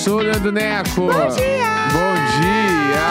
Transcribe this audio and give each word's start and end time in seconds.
sou 0.00 0.18
o 0.18 0.22
Leandro 0.22 0.50
Neco. 0.50 1.02
Bom 1.02 1.28
dia! 1.36 1.88
Bom 1.92 2.14
dia! 2.40 3.04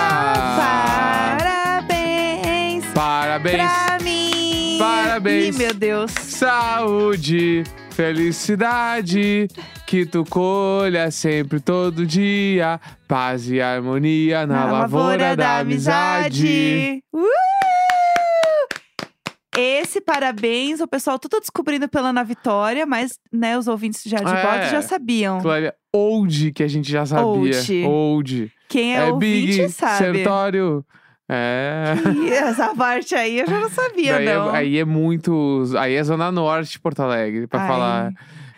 Parabéns 1.38 2.86
Parabéns. 2.96 3.56
pra 3.56 3.98
mim! 4.04 4.78
Parabéns. 4.80 5.56
Ih, 5.56 5.58
meu 5.60 5.74
Deus. 5.76 6.12
Saúde, 6.12 7.64
felicidade, 7.92 9.48
que 9.86 10.04
tu 10.04 10.26
colha 10.28 11.12
sempre 11.12 11.60
todo 11.60 12.08
dia. 12.08 12.82
Paz 13.08 13.48
e 13.48 13.62
harmonia 13.62 14.48
na, 14.48 14.66
lavoura, 14.66 15.36
da 15.36 15.60
amizade. 15.60 17.04
Uh! 17.14 17.69
Esse 19.60 20.00
parabéns, 20.02 20.80
o 20.80 20.88
pessoal 20.88 21.20
tudo 21.20 21.40
descobrindo 21.40 21.88
pela 21.90 22.10
Ana 22.10 22.24
Vitória, 22.24 22.86
mas 22.86 23.20
né, 23.32 23.58
os 23.58 23.68
ouvintes 23.68 24.02
já 24.06 24.18
de 24.20 24.32
É. 24.32 24.42
volta 24.42 24.66
já 24.70 24.82
sabiam. 24.82 25.40
Glória, 25.40 25.74
old 25.94 26.52
que 26.54 26.64
a 26.64 26.68
gente 26.68 26.90
já 26.92 27.06
sabia. 27.06 27.26
Old. 27.26 27.84
Old. 27.86 28.52
Quem 28.70 28.96
é, 28.96 29.06
ouvinte 29.06 29.58
Big, 29.58 29.70
sabe. 29.70 29.98
Sertório. 29.98 30.86
É. 31.28 31.94
Ih, 32.26 32.30
essa 32.34 32.74
parte 32.76 33.14
aí 33.14 33.40
eu 33.40 33.48
já 33.48 33.60
não 33.60 33.70
sabia, 33.70 34.14
Daí 34.14 34.28
é- 34.28 34.34
não. 34.36 34.50
aí 34.50 34.78
é 34.80 34.86
muito. 34.86 35.64
Aí 35.78 35.94
é 35.94 36.04
Zona 36.04 36.32
Norte 36.32 36.72
de 36.72 36.80
Porto 36.80 37.02
Alegre, 37.02 37.46
pra 37.46 37.62
Ai. 37.62 37.68
falar. 37.68 38.12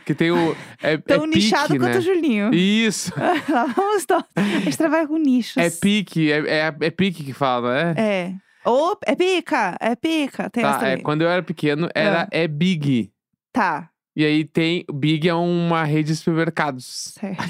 Que 0.06 0.16
tem 0.16 0.32
o. 0.32 0.56
É, 0.82 0.98
Tão 0.98 1.26
é 1.26 1.28
nichado 1.28 1.68
pique, 1.68 1.80
quanto 1.80 1.94
né? 1.94 2.00
o 2.00 2.02
Julinho. 2.02 2.54
Isso. 2.54 3.12
Lá 3.50 3.66
vamos. 3.66 4.06
A 4.36 4.42
gente 4.60 4.78
trabalha 4.78 5.08
com 5.08 5.18
nichos. 5.18 5.58
É 5.58 5.70
pique, 5.70 6.32
é, 6.32 6.40
é, 6.48 6.76
é 6.80 6.90
pique 6.90 7.24
que 7.24 7.34
fala, 7.34 7.94
né? 7.94 7.94
É. 7.98 8.34
Ou 8.66 8.98
é 9.06 9.16
pica, 9.16 9.76
é 9.80 9.96
pica. 9.96 10.50
Tem 10.50 10.64
essa 10.64 10.80
Tá, 10.80 10.88
é, 10.88 10.90
também. 10.92 11.04
quando 11.04 11.22
eu 11.24 11.30
era 11.30 11.42
pequeno, 11.42 11.90
era 11.96 12.28
é 12.32 12.48
Big. 12.48 13.12
Tá, 13.52 13.90
E 14.16 14.24
aí 14.26 14.44
tem. 14.46 14.86
Big 14.94 15.28
é 15.28 15.34
uma 15.34 15.84
rede 15.84 16.10
de 16.12 16.16
supermercados. 16.18 17.14
certo. 17.20 17.44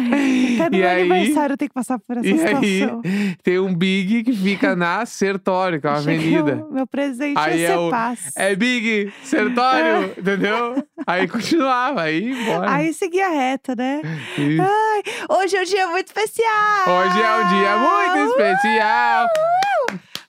Ai, 0.12 0.68
E 0.72 0.84
aí- 0.84 1.00
aniversário 1.12 1.56
tenho 1.56 1.68
que 1.68 1.74
passar 1.74 1.98
por 1.98 2.16
essa 2.18 2.26
E 2.26 2.32
aí 2.32 2.38
situação. 2.80 3.02
tem 3.42 3.58
um 3.58 3.74
Big 3.74 4.24
que 4.24 4.32
fica 4.32 4.74
na 4.76 5.04
Sertório, 5.06 5.80
que 5.80 5.86
é 5.86 5.90
uma 5.90 6.02
que 6.02 6.08
avenida. 6.10 6.64
o 6.68 6.72
Meu 6.72 6.86
presente 6.86 7.38
Aí 7.38 7.62
é 7.62 7.68
ser 7.68 7.78
o- 7.78 7.90
paz. 7.90 8.32
É 8.36 8.54
Big, 8.56 9.12
Sertório, 9.22 10.12
entendeu? 10.18 10.84
Aí 11.06 11.26
continuava, 11.28 12.02
aí 12.02 12.34
bora. 12.44 12.70
Aí 12.72 12.92
seguia 12.92 13.28
reta, 13.28 13.74
né? 13.76 14.00
Isso. 14.36 14.62
Ai, 14.62 15.02
hoje 15.38 15.56
é 15.56 15.60
um 15.60 15.64
dia 15.64 15.86
muito 15.88 16.06
especial! 16.06 16.50
Hoje 16.86 17.20
é 17.22 17.36
um 17.36 17.48
dia 17.48 17.76
muito 17.78 18.30
especial. 18.30 19.26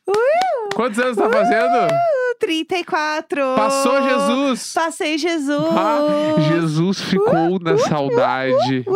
Uh, 0.07 0.75
Quantos 0.75 0.99
anos 0.99 1.17
tá 1.17 1.29
fazendo? 1.29 1.87
uh, 1.91 2.35
34! 2.39 3.55
Passou 3.55 4.01
Jesus. 4.01 4.73
Passei 4.73 5.17
Jesus! 5.17 5.65
Ah, 5.77 6.35
Jesus 6.49 7.01
ficou 7.01 7.59
na 7.59 7.77
saudade. 7.77 8.83
uh, 8.87 8.95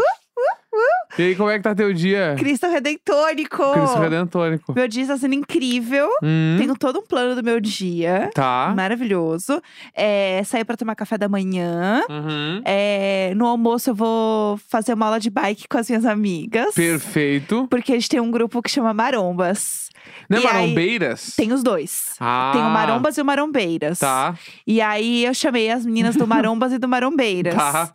E 1.17 1.21
aí, 1.23 1.35
como 1.35 1.49
é 1.49 1.57
que 1.57 1.63
tá 1.63 1.73
teu 1.73 1.93
dia? 1.93 2.35
Cristo 2.37 2.67
Redentônico! 2.67 3.71
Cristo 3.73 3.99
Redentônico. 3.99 4.73
Meu 4.73 4.87
dia 4.87 5.03
está 5.03 5.17
sendo 5.17 5.33
incrível. 5.35 6.09
Hum, 6.21 6.55
Tenho 6.57 6.75
todo 6.77 6.99
um 6.99 7.03
plano 7.03 7.35
do 7.35 7.43
meu 7.43 7.59
dia. 7.61 8.29
Tá. 8.33 8.73
Maravilhoso. 8.75 9.61
É, 9.93 10.41
sair 10.43 10.65
pra 10.65 10.75
tomar 10.75 10.95
café 10.95 11.17
da 11.17 11.29
manhã. 11.29 12.03
Uhum. 12.09 12.61
É, 12.65 13.33
no 13.35 13.45
almoço 13.47 13.89
eu 13.91 13.95
vou 13.95 14.57
fazer 14.69 14.93
uma 14.93 15.05
aula 15.05 15.19
de 15.19 15.29
bike 15.29 15.67
com 15.69 15.77
as 15.77 15.89
minhas 15.89 16.05
amigas. 16.05 16.73
Perfeito. 16.75 17.67
Porque 17.69 17.93
a 17.93 17.95
gente 17.95 18.09
tem 18.09 18.19
um 18.19 18.31
grupo 18.31 18.61
que 18.61 18.69
chama 18.69 18.93
Marombas. 18.93 19.89
Não 20.29 20.37
é 20.37 20.41
E 20.41 20.47
aí, 20.47 20.53
marombeiras? 20.53 21.33
Tem 21.35 21.51
os 21.51 21.63
dois. 21.63 22.15
Ah, 22.19 22.51
Tem 22.53 22.61
o 22.61 22.65
Marombas 22.69 23.17
e 23.17 23.21
o 23.21 23.25
Marombeiras. 23.25 23.99
Tá. 23.99 24.35
E 24.65 24.79
aí 24.81 25.25
eu 25.25 25.33
chamei 25.33 25.71
as 25.71 25.85
meninas 25.85 26.15
do 26.15 26.27
Marombas 26.27 26.71
e 26.73 26.77
do 26.77 26.87
Marombeiras. 26.87 27.55
Tá. 27.55 27.91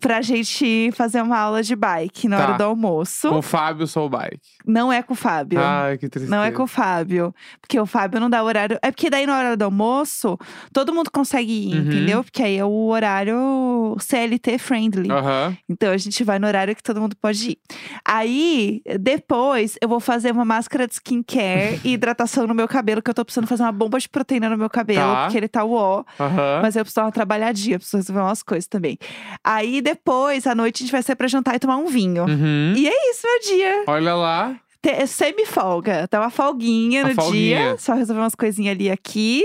Pra 0.00 0.20
gente 0.20 0.90
fazer 0.92 1.22
uma 1.22 1.38
aula 1.38 1.62
de 1.62 1.74
bike 1.74 2.28
na 2.28 2.36
Tá. 2.36 2.42
hora 2.48 2.58
do 2.58 2.64
almoço. 2.64 3.28
Com 3.30 3.36
o 3.38 3.42
Fábio 3.42 3.86
Soul 3.86 4.10
Bike. 4.10 4.38
Não 4.66 4.92
é 4.92 5.02
com 5.02 5.14
o 5.14 5.16
Fábio. 5.16 5.58
Ai, 5.62 5.96
que 5.96 6.08
tristeza. 6.10 6.34
Não 6.34 6.42
é 6.44 6.50
com 6.50 6.64
o 6.64 6.66
Fábio. 6.66 7.34
Porque 7.60 7.80
o 7.80 7.86
Fábio 7.86 8.20
não 8.20 8.28
dá 8.28 8.42
horário. 8.42 8.78
É 8.82 8.90
porque 8.90 9.08
daí 9.08 9.24
na 9.26 9.36
hora 9.38 9.56
do 9.56 9.64
almoço, 9.64 10.36
todo 10.74 10.92
mundo 10.92 11.10
consegue 11.10 11.50
ir, 11.70 11.74
Uhum. 11.76 11.82
entendeu? 11.86 12.22
Porque 12.24 12.42
aí 12.42 12.58
é 12.58 12.64
o 12.64 12.86
horário 12.88 13.96
CLT 13.98 14.58
friendly. 14.58 15.10
Aham. 15.10 15.56
Então 15.68 15.90
a 15.90 15.96
gente 15.96 16.22
vai 16.22 16.38
no 16.38 16.46
horário 16.46 16.76
que 16.76 16.82
todo 16.82 17.00
mundo 17.00 17.16
pode 17.16 17.52
ir. 17.52 17.58
Aí, 18.04 18.82
depois, 19.00 19.76
eu 19.80 19.88
vou 19.88 20.00
fazer 20.00 20.32
uma 20.32 20.44
máscara 20.44 20.86
de 20.86 20.94
skincare 20.94 21.80
e 21.84 21.92
hidratação 21.94 22.46
no 22.46 22.54
meu 22.54 22.68
cabelo, 22.68 23.02
que 23.02 23.10
eu 23.10 23.14
tô 23.14 23.24
precisando 23.24 23.46
fazer 23.46 23.62
uma 23.62 23.72
bomba 23.72 23.98
de 23.98 24.08
proteína 24.08 24.48
no 24.50 24.56
meu 24.58 24.68
cabelo, 24.70 25.00
Tá. 25.00 25.22
porque 25.24 25.36
ele 25.38 25.48
tá 25.48 25.64
uó. 25.64 26.04
Aham. 26.20 26.60
Mas 26.62 26.76
eu 26.76 26.84
preciso 26.84 26.96
dar 27.00 27.04
uma 27.06 27.12
trabalhadinha, 27.12 27.78
preciso 27.78 27.96
resolver 27.98 28.20
umas 28.22 28.42
coisas 28.42 28.66
também. 28.66 28.98
Aí 29.42 29.77
depois, 29.80 30.46
à 30.46 30.54
noite, 30.54 30.82
a 30.82 30.86
gente 30.86 30.92
vai 30.92 31.02
sair 31.02 31.16
pra 31.16 31.26
jantar 31.28 31.54
e 31.54 31.58
tomar 31.58 31.76
um 31.76 31.86
vinho. 31.86 32.24
Uhum. 32.24 32.72
E 32.76 32.88
é 32.88 33.10
isso, 33.10 33.22
meu 33.26 33.40
dia. 33.56 33.84
Olha 33.86 34.14
lá. 34.14 34.56
Te- 34.82 35.06
Semi-folga. 35.06 36.06
Tá 36.08 36.20
uma 36.20 36.30
folguinha 36.30 37.02
Uma 37.02 37.08
no 37.10 37.14
folguinha. 37.14 37.58
dia. 37.70 37.76
Só 37.78 37.94
resolver 37.94 38.20
umas 38.22 38.34
coisinhas 38.34 38.74
ali 38.74 38.90
aqui. 38.90 39.44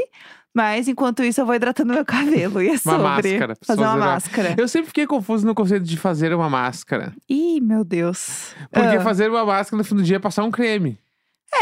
Mas 0.56 0.88
enquanto 0.88 1.24
isso, 1.24 1.42
eu 1.42 1.46
vou 1.48 1.56
hidratando 1.56 1.94
meu 1.94 2.06
cabelo. 2.06 2.62
E 2.62 2.70
é 2.70 2.78
sobre 2.78 3.00
máscara, 3.02 3.56
fazer 3.66 3.82
uma 3.82 3.88
fazer 3.88 3.98
uma- 4.00 4.06
máscara. 4.14 4.56
Eu 4.58 4.68
sempre 4.68 4.88
fiquei 4.90 5.08
confuso 5.08 5.46
no 5.48 5.56
conceito 5.56 5.84
de 5.84 5.98
fazer 5.98 6.32
uma 6.34 6.48
máscara. 6.50 7.12
Ih, 7.28 7.60
meu 7.60 7.84
Deus. 7.84 8.54
Porque 8.72 8.98
Ah, 8.98 9.02
fazer 9.02 9.30
uma 9.32 9.44
máscara 9.44 9.78
no 9.78 9.84
fim 9.84 9.96
do 9.96 10.04
dia 10.04 10.18
é 10.18 10.20
passar 10.20 10.44
um 10.44 10.52
creme. 10.52 11.00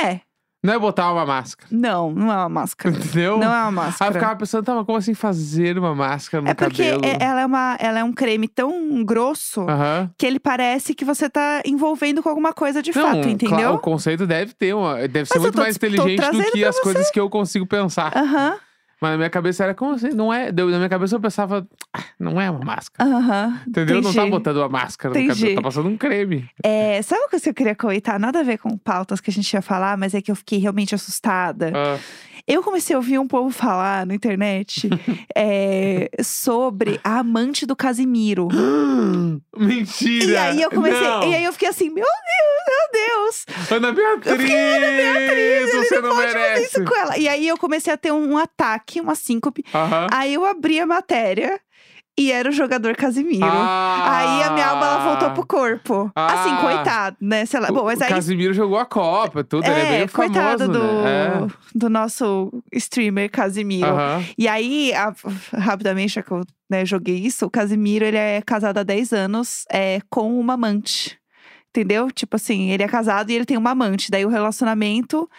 É. 0.03 0.19
Não 0.63 0.73
é 0.73 0.77
botar 0.79 1.11
uma 1.11 1.25
máscara. 1.25 1.67
Não, 1.71 2.11
não 2.11 2.31
é 2.31 2.35
uma 2.35 2.49
máscara. 2.49 2.95
Entendeu? 2.95 3.37
Não 3.39 3.47
é 3.47 3.47
uma 3.47 3.61
Aí 3.63 3.67
eu 3.67 3.71
máscara. 3.71 4.13
ficava 4.13 4.35
pensando, 4.35 4.63
tá, 4.63 4.75
mas 4.75 4.85
como 4.85 4.97
assim 4.97 5.13
fazer 5.15 5.77
uma 5.79 5.95
máscara 5.95 6.43
no 6.43 6.49
É 6.49 6.53
porque 6.53 6.83
cabelo? 6.83 7.01
é- 7.03 7.17
ela 7.19 7.41
é, 7.41 7.45
uma, 7.47 7.77
ela 7.79 7.99
é 7.99 8.03
um 8.03 8.13
creme 8.13 8.47
tão 8.47 9.03
grosso 9.03 9.65
que 10.17 10.25
ele 10.27 10.39
parece 10.39 10.93
que 10.93 11.03
você 11.03 11.27
tá 11.29 11.61
envolvendo 11.65 12.21
com 12.21 12.29
alguma 12.29 12.53
coisa 12.53 12.81
de 12.81 12.95
Não, 12.95 13.01
fato, 13.01 13.27
entendeu? 13.27 13.73
o 13.73 13.79
conceito 13.79 14.27
deve 14.27 14.53
ter 14.53 14.75
uma. 14.75 15.07
Deve 15.07 15.25
ser 15.25 15.35
Mas 15.35 15.35
eu 15.37 15.41
muito 15.41 15.55
tô 15.55 15.61
mais 15.61 15.75
inteligente 15.75 16.29
do 16.31 16.43
que 16.51 16.63
as 16.63 16.79
coisas 16.79 17.09
que 17.09 17.19
eu 17.19 17.27
consigo 17.29 17.65
pensar. 17.65 18.15
Aham, 18.15 18.55
Mas 19.01 19.11
na 19.11 19.17
minha 19.17 19.29
cabeça 19.31 19.63
era 19.63 19.73
como 19.73 19.93
assim? 19.95 20.09
Não 20.09 20.31
é. 20.31 20.51
deu- 20.51 20.69
Na 20.69 20.77
minha 20.77 20.87
cabeça 20.89 21.15
eu 21.15 21.19
pensava, 21.19 21.67
"Ah, 21.91 22.03
não 22.19 22.39
é 22.39 22.51
uma 22.51 22.63
máscara. 22.63 23.09
aham. 23.09 23.59
Entendeu? 23.67 23.95
Não 23.95 24.03
tá 24.03 24.09
entendi. 24.21 24.29
botando 24.29 24.57
uma 24.57 24.69
máscara 24.69 25.19
Entendi. 25.19 25.55
tá 25.55 25.61
passando 25.61 25.89
um 25.89 25.97
creme. 25.97 26.47
É, 26.63 27.01
sabe 27.01 27.27
coisa 27.29 27.43
que 27.43 27.49
eu 27.49 27.53
queria 27.55 27.75
comentar? 27.75 28.19
Nada 28.19 28.41
a 28.41 28.43
ver 28.43 28.59
com 28.59 28.77
pautas 28.77 29.19
que 29.19 29.31
a 29.31 29.33
gente 29.33 29.51
ia 29.51 29.61
falar, 29.61 29.97
mas 29.97 30.13
é 30.13 30.21
que 30.21 30.29
eu 30.31 30.35
fiquei 30.35 30.59
realmente 30.59 30.93
assustada. 30.93 31.73
Ah, 31.75 31.97
Eu 32.47 32.63
comecei 32.63 32.95
a 32.95 32.99
ouvir 32.99 33.19
um 33.19 33.27
povo 33.27 33.49
falar 33.49 34.05
na 34.05 34.13
internet 34.13 34.89
é, 35.35 36.09
sobre 36.23 36.99
a 37.03 37.19
amante 37.19 37.65
do 37.65 37.75
Casimiro. 37.75 38.47
Mentira! 39.57 40.25
E 40.25 40.37
aí 40.37 40.61
eu 40.61 40.69
comecei. 40.69 41.01
Não. 41.01 41.29
E 41.29 41.35
aí 41.35 41.43
eu 41.43 41.53
fiquei 41.53 41.69
assim, 41.69 41.89
meu 41.89 42.05
Deus, 42.05 42.67
meu 42.67 43.07
Deus. 43.07 43.45
Ana 43.71 43.91
Beatriz! 43.91 44.41
fiquei, 44.41 44.77
Ana 44.77 44.87
Beatriz, 44.87 45.71
você 45.71 45.95
ele 45.95 46.01
não, 46.01 46.09
não 46.09 46.15
pode 46.15 46.31
fazer 46.31 46.39
merece. 46.39 46.65
isso 46.65 46.85
com 46.85 46.95
ela. 46.95 47.17
E 47.17 47.27
aí 47.27 47.47
eu 47.47 47.57
comecei 47.57 47.93
a 47.93 47.97
ter 47.97 48.11
um 48.11 48.37
ataque, 48.37 48.99
uma 48.99 49.15
síncope. 49.15 49.63
Aham. 49.73 50.07
Aí 50.11 50.33
eu 50.33 50.45
abri 50.45 50.79
a 50.79 50.85
matéria 50.85 51.59
e 52.19 52.31
era 52.31 52.49
o 52.49 52.51
jogador 52.51 52.95
Casimiro. 52.95 53.45
Ah. 53.45 54.17
Aí 54.17 54.43
a 54.43 54.51
minha 54.51 54.67
alma 54.67 54.85
ela 54.85 54.97
voltou 55.09 55.31
pro 55.31 55.45
corpo. 55.45 56.11
Ah. 56.15 56.33
Assim, 56.33 56.55
coitado, 56.57 57.17
né? 57.21 57.45
Sei 57.45 57.59
lá. 57.59 57.69
O- 57.69 57.73
Bom, 57.73 57.83
mas 57.85 58.01
aí. 58.01 58.09
Casimiro 58.09 58.53
jogou 58.53 58.77
a 58.77 58.85
Copa, 58.85 59.43
tudo. 59.43 59.65
ele 59.65 59.79
é 59.79 59.99
bem 59.99 60.07
coitado 60.07 60.65
famoso, 60.65 60.79
do, 60.79 61.01
né? 61.03 61.47
do 61.73 61.89
nosso 61.89 62.51
streamer 62.73 63.25
É. 63.25 63.29
Casimiro. 63.29 63.87
Aham. 63.87 64.23
E 64.37 64.47
aí, 64.47 64.93
a- 64.93 65.13
rapidamente, 65.53 66.13
já 66.15 66.21
que 66.23 66.31
eu 66.31 66.43
né, 66.69 66.85
joguei 66.85 67.15
isso, 67.17 67.45
o 67.45 67.49
Casimiro 67.49 68.05
ele 68.05 68.17
é 68.17 68.41
casado 68.41 68.77
há 68.77 68.83
10 68.83 69.11
anos 69.13 69.65
é, 69.71 69.99
com 70.09 70.39
uma 70.39 70.53
amante. 70.53 71.17
Entendeu? 71.69 72.11
Tipo 72.11 72.35
assim, 72.35 72.69
ele 72.71 72.83
é 72.83 72.87
casado 72.87 73.29
e 73.29 73.33
ele 73.35 73.45
tem 73.45 73.55
uma 73.57 73.71
amante. 73.71 74.11
Daí 74.11 74.25
o 74.25 74.29
relacionamento 74.29 75.29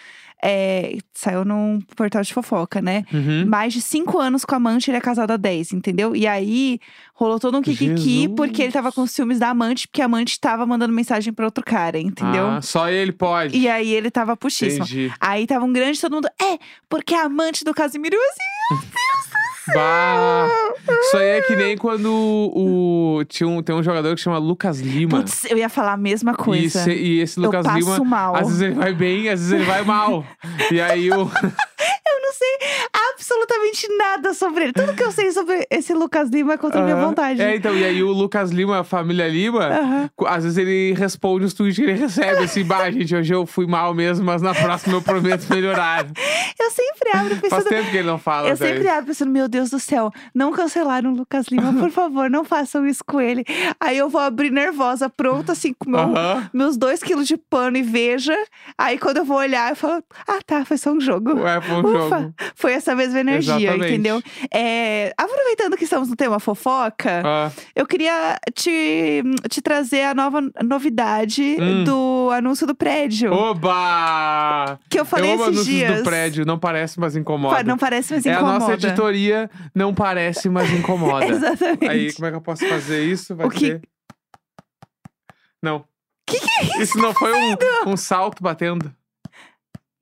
é, 0.42 0.98
saiu 1.14 1.44
num 1.44 1.80
portal 1.96 2.20
de 2.22 2.34
fofoca, 2.34 2.82
né? 2.82 3.04
Uhum. 3.12 3.46
Mais 3.46 3.72
de 3.72 3.80
cinco 3.80 4.18
anos 4.18 4.44
com 4.44 4.54
a 4.54 4.58
amante, 4.58 4.90
ele 4.90 4.98
é 4.98 5.00
casado 5.00 5.30
há 5.30 5.36
10, 5.36 5.72
entendeu? 5.72 6.16
E 6.16 6.26
aí 6.26 6.80
rolou 7.14 7.38
todo 7.38 7.56
um 7.56 7.62
kikiki 7.62 8.22
Jesus. 8.22 8.34
porque 8.36 8.62
ele 8.62 8.72
tava 8.72 8.90
com 8.90 9.06
ciúmes 9.06 9.38
da 9.38 9.50
amante, 9.50 9.86
porque 9.86 10.02
a 10.02 10.06
amante 10.06 10.40
tava 10.40 10.66
mandando 10.66 10.92
mensagem 10.92 11.32
pra 11.32 11.44
outro 11.44 11.64
cara, 11.64 11.98
entendeu? 11.98 12.48
Ah, 12.48 12.60
só 12.60 12.88
ele 12.88 13.12
pode. 13.12 13.56
E 13.56 13.68
aí 13.68 13.92
ele 13.92 14.10
tava 14.10 14.36
puxíssimo. 14.36 14.84
Entendi. 14.84 15.12
Aí 15.20 15.46
tava 15.46 15.64
um 15.64 15.72
grande 15.72 16.00
todo 16.00 16.14
mundo, 16.14 16.28
é, 16.40 16.58
porque 16.88 17.14
a 17.14 17.22
amante 17.22 17.64
do 17.64 17.72
Casimiro, 17.72 18.16
assim, 18.16 18.86
Bah, 19.74 20.48
isso 21.02 21.16
aí 21.16 21.26
é 21.38 21.42
que 21.42 21.54
nem 21.56 21.76
quando 21.76 22.06
o, 22.12 23.24
tinha 23.28 23.48
um, 23.48 23.62
tem 23.62 23.74
um 23.74 23.82
jogador 23.82 24.14
que 24.14 24.20
chama 24.20 24.38
Lucas 24.38 24.80
Lima. 24.80 25.18
putz, 25.18 25.44
eu 25.44 25.56
ia 25.58 25.68
falar 25.68 25.92
a 25.92 25.96
mesma 25.96 26.32
E 26.32 26.36
coisa. 26.36 26.80
esse, 26.80 26.90
e 26.92 27.20
esse 27.20 27.38
eu 27.38 27.44
Lucas 27.44 27.64
passo 27.66 27.78
Lima, 27.78 28.04
mal. 28.04 28.34
às 28.36 28.46
vezes 28.48 28.60
ele 28.62 28.74
vai 28.74 28.92
bem, 28.92 29.28
às 29.28 29.38
vezes 29.40 29.52
ele 29.52 29.64
vai 29.64 29.82
mal. 29.82 30.24
e 30.70 30.80
aí 30.80 31.10
o. 31.10 31.30
Eu 32.04 32.20
não 32.20 32.32
sei 32.32 32.68
absolutamente 33.12 33.88
nada 33.96 34.34
sobre 34.34 34.64
ele. 34.64 34.72
Tudo 34.72 34.94
que 34.94 35.02
eu 35.02 35.10
sei 35.10 35.32
sobre 35.32 35.66
esse 35.70 35.92
Lucas 35.94 36.28
Lima 36.30 36.52
é 36.54 36.56
contra 36.56 36.80
a 36.80 36.82
minha 36.84 36.94
Aham. 36.96 37.06
vontade. 37.08 37.40
É, 37.42 37.56
então, 37.56 37.76
e 37.76 37.84
aí 37.84 38.02
o 38.02 38.12
Lucas 38.12 38.50
Lima, 38.50 38.80
a 38.80 38.84
família 38.84 39.26
Lima, 39.28 39.64
Aham. 39.66 40.10
co- 40.14 40.26
às 40.26 40.44
vezes 40.44 40.58
ele 40.58 40.92
responde 40.94 41.44
os 41.44 41.54
tweets 41.54 41.76
que 41.76 41.82
ele 41.82 41.94
recebe, 41.98 42.44
assim, 42.44 42.64
bah, 42.64 42.90
gente, 42.90 43.14
hoje 43.14 43.34
eu 43.34 43.46
fui 43.46 43.66
mal 43.66 43.94
mesmo, 43.94 44.24
mas 44.24 44.42
na 44.42 44.54
próxima 44.54 44.94
eu 44.96 45.02
prometo 45.02 45.46
melhorar. 45.50 46.06
Eu 46.60 46.70
sempre 46.70 47.10
abro 47.14 47.28
Faz 47.36 47.40
pensando. 47.40 47.68
tempo 47.68 47.90
que 47.90 47.96
ele 47.96 48.06
não 48.06 48.18
fala 48.18 48.48
Eu 48.48 48.56
sempre 48.56 48.88
abro 48.88 49.06
pensando, 49.06 49.30
meu 49.30 49.48
Deus 49.52 49.70
do 49.70 49.78
céu, 49.78 50.10
não 50.34 50.50
cancelaram 50.52 51.12
o 51.12 51.16
Lucas 51.16 51.46
Lima, 51.48 51.72
por 51.72 51.90
favor, 51.92 52.28
não 52.30 52.42
façam 52.44 52.86
isso 52.86 53.04
com 53.06 53.20
ele. 53.20 53.44
Aí 53.78 53.96
eu 53.96 54.08
vou 54.08 54.20
abrir 54.20 54.50
nervosa, 54.50 55.08
pronta, 55.08 55.52
assim, 55.52 55.72
com 55.78 55.88
meu, 55.90 56.08
meus 56.52 56.76
dois 56.76 57.02
quilos 57.02 57.28
de 57.28 57.36
pano 57.36 57.76
e 57.76 57.82
veja. 57.82 58.36
Aí 58.76 58.98
quando 58.98 59.18
eu 59.18 59.24
vou 59.24 59.36
olhar, 59.36 59.70
eu 59.70 59.76
falo, 59.76 60.02
ah 60.26 60.38
tá, 60.44 60.64
foi 60.64 60.76
só 60.78 60.90
um 60.90 61.00
jogo. 61.00 61.34
Ué, 61.40 61.60
foi 61.60 61.76
um 61.76 61.80
Ufa, 62.06 62.18
jogo. 62.20 62.34
foi 62.56 62.72
essa 62.72 62.94
mesma 62.94 63.20
energia, 63.20 63.54
Exatamente. 63.54 63.92
entendeu? 63.92 64.22
É, 64.52 65.12
aproveitando 65.16 65.76
que 65.76 65.84
estamos 65.84 66.08
no 66.08 66.16
tema 66.16 66.40
fofoca, 66.40 67.22
Ah, 67.24 67.50
eu 67.76 67.86
queria 67.86 68.38
te, 68.54 69.22
te 69.50 69.60
trazer 69.60 70.02
a 70.04 70.14
nova 70.14 70.40
novidade 70.64 71.56
Hum. 71.60 71.84
do 71.84 72.30
anúncio 72.32 72.66
do 72.66 72.74
prédio. 72.74 73.32
Oba! 73.32 74.78
Que 74.88 74.98
eu 74.98 75.04
falei 75.04 75.32
eu 75.34 75.50
esses 75.50 75.64
dias. 75.66 75.98
do 75.98 76.04
prédio, 76.04 76.44
não 76.46 76.58
parece, 76.58 76.98
mas 76.98 77.16
incomoda. 77.16 77.62
Não 77.64 77.76
parece, 77.76 78.14
mas 78.14 78.26
é 78.26 78.30
a 78.30 78.34
incomoda. 78.36 78.58
nossa 78.58 78.72
editoria, 78.74 79.41
não 79.74 79.94
parece, 79.94 80.48
mas 80.48 80.70
incomoda. 80.70 81.26
Exatamente. 81.30 81.88
Aí, 81.88 82.12
como 82.12 82.26
é 82.26 82.30
que 82.30 82.36
eu 82.36 82.40
posso 82.42 82.66
fazer 82.68 83.04
isso? 83.04 83.34
Vai 83.36 83.46
O 83.46 83.50
que- 83.50 83.66
ser. 83.66 83.82
Não. 85.62 85.84
Que 86.26 86.38
que 86.40 86.50
é 86.50 86.62
isso? 86.64 86.80
Isso 86.82 86.98
não 86.98 87.12
foi 87.14 87.32
um, 87.34 87.56
um 87.88 87.96
salto 87.96 88.42
batendo. 88.42 88.94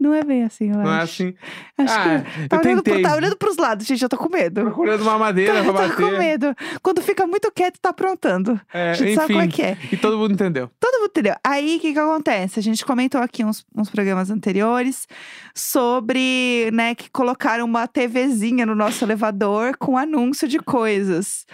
Não 0.01 0.15
é 0.15 0.25
bem 0.25 0.45
assim, 0.45 0.71
eu 0.71 0.77
Não 0.79 0.91
é 0.91 1.03
acho. 1.03 1.23
assim. 1.23 1.35
Acho 1.77 1.95
ah, 1.95 2.23
que 2.43 2.49
tá 2.49 2.57
eu 2.57 2.61
olhando, 2.61 2.83
pro- 2.83 2.93
tentei. 2.95 3.03
tá 3.03 3.15
olhando 3.17 3.37
pros 3.37 3.57
lados, 3.59 3.87
gente. 3.87 4.03
Eu 4.03 4.09
tô 4.09 4.17
com 4.17 4.31
medo. 4.31 4.63
Procurando 4.63 5.03
uma 5.03 5.19
madeira 5.19 5.63
Tô, 5.63 5.73
pra 5.75 5.89
tô 5.89 5.95
com 5.97 6.03
bater. 6.03 6.19
medo. 6.19 6.57
Quando 6.83 7.03
fica 7.03 7.27
muito 7.27 7.53
quieto, 7.53 7.79
tá 7.81 7.91
aprontando. 7.91 8.59
É, 8.73 8.93
a 8.93 8.95
gente 8.95 9.15
sabe 9.15 9.29
como 9.29 9.41
é 9.43 9.45
enfim. 9.45 9.55
que 9.57 9.63
é. 9.63 9.77
E 9.93 9.97
todo 9.99 10.17
mundo 10.17 10.33
entendeu. 10.33 10.71
Todo 10.81 11.01
mundo 11.01 11.11
entendeu. 11.11 11.35
Aí, 11.45 11.77
o 11.77 11.81
que 11.81 11.93
que 11.93 11.99
acontece? 11.99 12.59
A 12.59 12.63
gente 12.63 12.85
comentou 12.85 13.21
aqui 13.21 13.45
uns, 13.45 13.65
uns 13.77 13.91
programas 13.91 14.31
anteriores 14.31 15.07
sobre, 15.55 16.71
né, 16.73 16.95
que 16.95 17.11
colocaram 17.11 17.65
uma 17.67 17.87
TVzinha 17.87 18.65
no 18.65 18.75
nosso 18.75 19.05
elevador 19.05 19.77
com 19.77 19.99
anúncio 19.99 20.49
de 20.49 20.59
coisas. 20.59 21.45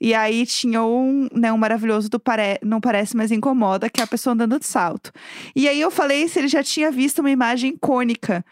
E 0.00 0.12
aí 0.14 0.44
tinha 0.44 0.82
um, 0.82 1.26
né, 1.32 1.52
um 1.52 1.56
maravilhoso 1.58 2.08
do 2.10 2.20
pare... 2.20 2.58
Não 2.62 2.80
Parece 2.80 3.16
Mas 3.16 3.30
Incomoda, 3.30 3.88
que 3.88 4.00
é 4.00 4.04
a 4.04 4.06
pessoa 4.06 4.34
andando 4.34 4.58
de 4.60 4.66
salto. 4.66 5.10
E 5.56 5.66
aí 5.66 5.80
eu 5.80 5.90
falei 5.90 6.28
se 6.28 6.38
ele 6.38 6.48
já 6.48 6.62
tinha 6.62 6.90
visto 6.90 7.20
uma 7.20 7.30
imagem 7.30 7.76
icônica 7.94 8.44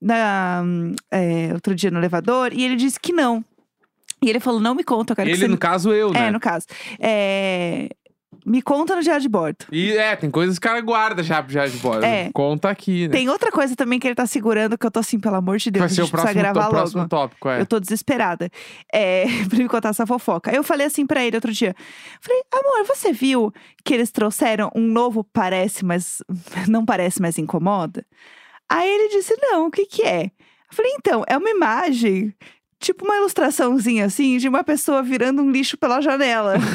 na, 0.00 0.62
é, 1.10 1.50
outro 1.52 1.74
dia 1.74 1.90
no 1.90 1.98
elevador, 1.98 2.52
e 2.52 2.64
ele 2.64 2.76
disse 2.76 2.98
que 3.00 3.12
não. 3.12 3.44
E 4.22 4.28
ele 4.28 4.40
falou, 4.40 4.60
não 4.60 4.74
me 4.74 4.82
conta, 4.82 5.12
eu 5.12 5.16
quero 5.16 5.26
que 5.26 5.32
Ele, 5.32 5.40
você... 5.40 5.46
no 5.48 5.52
me- 5.54 5.58
caso, 5.58 5.92
eu, 5.92 6.10
né? 6.10 6.26
É, 6.26 6.30
no 6.30 6.40
caso. 6.40 6.66
É, 6.98 7.88
Me 8.44 8.60
conta 8.62 8.96
no 8.96 9.02
diário 9.02 9.20
de 9.22 9.28
bordo. 9.28 9.66
E 9.70 9.92
é, 9.92 10.16
tem 10.16 10.28
coisas 10.30 10.58
que 10.58 10.66
o 10.66 10.68
cara 10.70 10.80
guarda 10.80 11.22
já, 11.22 11.44
já 11.48 11.66
de 11.66 11.76
bola. 11.78 12.04
É. 12.04 12.30
Conta 12.32 12.68
aqui, 12.70 13.06
né? 13.06 13.12
Tem 13.12 13.28
outra 13.28 13.52
coisa 13.52 13.76
também 13.76 13.98
que 14.00 14.06
ele 14.08 14.14
tá 14.16 14.26
segurando 14.26 14.76
que 14.78 14.84
eu 14.86 14.90
tô 14.90 14.98
assim, 15.00 15.20
pelo 15.20 15.36
amor 15.36 15.58
de 15.58 15.70
Deus, 15.70 15.80
Vai 15.82 15.86
a 15.86 15.90
ser 15.90 16.02
o 16.02 16.04
gente 16.04 16.10
precisa 16.12 16.32
próximo, 16.32 16.54
gravar 16.54 16.68
próximo 16.70 16.98
logo. 17.02 17.08
tópico, 17.10 17.48
é. 17.48 17.60
Eu 17.60 17.66
tô 17.66 17.78
desesperada. 17.78 18.50
É, 18.92 19.24
pra 19.48 19.58
me 19.58 19.68
contar 19.68 19.90
essa 19.90 20.06
fofoca. 20.06 20.50
Eu 20.54 20.62
falei 20.64 20.86
assim 20.86 21.06
pra 21.06 21.24
ele 21.24 21.36
outro 21.36 21.52
dia. 21.52 21.74
Falei, 22.20 22.42
amor, 22.52 22.86
você 22.86 23.12
viu 23.12 23.52
que 23.84 23.94
eles 23.94 24.10
trouxeram 24.10 24.70
um 24.74 24.86
novo 24.86 25.22
parece, 25.32 25.84
mas 25.84 26.22
não 26.68 26.84
parece, 26.84 27.20
mas 27.22 27.38
incomoda? 27.38 28.04
Aí 28.68 28.88
ele 28.88 29.08
disse, 29.08 29.36
não, 29.40 29.66
o 29.66 29.70
que 29.70 29.86
que 29.86 30.02
é? 30.02 30.24
Eu 30.24 30.76
falei, 30.76 30.92
então, 30.98 31.24
é 31.26 31.36
uma 31.36 31.50
imagem, 31.50 32.34
tipo 32.78 33.04
uma 33.04 33.16
ilustraçãozinha 33.16 34.04
assim, 34.04 34.36
de 34.38 34.48
uma 34.48 34.62
pessoa 34.62 35.02
virando 35.02 35.42
um 35.42 35.50
lixo 35.50 35.76
pela 35.76 36.00
janela. 36.00 36.54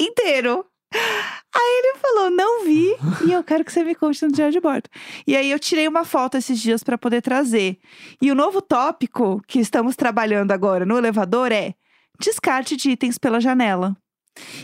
inteiro. 0.00 0.64
Aí 0.92 1.82
ele 1.82 1.98
falou, 1.98 2.30
não 2.30 2.64
vi, 2.64 2.96
e 3.26 3.32
eu 3.32 3.42
quero 3.44 3.64
que 3.64 3.72
você 3.72 3.84
me 3.84 3.94
conte 3.94 4.24
no 4.24 4.32
diário 4.32 4.52
de 4.52 4.60
bordo. 4.60 4.88
E 5.26 5.36
aí 5.36 5.50
eu 5.50 5.58
tirei 5.58 5.86
uma 5.86 6.04
foto 6.04 6.36
esses 6.36 6.58
dias 6.60 6.82
pra 6.82 6.96
poder 6.96 7.20
trazer. 7.22 7.78
E 8.20 8.30
o 8.30 8.34
novo 8.34 8.62
tópico 8.62 9.42
que 9.46 9.58
estamos 9.60 9.96
trabalhando 9.96 10.52
agora 10.52 10.86
no 10.86 10.96
elevador 10.96 11.52
é 11.52 11.74
descarte 12.18 12.76
de 12.76 12.90
itens 12.90 13.18
pela 13.18 13.40
janela. 13.40 13.96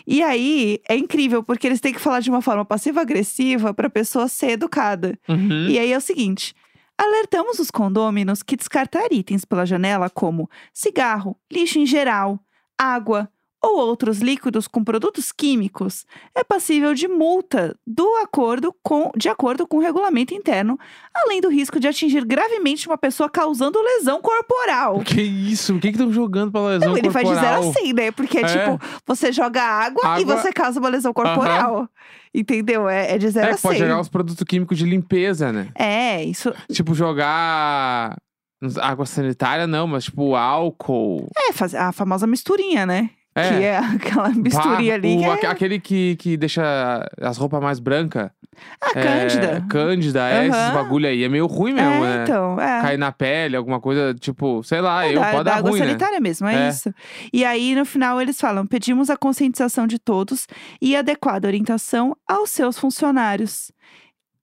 E 0.06 0.22
aí 0.22 0.80
é 0.88 0.96
incrível, 0.96 1.42
porque 1.42 1.66
eles 1.66 1.80
têm 1.80 1.92
que 1.92 2.00
falar 2.00 2.20
de 2.20 2.30
uma 2.30 2.40
forma 2.40 2.64
passiva-agressiva 2.64 3.74
pra 3.74 3.90
pessoa 3.90 4.28
ser 4.28 4.52
educada. 4.52 5.18
Uhum. 5.28 5.68
E 5.68 5.78
aí 5.78 5.92
é 5.92 5.96
o 5.96 6.00
seguinte: 6.00 6.54
alertamos 6.96 7.58
os 7.58 7.70
condôminos 7.70 8.42
que 8.42 8.56
descartar 8.56 9.12
itens 9.12 9.44
pela 9.44 9.66
janela, 9.66 10.08
como 10.08 10.48
cigarro, 10.72 11.36
lixo 11.50 11.78
em 11.78 11.86
geral, 11.86 12.40
água 12.78 13.28
ou 13.66 13.78
outros 13.78 14.20
líquidos 14.20 14.66
com 14.68 14.82
produtos 14.84 15.32
químicos, 15.32 16.04
é 16.34 16.42
passível 16.44 16.94
de 16.94 17.08
multa 17.08 17.76
do 17.86 18.06
acordo 18.16 18.74
com, 18.82 19.10
de 19.16 19.28
acordo 19.28 19.66
com 19.66 19.78
o 19.78 19.80
regulamento 19.80 20.32
interno, 20.34 20.78
além 21.14 21.40
do 21.40 21.48
risco 21.48 21.80
de 21.80 21.88
atingir 21.88 22.24
gravemente 22.24 22.86
uma 22.86 22.96
pessoa 22.98 23.28
causando 23.28 23.80
lesão 23.80 24.20
corporal. 24.20 25.00
Que 25.00 25.20
isso? 25.22 25.74
O 25.74 25.80
que 25.80 25.88
que 25.88 25.96
estão 25.96 26.12
jogando 26.12 26.52
pra 26.52 26.60
lesão 26.66 26.90
Não, 26.90 26.96
ele 26.98 27.08
vai 27.10 27.24
dizer 27.24 27.36
corporal? 27.40 27.70
assim, 27.70 27.92
né? 27.92 28.10
Porque 28.10 28.38
é, 28.38 28.42
É. 28.42 28.44
tipo, 28.46 28.80
você 29.06 29.32
joga 29.32 29.62
água, 29.62 30.02
e 30.18 30.22
Água- 30.22 30.36
você 30.38 30.52
causa 30.52 30.78
uma 30.80 30.88
lesão 30.88 31.12
corporal. 31.12 31.88
Entendeu? 32.34 32.86
É, 32.88 33.14
é 33.14 33.18
de 33.18 33.28
zero 33.30 33.46
É, 33.48 33.52
a 33.52 33.58
pode 33.58 33.78
cem. 33.78 33.86
jogar 33.88 34.00
os 34.00 34.08
produtos 34.10 34.44
químicos 34.44 34.76
de 34.76 34.84
limpeza, 34.84 35.50
né? 35.52 35.68
É, 35.74 36.22
isso. 36.22 36.52
Tipo, 36.70 36.94
jogar 36.94 38.14
água 38.80 39.06
sanitária, 39.06 39.66
não, 39.66 39.86
mas 39.86 40.04
tipo 40.04 40.34
álcool. 40.34 41.28
É, 41.36 41.78
a 41.78 41.92
famosa 41.92 42.26
misturinha, 42.26 42.84
né? 42.84 43.10
É. 43.36 43.48
Que 43.50 43.64
é 43.64 43.76
aquela 43.78 44.30
misturinha 44.30 44.92
Bah, 44.92 44.94
ali. 44.94 45.18
que 45.18 45.24
é 45.24 45.32
aque- 45.32 45.46
Aquele 45.46 45.78
que, 45.78 46.16
que 46.16 46.36
deixa 46.36 47.06
as 47.20 47.36
roupas 47.36 47.60
mais 47.62 47.78
brancas. 47.78 48.30
a 48.80 48.92
cândida. 48.94 49.66
Cândida, 49.68 50.28
é, 50.30 50.46
esses 50.46 50.56
Aham. 50.58 50.72
bagulho 50.74 51.06
aí. 51.06 51.22
É 51.22 51.28
meio 51.28 51.46
ruim 51.46 51.74
mesmo, 51.74 51.90
é, 52.04 52.16
né? 52.16 52.22
então, 52.24 52.58
é. 52.58 52.80
Cair 52.80 52.96
na 52.98 53.12
pele, 53.12 53.54
alguma 53.54 53.78
coisa, 53.78 54.14
tipo, 54.14 54.62
sei 54.64 54.80
lá, 54.80 55.04
É 55.06 55.10
eu, 55.14 55.20
da, 55.20 55.24
pode 55.30 55.36
da 55.36 55.42
dar 55.50 55.56
água 55.58 55.70
ruim, 55.70 55.80
né? 55.80 55.86
sanitária 55.88 56.18
mesmo, 56.20 56.46
é, 56.48 56.66
É. 56.66 56.68
isso. 56.70 56.90
E 57.30 57.44
aí, 57.44 57.74
no 57.74 57.84
final, 57.84 58.18
eles 58.22 58.40
falam: 58.40 58.66
pedimos 58.66 59.10
a 59.10 59.16
conscientização 59.18 59.86
de 59.86 59.98
todos 59.98 60.46
e 60.80 60.96
adequada 60.96 61.46
orientação 61.46 62.16
aos 62.26 62.48
seus 62.48 62.78
funcionários. 62.78 63.70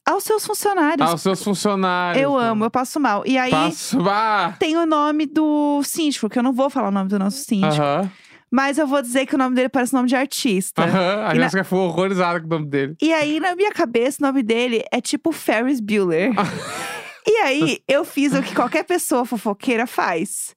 Aos 0.05 0.25
seus 0.25 0.45
funcionários. 0.45 1.09
Aos 1.09 1.21
seus 1.21 1.41
funcionários. 1.43 2.21
eu 2.21 2.33
mano. 2.33 2.51
amo, 2.51 2.65
eu 2.65 2.69
passo 2.69 2.99
mal. 2.99 3.23
E 3.25 3.37
aí. 3.37 3.49
Passo, 3.49 3.97
ah, 4.07 4.53
Tem 4.59 4.77
o 4.77 4.85
nome 4.85 5.25
do 5.25 5.81
síndico, 5.83 6.29
que 6.29 6.37
eu 6.37 6.43
não 6.43 6.51
vou 6.53 6.69
falar 6.69 6.89
o 6.89 6.91
nome 6.91 7.09
do 7.09 7.17
nosso 7.17 7.37
síndico. 7.37 7.81
Aham, 7.81 8.11
Mas 8.55 8.77
eu 8.77 8.85
vou 8.85 9.01
dizer 9.01 9.25
que 9.25 9.33
o 9.33 9.37
nome 9.37 9.55
dele 9.55 9.67
parece 9.67 9.93
nome 9.95 10.07
de 10.07 10.15
artista. 10.15 10.83
aham. 10.83 11.25
A 11.27 11.31
E 11.35 11.37
na- 11.39 11.43
Jéssica 11.45 11.63
foi 11.63 11.79
horrorizada 11.79 12.39
com 12.39 12.45
o 12.45 12.49
nome 12.49 12.67
dele. 12.67 12.95
E 13.01 13.11
aí, 13.11 13.39
na 13.39 13.55
minha 13.55 13.71
cabeça, 13.71 14.17
o 14.21 14.27
nome 14.27 14.43
dele 14.43 14.83
é 14.91 15.01
tipo 15.01 15.31
Ferris 15.31 15.79
Bueller. 15.79 16.31
e 17.27 17.31
aí, 17.37 17.79
eu 17.87 18.05
fiz 18.05 18.31
o 18.33 18.43
que 18.43 18.53
qualquer 18.53 18.83
pessoa 18.83 19.25
fofoqueira 19.25 19.87
faz. 19.87 20.55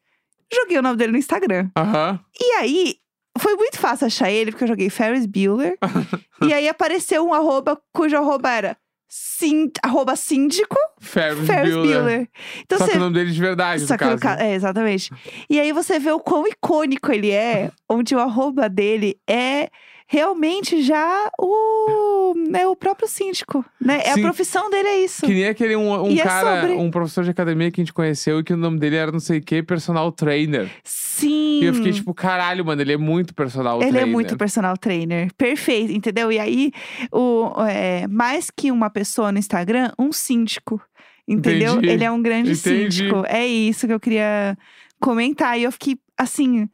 Joguei 0.54 0.76
o 0.78 0.82
nome 0.82 0.96
dele 0.98 1.12
no 1.12 1.18
Instagram. 1.18 1.70
Aham. 1.74 2.20
E 2.38 2.44
aí, 2.58 2.96
foi 3.38 3.54
muito 3.56 3.78
fácil 3.78 4.06
achar 4.08 4.30
ele, 4.30 4.50
porque 4.50 4.64
eu 4.64 4.68
joguei 4.68 4.90
Ferris 4.90 5.24
Bueller. 5.24 5.78
e 6.46 6.52
aí, 6.52 6.68
apareceu 6.68 7.26
um 7.26 7.32
arroba 7.32 7.80
cujo 7.94 8.14
arroba 8.14 8.50
era 8.50 8.76
sin, 9.08 9.70
arroba 9.82 10.16
síndico 10.16 10.76
Ferris, 11.00 11.46
Ferris 11.46 11.74
Bueller. 11.74 12.02
Bueller. 12.02 12.28
Então, 12.60 12.78
Só 12.78 12.84
você 12.86 12.90
que 12.92 12.96
o 12.96 13.00
nome 13.00 13.14
dele 13.14 13.30
de 13.30 13.40
verdade, 13.40 13.86
só 13.86 13.94
no 13.94 13.98
caso. 13.98 14.18
ca- 14.20 14.36
É, 14.42 14.54
exatamente. 14.54 15.10
E 15.48 15.60
aí 15.60 15.72
você 15.72 15.98
vê 15.98 16.10
o 16.10 16.20
quão 16.20 16.46
icônico 16.46 17.12
ele 17.12 17.30
é, 17.30 17.70
onde 17.88 18.14
o 18.14 18.18
arroba 18.20 18.68
dele 18.68 19.18
é 19.28 19.68
realmente 20.06 20.82
já 20.82 21.30
o, 21.38 22.32
né, 22.48 22.66
o 22.66 22.76
próprio 22.76 23.08
síndico, 23.08 23.64
né? 23.80 24.00
É 24.04 24.10
a 24.10 24.14
Sim. 24.14 24.22
profissão 24.22 24.70
dele, 24.70 24.88
é 24.88 25.04
isso. 25.04 25.26
Que 25.26 25.32
nem 25.34 25.46
aquele 25.46 25.74
um, 25.74 26.04
um 26.04 26.10
E 26.10 26.20
é 26.20 26.22
cara, 26.22 26.60
sobre. 26.60 26.76
um 26.76 26.90
professor 26.90 27.24
de 27.24 27.30
academia 27.30 27.70
que 27.70 27.80
a 27.80 27.84
gente 27.84 27.92
conheceu 27.92 28.38
e 28.38 28.44
que 28.44 28.52
o 28.52 28.56
nome 28.56 28.78
dele 28.78 28.96
era 28.96 29.10
não 29.10 29.18
sei 29.18 29.38
o 29.38 29.42
que, 29.42 29.62
personal 29.62 30.12
trainer. 30.12 30.70
Sim. 30.84 31.60
E 31.60 31.64
eu 31.64 31.74
fiquei 31.74 31.92
tipo, 31.92 32.14
caralho, 32.14 32.64
mano, 32.64 32.80
ele 32.82 32.92
é 32.92 32.96
muito 32.96 33.34
personal 33.34 33.80
Ele 33.82 33.90
trainer. 33.90 34.08
é 34.08 34.12
muito 34.12 34.36
personal 34.36 34.76
trainer. 34.76 35.32
Perfeito, 35.36 35.92
entendeu? 35.92 36.30
E 36.30 36.38
aí, 36.38 36.72
o, 37.10 37.52
é, 37.68 38.06
mais 38.06 38.50
que 38.50 38.70
uma 38.70 38.88
pessoa 38.90 39.32
no 39.32 39.38
Instagram, 39.38 39.90
um 39.98 40.12
síndico. 40.12 40.80
Entendeu? 41.26 41.72
Entendi. 41.72 41.88
Ele 41.88 42.04
é 42.04 42.10
um 42.10 42.22
grande 42.22 42.52
Entendi. 42.52 42.92
síndico. 42.92 43.24
É 43.26 43.44
isso 43.44 43.86
que 43.88 43.92
eu 43.92 43.98
queria 43.98 44.56
comentar. 45.00 45.58
E 45.58 45.64
eu 45.64 45.72
fiquei, 45.72 45.98
assim, 46.16 46.68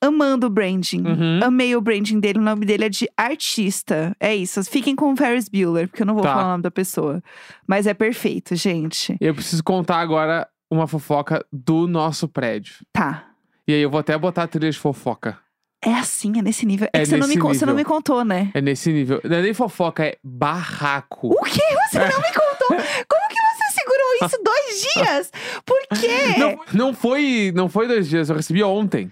amando 0.00 0.46
o 0.46 0.50
branding. 0.50 1.02
Uhum. 1.06 1.40
Amei 1.42 1.76
o 1.76 1.80
branding 1.80 2.18
dele. 2.20 2.38
O 2.38 2.42
nome 2.42 2.64
dele 2.64 2.84
é 2.84 2.88
de 2.88 3.08
artista. 3.16 4.14
É 4.18 4.34
isso. 4.34 4.62
Fiquem 4.64 4.94
com 4.96 5.12
o 5.12 5.16
Ferris 5.16 5.48
Bueller, 5.48 5.88
porque 5.88 6.02
eu 6.02 6.06
não 6.06 6.14
vou 6.14 6.22
Tá. 6.22 6.30
falar 6.34 6.44
o 6.46 6.50
nome 6.52 6.62
da 6.62 6.70
pessoa. 6.70 7.22
Mas 7.66 7.86
é 7.86 7.94
perfeito, 7.94 8.54
gente. 8.56 9.16
Eu 9.20 9.34
preciso 9.34 9.62
contar 9.62 9.98
agora 9.98 10.48
uma 10.70 10.86
fofoca 10.86 11.44
do 11.52 11.86
nosso 11.86 12.28
prédio. 12.28 12.76
Tá. 12.92 13.26
E 13.66 13.72
aí 13.74 13.80
eu 13.82 13.90
vou 13.90 14.00
até 14.00 14.16
botar 14.16 14.44
a 14.44 14.46
trilha 14.48 14.70
de 14.70 14.78
fofoca. 14.78 15.38
É 15.82 15.94
assim, 15.94 16.38
é 16.38 16.42
nesse 16.42 16.66
nível. 16.66 16.88
É, 16.92 16.98
É 16.98 17.00
que 17.02 17.06
você 17.06 17.16
não, 17.16 17.26
me, 17.28 17.38
con- 17.38 17.48
você 17.54 17.64
não 17.64 17.72
me 17.72 17.78
nível. 17.78 17.94
contou, 17.94 18.22
né? 18.24 18.50
É 18.52 18.60
nesse 18.60 18.92
nível. 18.92 19.20
Não 19.24 19.36
é 19.38 19.42
nem 19.42 19.54
fofoca, 19.54 20.04
é 20.04 20.18
barraco. 20.22 21.28
O 21.28 21.42
quê? 21.44 21.60
Você 21.90 21.98
não 21.98 22.06
me 22.20 22.32
contou? 22.34 22.68
Como 23.08 23.28
que 23.28 23.40
você 23.40 23.80
segurou 23.80 24.26
isso 24.26 24.42
dois 24.44 24.92
dias? 24.94 25.32
Por 25.64 25.78
quê? 25.98 26.38
Não, 26.38 26.60
não, 26.74 26.94
foi, 26.94 27.50
não 27.54 27.68
foi 27.68 27.88
dois 27.88 28.08
dias, 28.08 28.28
eu 28.28 28.36
recebi 28.36 28.62
ontem. 28.62 29.10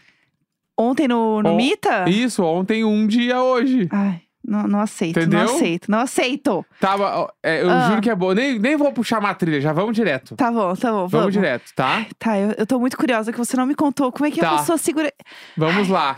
Ontem 0.78 1.08
no, 1.08 1.42
no 1.42 1.50
On- 1.50 1.56
Mita? 1.56 2.08
Isso, 2.08 2.44
ontem 2.44 2.84
um 2.84 3.06
dia 3.06 3.42
hoje. 3.42 3.88
Ai, 3.90 4.20
não, 4.46 4.68
não 4.68 4.80
aceito, 4.80 5.18
Entendeu? 5.18 5.40
não 5.44 5.54
aceito, 5.56 5.90
não 5.90 5.98
aceito. 5.98 6.66
Tava, 6.80 7.04
ó, 7.18 7.28
é, 7.42 7.62
eu 7.62 7.68
Ah. 7.70 7.88
juro 7.88 8.00
que 8.00 8.08
é 8.10 8.14
bom. 8.14 8.32
Nem, 8.32 8.58
nem 8.58 8.76
vou 8.76 8.92
puxar 8.92 9.18
uma 9.18 9.34
trilha, 9.34 9.60
já 9.60 9.72
vamos 9.72 9.94
direto. 9.96 10.36
Tá 10.36 10.50
bom, 10.52 10.74
tá 10.76 10.88
bom, 10.90 10.96
Vamos, 10.98 11.10
vamos. 11.12 11.32
direto, 11.32 11.72
tá? 11.74 12.06
Tá, 12.18 12.38
eu, 12.38 12.52
eu 12.56 12.66
tô 12.66 12.78
muito 12.78 12.96
curiosa 12.96 13.32
que 13.32 13.38
você 13.38 13.56
não 13.56 13.66
me 13.66 13.74
contou 13.74 14.12
como 14.12 14.26
é 14.26 14.30
que 14.30 14.40
Tá. 14.40 14.52
a 14.54 14.58
pessoa 14.58 14.78
segura. 14.78 15.12
Vamos 15.56 15.88
lá. 15.88 16.16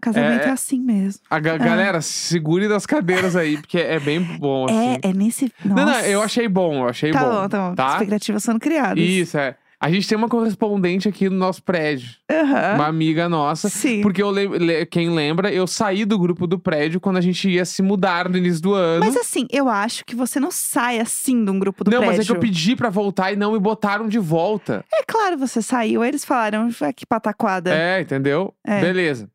Casamento 0.00 0.44
é, 0.44 0.48
É- 0.48 0.50
assim 0.52 0.80
mesmo. 0.80 1.20
A 1.30 1.38
ga- 1.38 1.58
galera, 1.58 2.00
se 2.00 2.10
segure 2.30 2.66
das 2.66 2.86
cadeiras 2.86 3.36
aí, 3.36 3.58
porque 3.58 3.76
é 3.78 4.00
bem 4.00 4.18
bom, 4.20 4.64
assim. 4.64 4.98
É, 5.04 5.10
é 5.10 5.12
nesse. 5.12 5.52
Nossa. 5.64 5.84
Não, 5.84 5.92
não, 5.92 6.00
eu 6.00 6.22
achei 6.22 6.48
bom, 6.48 6.74
eu 6.84 6.88
achei 6.88 7.10
Tá 7.12 7.20
bom. 7.22 7.30
bom, 7.42 7.48
tá 7.48 7.68
bom. 7.68 7.74
Tá? 7.74 7.92
Expectativas 7.92 8.42
sendo 8.42 8.58
criadas. 8.58 8.98
Isso, 8.98 9.36
é. 9.36 9.56
A 9.82 9.90
gente 9.90 10.06
tem 10.06 10.18
uma 10.18 10.28
correspondente 10.28 11.08
aqui 11.08 11.30
no 11.30 11.36
nosso 11.36 11.62
prédio. 11.62 12.10
Aham. 12.30 12.74
Uma 12.74 12.86
amiga 12.86 13.30
nossa. 13.30 13.70
Sim. 13.70 14.02
Porque 14.02 14.22
eu 14.22 14.30
le- 14.30 14.84
quem 14.84 15.08
lembra, 15.08 15.50
eu 15.50 15.66
saí 15.66 16.04
do 16.04 16.18
grupo 16.18 16.46
do 16.46 16.58
prédio 16.58 17.00
quando 17.00 17.16
a 17.16 17.20
gente 17.22 17.48
ia 17.48 17.64
se 17.64 17.80
mudar 17.80 18.28
no 18.28 18.36
início 18.36 18.60
do 18.60 18.74
ano. 18.74 19.02
Mas 19.04 19.16
assim, 19.16 19.46
eu 19.50 19.70
acho 19.70 20.04
que 20.04 20.14
você 20.14 20.38
não 20.38 20.50
sai 20.50 21.00
assim 21.00 21.42
de 21.44 21.50
um 21.50 21.58
grupo 21.58 21.82
do 21.82 21.90
não, 21.90 21.98
prédio. 22.00 22.16
mas 22.18 22.26
é 22.26 22.30
que 22.30 22.36
eu 22.36 22.40
pedi 22.40 22.76
pra 22.76 22.90
voltar 22.90 23.32
e 23.32 23.36
não 23.36 23.52
me 23.52 23.58
botaram 23.58 24.06
de 24.06 24.18
volta. 24.18 24.84
É 24.92 25.02
claro, 25.02 25.38
você 25.38 25.62
saiu, 25.62 26.02
aí 26.02 26.10
eles 26.10 26.26
falaram, 26.26 26.68
"Ah, 26.82 26.92
que 26.92 27.06
pataquada. 27.06 27.74
É, 27.74 28.02
entendeu? 28.02 28.52
É. 28.66 28.82
Beleza. 28.82 29.30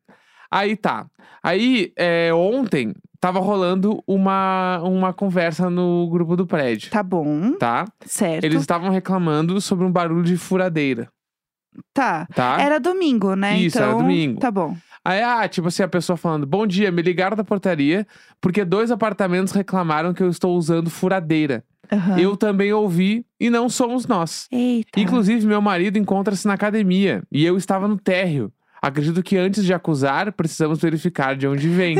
Aí 0.48 0.76
tá. 0.76 1.06
Aí, 1.42 1.92
é, 1.96 2.32
ontem, 2.32 2.94
tava 3.26 3.40
rolando 3.40 4.00
uma, 4.06 4.80
uma 4.84 5.12
conversa 5.12 5.68
no 5.68 6.08
grupo 6.08 6.36
do 6.36 6.46
prédio, 6.46 6.90
Tá 6.90 7.02
bom, 7.02 7.52
tá? 7.58 7.84
certo. 8.04 8.44
Eles 8.44 8.60
estavam 8.60 8.88
reclamando 8.90 9.60
sobre 9.60 9.84
um 9.84 9.90
barulho 9.90 10.22
de 10.22 10.36
furadeira, 10.36 11.08
Tá. 11.92 12.26
tá? 12.34 12.56
Era 12.60 12.78
domingo, 12.78 13.34
né? 13.34 13.58
Isso, 13.58 13.78
era 13.78 13.88
então, 13.88 13.98
domingo. 13.98 14.38
Tá 14.40 14.50
bom. 14.50 14.76
Aí, 15.04 15.20
ah, 15.22 15.46
tipo 15.48 15.66
assim, 15.68 15.82
a 15.82 15.88
pessoa 15.88 16.16
falando: 16.16 16.46
Bom 16.46 16.66
dia, 16.66 16.90
me 16.92 17.02
ligaram 17.02 17.36
da 17.36 17.42
portaria 17.44 18.06
porque 18.40 18.64
dois 18.64 18.90
apartamentos 18.92 19.52
reclamaram 19.52 20.14
que 20.14 20.22
eu 20.22 20.28
estou 20.30 20.56
usando 20.56 20.88
furadeira. 20.88 21.64
Aham. 21.92 22.18
Eu 22.18 22.36
também 22.36 22.72
ouvi 22.72 23.26
e 23.40 23.50
não 23.50 23.68
somos 23.68 24.06
nós. 24.06 24.46
Eita. 24.52 24.98
Inclusive, 24.98 25.46
meu 25.46 25.60
marido 25.60 25.98
encontra-se 25.98 26.46
na 26.46 26.54
academia 26.54 27.22
e 27.30 27.44
eu 27.44 27.56
estava 27.56 27.86
no 27.88 27.98
térreo. 27.98 28.52
Acredito 28.80 29.22
que 29.22 29.36
antes 29.36 29.64
de 29.64 29.74
acusar, 29.74 30.32
precisamos 30.32 30.80
verificar 30.80 31.36
de 31.36 31.46
onde 31.46 31.68
vem. 31.68 31.96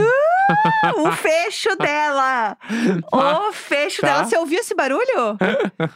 o 0.97 1.13
fecho 1.13 1.75
dela! 1.77 2.57
o 3.13 3.53
fecho 3.53 4.01
Tá. 4.01 4.07
dela. 4.09 4.25
Você 4.25 4.37
ouviu 4.39 4.59
esse 4.61 4.75
barulho? 4.75 5.37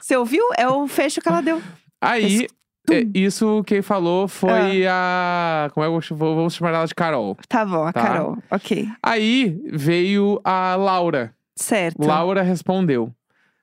Você 0.00 0.16
ouviu? 0.16 0.44
É 0.56 0.68
o 0.68 0.86
fecho 0.88 1.20
que 1.20 1.28
ela 1.28 1.40
deu. 1.40 1.62
Aí, 2.00 2.48
tum. 2.86 2.94
é, 2.94 3.04
isso 3.14 3.62
quem 3.66 3.82
falou 3.82 4.26
foi 4.26 4.86
a. 4.86 5.70
Como 5.74 5.84
é 5.84 6.00
que 6.00 6.12
eu 6.12 6.16
vou, 6.16 6.34
vamos 6.36 6.54
chamar 6.54 6.74
ela 6.74 6.86
de 6.86 6.94
Carol. 6.94 7.36
Tá 7.48 7.64
bom, 7.64 7.86
a 7.86 7.92
Tá. 7.92 8.02
Carol. 8.02 8.38
Ok. 8.50 8.88
Aí 9.02 9.60
veio 9.72 10.40
a 10.44 10.74
Laura. 10.76 11.34
Certo. 11.56 12.04
Laura 12.06 12.42
respondeu. 12.42 13.12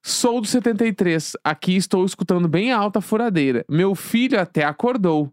Sou 0.04 0.40
do 0.40 0.48
73. 0.48 1.34
Aqui 1.44 1.76
estou 1.76 2.06
escutando 2.06 2.48
bem 2.48 2.72
alta 2.72 3.00
a 3.00 3.02
furadeira. 3.02 3.66
Meu 3.68 3.94
filho 3.96 4.40
até 4.40 4.64
acordou. 4.64 5.32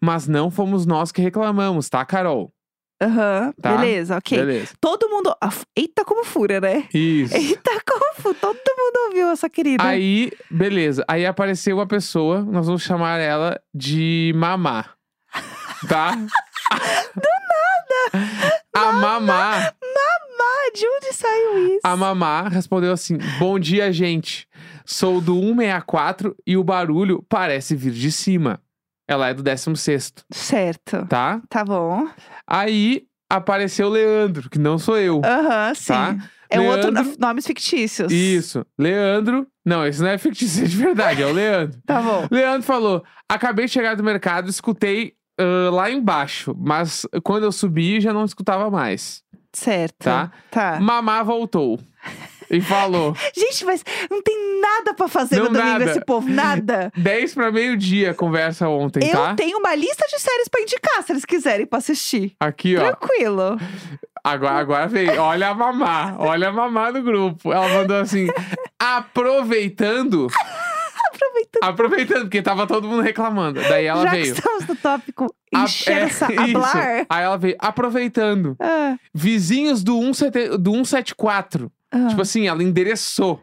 Mas 0.00 0.28
não 0.28 0.50
fomos 0.50 0.84
nós 0.84 1.10
que 1.10 1.22
reclamamos, 1.22 1.88
tá, 1.88 2.04
Carol? 2.04 2.52
Aham. 3.00 3.52
Tá. 3.60 3.76
Beleza, 3.76 4.16
ok. 4.18 4.38
Beleza. 4.38 4.72
Todo 4.80 5.08
mundo. 5.08 5.34
Eita, 5.76 6.04
como 6.04 6.24
fura, 6.24 6.60
né? 6.60 6.86
Isso. 6.92 7.34
Eita, 7.34 7.70
como 7.86 8.14
fura. 8.14 8.34
Todo 8.40 8.56
mundo 8.56 8.96
ouviu 9.08 9.28
essa 9.30 9.48
querida. 9.48 9.82
Aí, 9.82 10.30
beleza. 10.50 11.04
Aí 11.08 11.24
apareceu 11.24 11.76
uma 11.76 11.86
pessoa, 11.86 12.42
nós 12.42 12.66
vamos 12.66 12.82
chamar 12.82 13.18
ela 13.18 13.60
de 13.74 14.32
Mamá. 14.36 14.84
Tá? 15.88 16.10
Do 17.14 17.28
nada! 18.12 18.62
A 18.76 18.92
Mamá, 18.92 19.72
Ah, 20.52 20.70
de 20.74 20.86
onde 20.86 21.12
saiu 21.12 21.68
isso? 21.68 21.80
a 21.84 21.96
Mamá 21.96 22.48
respondeu 22.48 22.92
assim: 22.92 23.16
Bom 23.38 23.58
dia, 23.58 23.92
gente. 23.92 24.46
Sou 24.84 25.20
do 25.20 25.34
164 25.34 26.34
e 26.46 26.56
o 26.56 26.64
barulho 26.64 27.24
parece 27.28 27.74
vir 27.76 27.92
de 27.92 28.10
cima. 28.12 28.60
Ela 29.10 29.30
é 29.30 29.34
do 29.34 29.42
16, 29.42 30.12
Certo. 30.30 31.04
tá? 31.08 31.40
Tá 31.48 31.64
bom. 31.64 32.08
Aí 32.46 33.02
apareceu 33.28 33.88
o 33.88 33.90
Leandro, 33.90 34.48
que 34.48 34.56
não 34.58 34.78
sou 34.78 34.96
eu. 34.96 35.20
Aham, 35.24 35.74
sim. 35.74 35.92
Tá. 35.92 36.16
É 36.48 36.60
um 36.60 36.66
outro 36.68 36.92
Leandro- 36.92 37.16
nomes 37.18 37.44
fictícios. 37.44 38.12
Isso. 38.12 38.64
Leandro. 38.78 39.46
Não, 39.66 39.84
esse 39.84 40.00
não 40.00 40.10
é 40.10 40.16
fictício 40.16 40.64
é 40.64 40.68
de 40.68 40.76
verdade, 40.76 41.22
é 41.22 41.26
o 41.26 41.32
Leandro. 41.32 41.80
Tá 41.86 42.00
bom. 42.00 42.28
Leandro 42.30 42.62
falou: 42.62 43.04
acabei 43.28 43.66
de 43.66 43.72
chegar 43.72 43.96
do 43.96 44.04
mercado, 44.04 44.48
escutei 44.48 45.14
ah, 45.40 45.70
lá 45.72 45.90
embaixo, 45.90 46.54
mas 46.56 47.04
quando 47.24 47.42
eu 47.44 47.52
subi 47.52 48.00
já 48.00 48.12
não 48.12 48.24
escutava 48.24 48.70
mais. 48.70 49.24
Certo. 49.52 50.04
Tá. 50.04 50.30
Tá. 50.52 50.78
Mamá 50.80 51.22
voltou 51.24 51.80
e 52.50 52.60
falou: 52.60 53.14
Gente, 53.36 53.64
mas 53.64 53.84
não 54.10 54.20
tem 54.22 54.60
nada 54.60 54.94
pra 54.94 55.08
fazer 55.08 55.36
Não 55.36 55.44
no 55.44 55.50
domingo 55.50 55.78
nada. 55.78 55.90
esse 55.90 56.04
povo. 56.04 56.28
Nada. 56.28 56.92
10 56.96 57.34
para 57.34 57.52
meio-dia 57.52 58.12
conversa 58.14 58.68
ontem, 58.68 59.00
Eu 59.06 59.12
tá? 59.12 59.34
tenho 59.34 59.58
uma 59.58 59.74
lista 59.74 60.04
de 60.08 60.18
séries 60.20 60.48
pra 60.48 60.60
indicar, 60.60 61.02
se 61.02 61.12
eles 61.12 61.24
quiserem 61.24 61.66
pra 61.66 61.78
assistir. 61.78 62.34
Aqui, 62.40 62.76
ó. 62.76 62.80
Tranquilo. 62.80 63.56
Agora, 64.22 64.58
agora 64.58 64.86
veio. 64.88 65.20
Olha 65.20 65.48
a 65.48 65.54
mamá. 65.54 66.14
Olha 66.18 66.48
a 66.48 66.52
mamá 66.52 66.92
no 66.92 67.02
grupo. 67.02 67.52
Ela 67.52 67.68
mandou 67.68 67.96
assim: 67.98 68.28
aproveitando. 68.78 70.26
Aproveitando. 71.12 71.62
Aproveitando, 71.64 72.20
porque 72.22 72.42
tava 72.42 72.66
todo 72.66 72.86
mundo 72.88 73.02
reclamando. 73.02 73.60
Daí 73.60 73.86
ela 73.86 74.02
Já 74.04 74.10
veio. 74.10 74.22
que 74.24 74.30
estamos 74.38 74.66
no 74.66 74.76
tópico 74.76 75.34
A- 75.54 75.64
encher 75.64 76.08
é, 76.08 76.38
hablar. 76.38 77.06
Aí 77.08 77.24
ela 77.24 77.36
veio, 77.36 77.56
aproveitando. 77.58 78.56
Ah, 78.60 78.96
Vizinhos 79.14 79.82
do, 79.82 79.98
17 80.00 80.56
do 80.58 80.72
174. 80.72 81.70
Ah. 81.90 82.08
Tipo 82.08 82.22
assim, 82.22 82.46
ela 82.46 82.62
endereçou. 82.62 83.42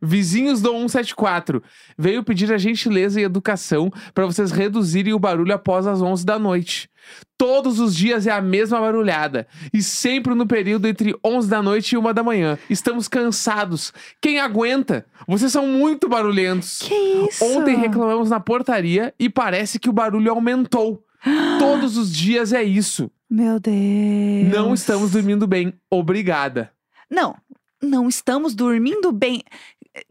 Vizinhos 0.00 0.62
do 0.62 0.70
174. 0.70 1.62
Veio 1.96 2.22
pedir 2.22 2.52
a 2.52 2.58
gentileza 2.58 3.20
e 3.20 3.24
educação 3.24 3.90
para 4.14 4.26
vocês 4.26 4.50
reduzirem 4.50 5.12
o 5.12 5.18
barulho 5.18 5.52
após 5.52 5.86
as 5.86 6.00
11 6.00 6.24
da 6.24 6.38
noite. 6.38 6.88
Todos 7.36 7.80
os 7.80 7.94
dias 7.96 8.26
é 8.26 8.30
a 8.30 8.40
mesma 8.40 8.80
barulhada. 8.80 9.46
E 9.72 9.82
sempre 9.82 10.34
no 10.34 10.46
período 10.46 10.86
entre 10.86 11.16
11 11.24 11.48
da 11.48 11.62
noite 11.62 11.92
e 11.92 11.98
1 11.98 12.12
da 12.12 12.22
manhã. 12.22 12.58
Estamos 12.68 13.08
cansados. 13.08 13.92
Quem 14.20 14.38
aguenta? 14.38 15.06
Vocês 15.26 15.50
são 15.50 15.66
muito 15.66 16.08
barulhentos. 16.08 16.80
Que 16.80 16.94
isso? 16.94 17.44
Ontem 17.44 17.76
reclamamos 17.76 18.30
na 18.30 18.38
portaria 18.38 19.14
e 19.18 19.28
parece 19.28 19.78
que 19.78 19.88
o 19.88 19.92
barulho 19.92 20.30
aumentou. 20.30 21.02
Todos 21.58 21.96
os 21.96 22.14
dias 22.14 22.52
é 22.52 22.62
isso. 22.62 23.10
Meu 23.28 23.58
Deus. 23.58 24.48
Não 24.52 24.74
estamos 24.74 25.10
dormindo 25.10 25.46
bem. 25.46 25.72
Obrigada. 25.90 26.70
Não, 27.10 27.34
não 27.82 28.08
estamos 28.08 28.54
dormindo 28.54 29.12
bem. 29.12 29.42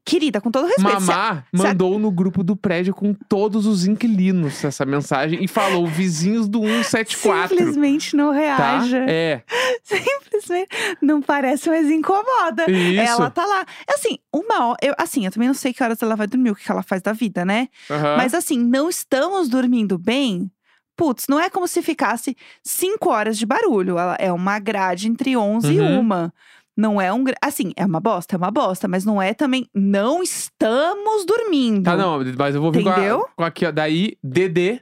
Querida, 0.04 0.42
com 0.42 0.52
todo 0.52 0.66
respeito. 0.68 1.00
se- 1.00 1.08
Mamá 1.08 1.46
se 1.54 1.66
a- 1.66 1.68
mandou 1.70 1.98
no 1.98 2.12
grupo 2.12 2.44
do 2.44 2.58
prédio 2.58 2.94
com 2.94 3.14
todos 3.14 3.66
os 3.66 3.86
inquilinos 3.88 4.62
essa 4.66 4.86
mensagem 4.86 5.42
e 5.44 5.48
falou: 5.48 5.88
vizinhos 5.88 6.50
do 6.50 6.62
174. 6.62 7.56
Simplesmente 7.58 8.16
não 8.16 8.32
Tá? 8.34 8.38
reaja. 8.38 9.06
É. 9.08 9.44
Simplesmente 9.84 10.70
não 11.02 11.22
parece, 11.22 11.70
mas 11.70 11.90
incomoda. 11.90 12.70
Isso. 12.70 13.00
Ela 13.02 13.30
tá 13.30 13.46
lá. 13.46 13.66
Assim, 13.94 14.18
uma 14.34 14.68
hora. 14.68 14.78
Eu, 14.82 14.94
assim, 14.98 15.26
eu 15.26 15.32
também 15.32 15.48
não 15.48 15.56
sei 15.56 15.74
que 15.74 15.82
horas 15.84 16.02
ela 16.02 16.16
vai 16.16 16.28
dormir, 16.28 16.52
o 16.52 16.56
que 16.56 16.70
ela 16.70 16.84
faz 16.84 17.02
da 17.02 17.14
vida, 17.14 17.46
né? 17.46 17.70
Aham. 17.90 18.18
Mas 18.18 18.34
assim, 18.34 18.58
não 18.58 18.90
estamos 18.90 19.48
dormindo 19.48 19.98
bem. 19.98 20.52
Putz, 20.98 21.26
não 21.30 21.40
é 21.40 21.50
como 21.50 21.68
se 21.68 21.82
ficasse 21.82 22.36
cinco 22.64 23.10
horas 23.10 23.38
de 23.38 23.46
barulho. 23.46 23.98
Ela 23.98 24.16
é 24.20 24.34
uma 24.34 24.58
grade 24.60 25.08
entre 25.08 25.38
11 25.38 25.74
e 25.74 25.80
Uhum. 25.80 26.00
uma. 26.00 26.34
Não 26.78 27.02
é 27.02 27.12
um. 27.12 27.24
Assim, 27.42 27.74
é 27.76 27.84
uma 27.86 28.00
bosta, 28.00 28.36
é 28.36 28.38
uma 28.38 28.52
bosta, 28.52 28.88
mas 28.88 29.04
não 29.04 29.20
é 29.20 29.34
também. 29.34 29.68
Não 29.74 30.22
estamos 30.22 31.26
dormindo. 31.26 31.84
Tá, 31.84 31.98
não, 31.98 32.20
mas 32.38 32.54
eu 32.54 32.62
vou 32.62 32.72
vir 32.72 32.84
com, 32.84 32.90
a, 32.90 33.28
com 33.36 33.44
aqui, 33.44 33.66
ó. 33.66 33.72
Daí, 33.72 34.16
Dedê, 34.24 34.80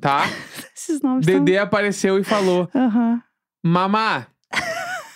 tá? 0.00 0.22
Esses 0.76 1.00
nomes 1.00 1.24
tão- 1.24 1.34
Dedê 1.44 1.58
apareceu 1.58 2.18
e 2.18 2.24
falou: 2.24 2.68
Aham. 2.74 3.22
Mamá, 3.64 4.26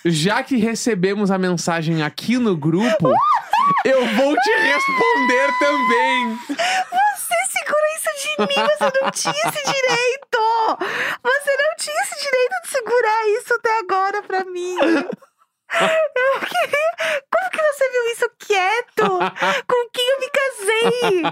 já 0.05 0.43
que 0.45 0.57
recebemos 0.57 1.33
a 1.33 1.39
mensagem 1.39 2.05
aqui 2.05 2.39
no 2.39 2.57
grupo, 2.57 3.11
eu 3.85 4.07
vou 4.15 4.37
te 4.37 4.51
responder 4.51 5.59
também. 5.59 6.39
Você 6.47 7.35
segurou 7.51 7.87
isso 7.97 8.37
de 8.37 8.43
mim, 8.43 8.69
você 8.69 9.01
não 9.03 9.11
tinha 9.11 9.35
esse 9.49 9.65
direito! 9.65 10.79
Você 11.25 11.51
não 11.57 11.77
tinha 11.79 12.03
esse 12.03 12.25
direito 12.25 12.63
de 12.63 12.69
segurar 12.69 13.29
isso 13.41 13.55
até 13.55 13.79
agora 13.81 14.23
pra 14.23 14.45
mim. 14.45 14.77
Como 17.31 17.51
que 17.51 17.63
você 17.63 17.91
viu 17.91 18.13
isso 18.13 18.31
quieto? 18.39 19.19
Com 19.67 19.89
quem 19.93 20.09
eu 20.09 20.21
me 20.21 20.31
casei? 20.31 21.23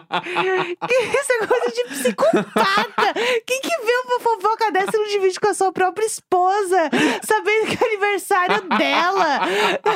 Que 0.88 1.19
Isso 1.19 1.33
é 1.33 1.47
coisa 1.47 1.71
de 1.71 1.85
psicopata. 1.85 3.14
Quem 3.47 3.61
que 3.61 3.69
vê 3.69 3.93
uma 4.07 4.21
fofoca 4.21 4.71
dessa 4.73 4.97
e 4.97 5.00
não 5.00 5.07
divide 5.09 5.41
com 5.41 5.49
a 5.49 5.55
sua 5.55 5.73
própria 5.73 6.05
esposa? 6.07 6.91
Sabendo 7.23 7.67
que 7.76 7.83
é 7.83 7.87
aniversário 7.87 8.62
dela. 8.76 9.41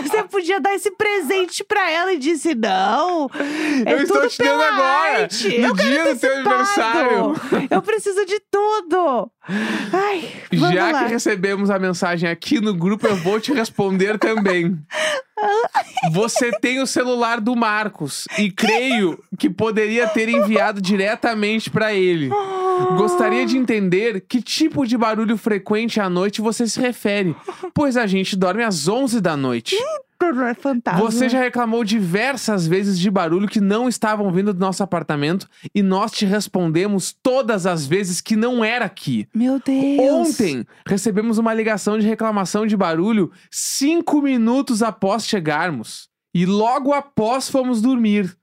Você 0.03 0.23
podia 0.25 0.61
dar 0.61 0.75
esse 0.75 0.91
presente 0.93 1.65
pra 1.65 1.91
ela 1.91 2.13
e 2.13 2.19
disse: 2.19 2.55
não. 2.55 3.29
É 3.87 3.93
Eu 3.95 4.03
estou 4.03 4.29
te 4.29 4.39
dando 4.39 4.49
pela 4.59 4.69
agora, 4.69 5.23
arte. 5.23 5.59
no 5.59 5.69
eu 5.69 5.75
dia 5.75 6.15
do 6.15 6.21
teu 6.21 6.31
antecipado. 6.33 6.55
aniversário. 6.55 7.69
Eu 7.71 7.83
preciso 7.83 8.25
de 8.25 8.41
tudo. 8.51 9.31
Ai, 9.93 10.31
Já 10.53 10.91
lá. 10.93 11.05
que 11.05 11.11
recebemos 11.11 11.71
a 11.71 11.79
mensagem 11.79 12.29
aqui 12.29 12.61
no 12.61 12.75
grupo, 12.75 13.07
eu 13.07 13.17
vou 13.17 13.41
te 13.41 13.53
responder 13.53 14.19
também. 14.19 14.79
Você 16.13 16.51
tem 16.61 16.81
o 16.81 16.87
celular 16.87 17.41
do 17.41 17.55
Marcos 17.55 18.27
e 18.39 18.51
creio 18.51 19.23
que 19.39 19.49
poderia 19.49 20.09
ter 20.09 20.29
enviado 20.29 20.81
diretamente 20.81 21.71
para 21.71 21.95
ele. 21.95 22.29
Gostaria 22.97 23.47
de 23.47 23.57
entender 23.57 24.21
que 24.29 24.43
tipo 24.43 24.87
de 24.87 24.97
barulho 24.97 25.37
frequente 25.37 26.01
à 26.01 26.09
noite 26.09 26.41
você 26.41 26.67
se 26.67 26.81
refere, 26.81 27.35
pois 27.73 27.97
a 27.97 28.07
gente 28.07 28.37
dorme 28.37 28.63
às 28.63 28.89
11 28.89 29.21
da 29.21 29.37
noite. 29.37 29.77
É 30.21 30.55
fantasma. 30.55 31.01
Você 31.01 31.29
já 31.29 31.39
reclamou 31.39 31.85
diversas 31.85 32.67
vezes 32.67 32.99
de 32.99 33.11
barulho 33.11 33.49
que 33.49 33.61
não 33.61 33.89
estavam 33.89 34.31
vindo 34.33 34.53
do 34.53 34.61
nosso 34.61 34.83
apartamento 34.83 35.49
e 35.75 35.83
nós 35.83 36.13
te 36.13 36.27
respondemos 36.27 37.13
todas 37.23 37.67
as 37.67 37.87
vezes 37.87 38.21
que 38.21 38.35
não 38.37 38.65
era 38.65 38.85
aqui. 38.85 39.29
Meu 39.35 39.61
Deus. 39.65 40.01
Ontem 40.01 40.67
recebemos 40.87 41.39
uma 41.39 41.55
ligação 41.55 41.99
de 41.99 42.07
reclamação 42.07 42.67
de 42.67 42.77
barulho 42.77 43.31
cinco 43.51 44.21
minutos 44.21 44.83
após 44.83 45.27
chegarmos. 45.27 46.09
E 46.35 46.45
logo 46.45 46.93
após 46.93 47.49
fomos 47.49 47.81
dormir. 47.81 48.38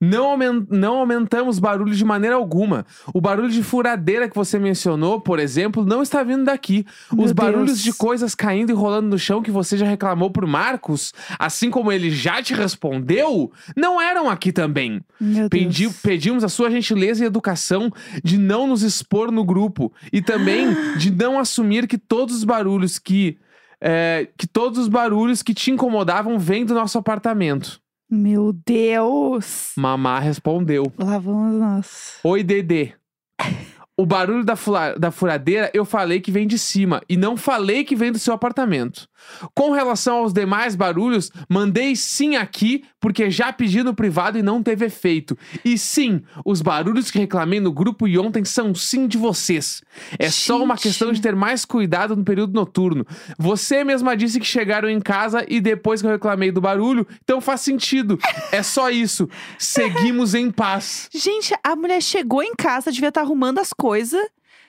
Não, 0.00 0.26
aumen- 0.32 0.66
não 0.70 0.98
aumentamos 0.98 1.58
barulho 1.58 1.94
de 1.94 2.04
maneira 2.04 2.36
alguma. 2.36 2.84
O 3.14 3.20
barulho 3.20 3.48
de 3.48 3.62
furadeira 3.62 4.28
que 4.28 4.34
você 4.36 4.58
mencionou, 4.58 5.20
por 5.20 5.38
exemplo, 5.38 5.86
não 5.86 6.02
está 6.02 6.22
vindo 6.22 6.44
daqui. 6.44 6.84
Meu 7.10 7.24
Os 7.24 7.32
barulhos 7.32 7.66
Deus. 7.66 7.82
de 7.82 7.92
coisas 7.94 8.34
caindo 8.34 8.70
e 8.70 8.74
rolando 8.74 9.08
no 9.08 9.18
chão 9.18 9.42
que 9.42 9.50
você 9.50 9.76
já 9.78 9.86
reclamou 9.86 10.30
pro 10.30 10.46
Marcos, 10.46 11.14
assim 11.38 11.70
como 11.70 11.90
ele 11.90 12.10
já 12.10 12.42
te 12.42 12.52
respondeu, 12.52 13.50
não 13.74 13.98
eram 14.00 14.28
aqui 14.28 14.52
também. 14.52 15.00
Meu 15.20 15.48
Pedi- 15.48 15.84
Deus. 15.84 16.00
pedimos 16.02 16.44
a 16.44 16.48
sua 16.48 16.70
gentileza 16.70 17.24
e 17.24 17.26
educação 17.26 17.90
de 18.22 18.36
não 18.36 18.66
nos 18.66 18.82
expor 18.82 19.32
no 19.32 19.44
grupo 19.44 19.90
e 20.12 20.20
também 20.20 20.66
de 20.98 21.10
não 21.10 21.38
assumir 21.38 21.86
que 21.86 21.96
todos 21.96 22.36
os 22.36 22.44
barulhos 22.44 22.98
que 22.98 23.38
é, 23.80 24.28
que 24.38 24.46
todos 24.46 24.78
os 24.78 24.88
barulhos 24.88 25.42
que 25.42 25.52
te 25.54 25.70
incomodavam 25.70 26.38
vêm 26.38 26.64
do 26.64 26.74
nosso 26.74 26.96
apartamento. 26.98 27.80
Meu 28.08 28.52
Deus. 28.52 29.72
Mamá 29.76 30.20
respondeu: 30.20 30.92
Lá 30.96 31.18
vamos 31.18 31.54
nós. 31.58 32.18
Oi, 32.22 32.42
Dedê. 32.42 32.92
O 33.98 34.04
barulho 34.04 34.44
da, 34.44 34.56
fula- 34.56 34.94
da 34.98 35.10
furadeira 35.10 35.70
eu 35.72 35.84
falei 35.84 36.20
que 36.20 36.30
vem 36.30 36.46
de 36.46 36.58
cima 36.58 37.00
e 37.08 37.16
não 37.16 37.36
falei 37.36 37.82
que 37.82 37.96
vem 37.96 38.12
do 38.12 38.18
seu 38.18 38.34
apartamento. 38.34 39.08
Com 39.54 39.72
relação 39.72 40.18
aos 40.18 40.32
demais 40.32 40.76
barulhos, 40.76 41.32
mandei 41.48 41.96
sim 41.96 42.36
aqui 42.36 42.84
porque 43.00 43.30
já 43.30 43.52
pedi 43.52 43.82
no 43.82 43.94
privado 43.94 44.38
e 44.38 44.42
não 44.42 44.62
teve 44.62 44.84
efeito. 44.84 45.36
E 45.64 45.78
sim, 45.78 46.22
os 46.44 46.60
barulhos 46.60 47.10
que 47.10 47.18
reclamei 47.18 47.58
no 47.58 47.72
grupo 47.72 48.06
e 48.06 48.18
ontem 48.18 48.44
são 48.44 48.74
sim 48.74 49.08
de 49.08 49.16
vocês. 49.16 49.82
É 50.18 50.28
só 50.30 50.62
uma 50.62 50.74
Gente. 50.76 50.82
questão 50.82 51.10
de 51.12 51.20
ter 51.22 51.34
mais 51.34 51.64
cuidado 51.64 52.14
no 52.14 52.22
período 52.22 52.52
noturno. 52.52 53.04
Você 53.38 53.82
mesma 53.82 54.14
disse 54.16 54.38
que 54.38 54.46
chegaram 54.46 54.88
em 54.90 55.00
casa 55.00 55.44
e 55.48 55.58
depois 55.60 56.00
que 56.02 56.06
eu 56.06 56.10
reclamei 56.12 56.52
do 56.52 56.60
barulho, 56.60 57.06
então 57.24 57.40
faz 57.40 57.62
sentido. 57.62 58.18
É 58.52 58.62
só 58.62 58.90
isso. 58.90 59.28
Seguimos 59.58 60.34
em 60.34 60.50
paz. 60.50 61.08
Gente, 61.12 61.54
a 61.64 61.74
mulher 61.74 62.02
chegou 62.02 62.42
em 62.42 62.54
casa, 62.54 62.92
devia 62.92 63.08
estar 63.08 63.22
arrumando 63.22 63.58
as 63.58 63.72
coisas. 63.72 63.85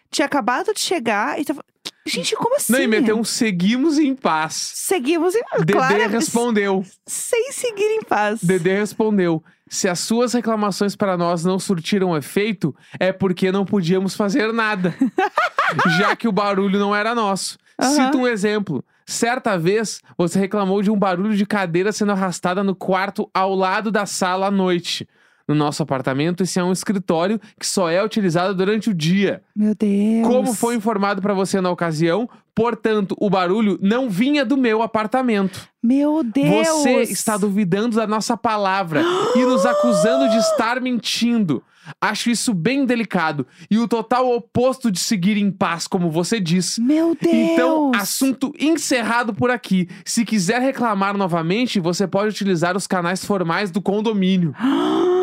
Tinha 0.09 0.25
acabado 0.25 0.73
de 0.73 0.79
chegar 0.79 1.39
e 1.39 1.45
tava. 1.45 1.63
Gente, 2.05 2.35
como 2.35 2.55
assim? 2.55 2.71
Não, 2.71 2.79
e 2.79 2.87
meteu 2.87 3.17
um 3.17 3.23
seguimos 3.23 3.97
em 3.97 4.15
paz. 4.15 4.71
Seguimos 4.75 5.35
em. 5.35 5.41
Dedê 5.59 5.73
claro, 5.73 6.09
respondeu. 6.09 6.85
Sem 7.05 7.51
seguir 7.51 7.97
em 7.97 8.03
paz. 8.03 8.41
Dedê 8.41 8.75
respondeu. 8.75 9.43
Se 9.69 9.89
as 9.89 9.99
suas 9.99 10.33
reclamações 10.33 10.95
para 10.95 11.17
nós 11.17 11.43
não 11.43 11.59
surtiram 11.59 12.15
efeito, 12.15 12.73
é 12.97 13.11
porque 13.11 13.51
não 13.51 13.65
podíamos 13.65 14.15
fazer 14.15 14.53
nada. 14.53 14.95
já 15.99 16.15
que 16.15 16.27
o 16.27 16.31
barulho 16.31 16.79
não 16.79 16.95
era 16.95 17.13
nosso. 17.13 17.57
Aham. 17.79 17.91
Cito 17.91 18.17
um 18.19 18.27
exemplo. 18.27 18.83
Certa 19.05 19.57
vez, 19.57 20.01
você 20.17 20.39
reclamou 20.39 20.81
de 20.81 20.91
um 20.91 20.97
barulho 20.97 21.35
de 21.35 21.45
cadeira 21.45 21.91
sendo 21.91 22.11
arrastada 22.11 22.63
no 22.63 22.75
quarto 22.75 23.29
ao 23.33 23.55
lado 23.55 23.91
da 23.91 24.05
sala 24.05 24.47
à 24.47 24.51
noite. 24.51 25.07
No 25.47 25.55
nosso 25.55 25.81
apartamento, 25.81 26.43
esse 26.43 26.59
é 26.59 26.63
um 26.63 26.73
escritório 26.73 27.39
que 27.57 27.65
só 27.65 27.89
é 27.89 28.03
utilizado 28.03 28.53
durante 28.53 28.89
o 28.89 28.93
dia. 28.93 29.41
Meu 29.55 29.73
Deus. 29.73 30.27
Como 30.27 30.53
foi 30.53 30.75
informado 30.75 31.21
para 31.21 31.33
você 31.33 31.61
na 31.61 31.71
ocasião, 31.71 32.29
portanto, 32.53 33.15
o 33.17 33.29
barulho 33.29 33.79
não 33.81 34.09
vinha 34.09 34.43
do 34.43 34.57
meu 34.57 34.81
apartamento. 34.81 35.69
Meu 35.81 36.21
Deus. 36.21 36.67
Você 36.67 37.01
está 37.03 37.37
duvidando 37.37 37.95
da 37.95 38.05
nossa 38.05 38.35
palavra 38.35 39.01
e 39.35 39.45
nos 39.45 39.65
acusando 39.65 40.29
de 40.29 40.37
estar 40.37 40.81
mentindo. 40.81 41.63
Acho 42.01 42.29
isso 42.29 42.53
bem 42.53 42.85
delicado 42.85 43.47
e 43.71 43.77
o 43.77 43.87
total 43.87 44.29
oposto 44.35 44.91
de 44.91 44.99
seguir 44.99 45.37
em 45.37 45.49
paz, 45.49 45.87
como 45.87 46.11
você 46.11 46.39
diz. 46.39 46.77
Meu 46.77 47.15
Deus. 47.19 47.33
Então, 47.33 47.91
assunto 47.95 48.51
encerrado 48.59 49.33
por 49.33 49.49
aqui. 49.49 49.87
Se 50.03 50.25
quiser 50.25 50.61
reclamar 50.61 51.15
novamente, 51.15 51.79
você 51.79 52.05
pode 52.05 52.29
utilizar 52.29 52.75
os 52.75 52.85
canais 52.85 53.23
formais 53.23 53.71
do 53.71 53.81
condomínio. 53.81 54.53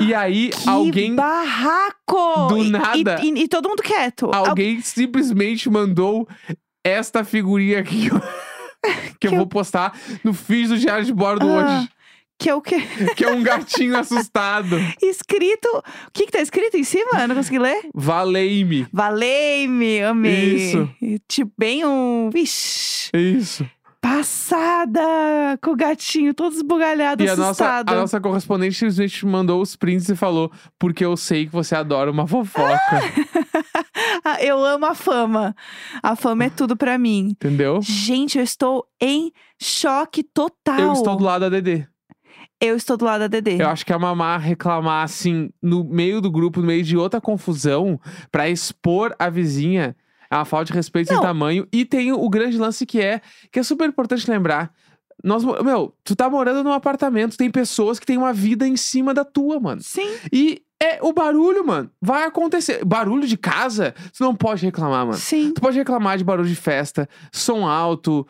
E 0.00 0.14
aí, 0.14 0.50
Que 0.50 0.68
alguém 0.68 1.14
barraco! 1.14 2.48
Do 2.48 2.58
E- 2.58 2.66
e- 2.66 2.70
nada. 2.70 3.20
E, 3.22 3.42
e 3.42 3.48
todo 3.48 3.68
mundo 3.68 3.82
quieto. 3.82 4.30
Al- 4.32 4.48
Alguém 4.50 4.80
simplesmente 4.80 5.68
mandou 5.70 6.26
esta 6.84 7.24
figurinha 7.24 7.80
aqui 7.80 8.08
que 8.08 8.14
eu, 8.14 8.20
que 9.20 9.26
eu 9.28 9.36
vou 9.36 9.46
postar 9.46 9.96
no 10.24 10.32
feed 10.32 10.68
do 10.68 10.78
Diário 10.78 11.04
de 11.04 11.12
Bordo 11.12 11.46
Ah, 11.48 11.78
hoje. 11.78 11.88
Que 12.38 12.48
é 12.50 12.54
o 12.56 12.60
quê? 12.60 12.80
Que 13.14 13.24
é 13.24 13.30
um 13.30 13.40
gatinho 13.42 13.96
assustado. 14.00 14.76
Escrito. 15.00 15.68
O 15.68 16.10
que, 16.12 16.26
que 16.26 16.32
tá 16.32 16.40
escrito 16.40 16.76
em 16.76 16.82
cima? 16.82 17.20
Eu 17.20 17.28
não 17.28 17.36
consegui 17.36 17.60
ler. 17.60 17.88
Valei-me. 17.94 18.86
Valei-me, 18.92 20.02
amei. 20.02 20.54
Isso. 20.56 20.90
Tipo, 21.28 21.52
bem 21.56 21.84
um. 21.84 22.30
Vixe. 22.32 23.10
Isso. 23.14 23.64
Passada! 24.02 25.00
Com 25.62 25.70
o 25.70 25.76
gatinho 25.76 26.34
todo 26.34 26.52
esbugalhado, 26.54 27.22
E 27.22 27.28
a 27.28 27.36
nossa, 27.36 27.78
a 27.86 27.94
nossa 27.94 28.20
correspondente 28.20 28.74
simplesmente 28.74 29.24
mandou 29.24 29.62
os 29.62 29.76
prints 29.76 30.08
e 30.08 30.16
falou: 30.16 30.50
Porque 30.76 31.04
eu 31.04 31.16
sei 31.16 31.46
que 31.46 31.52
você 31.52 31.76
adora 31.76 32.10
uma 32.10 32.26
fofoca. 32.26 32.76
Ah, 34.24 34.42
eu 34.42 34.64
amo 34.64 34.86
a 34.86 34.94
fama. 34.94 35.54
A 36.00 36.14
fama 36.14 36.44
é 36.44 36.50
tudo 36.50 36.76
pra 36.76 36.96
mim. 36.96 37.30
Entendeu? 37.30 37.80
Gente, 37.82 38.38
eu 38.38 38.44
estou 38.44 38.86
em 39.00 39.32
choque 39.60 40.22
total. 40.22 40.78
Eu 40.78 40.92
estou 40.92 41.16
do 41.16 41.24
lado 41.24 41.42
da 41.42 41.48
Dedê. 41.48 41.86
Eu 42.60 42.76
estou 42.76 42.96
do 42.96 43.04
lado 43.04 43.22
da 43.22 43.26
Dedê. 43.26 43.60
Eu 43.60 43.68
acho 43.68 43.84
que 43.84 43.92
a 43.92 43.98
mamá 43.98 44.38
reclamar 44.38 45.02
assim, 45.04 45.50
no 45.60 45.82
meio 45.84 46.20
do 46.20 46.30
grupo, 46.30 46.60
no 46.60 46.66
meio 46.68 46.84
de 46.84 46.96
outra 46.96 47.20
confusão, 47.20 48.00
pra 48.30 48.48
expor 48.48 49.14
a 49.18 49.28
vizinha, 49.28 49.96
é 50.32 50.36
uma 50.38 50.44
falta 50.44 50.66
de 50.66 50.72
respeito 50.72 51.08
sem 51.08 51.16
Não. 51.16 51.22
tamanho. 51.22 51.66
E 51.72 51.84
tem 51.84 52.12
o 52.12 52.28
grande 52.28 52.56
lance 52.58 52.86
que 52.86 53.00
é, 53.00 53.20
que 53.50 53.58
é 53.58 53.62
super 53.62 53.88
importante 53.88 54.28
lembrar. 54.30 54.72
Nós, 55.22 55.44
meu, 55.44 55.94
tu 56.02 56.16
tá 56.16 56.28
morando 56.28 56.64
num 56.64 56.72
apartamento, 56.72 57.36
tem 57.36 57.50
pessoas 57.50 57.98
que 57.98 58.06
têm 58.06 58.16
uma 58.18 58.32
vida 58.32 58.66
em 58.66 58.76
cima 58.76 59.12
da 59.14 59.24
tua, 59.24 59.60
mano. 59.60 59.80
Sim. 59.82 60.08
E 60.32 60.62
é 60.82 60.98
o 61.00 61.12
barulho, 61.12 61.64
mano. 61.64 61.90
Vai 62.00 62.24
acontecer. 62.24 62.84
Barulho 62.84 63.26
de 63.28 63.36
casa, 63.36 63.94
tu 64.16 64.24
não 64.24 64.34
pode 64.34 64.64
reclamar, 64.64 65.06
mano. 65.06 65.18
Sim. 65.18 65.52
Tu 65.54 65.60
pode 65.60 65.76
reclamar 65.78 66.18
de 66.18 66.24
barulho 66.24 66.48
de 66.48 66.56
festa, 66.56 67.08
som 67.30 67.64
alto. 67.66 68.26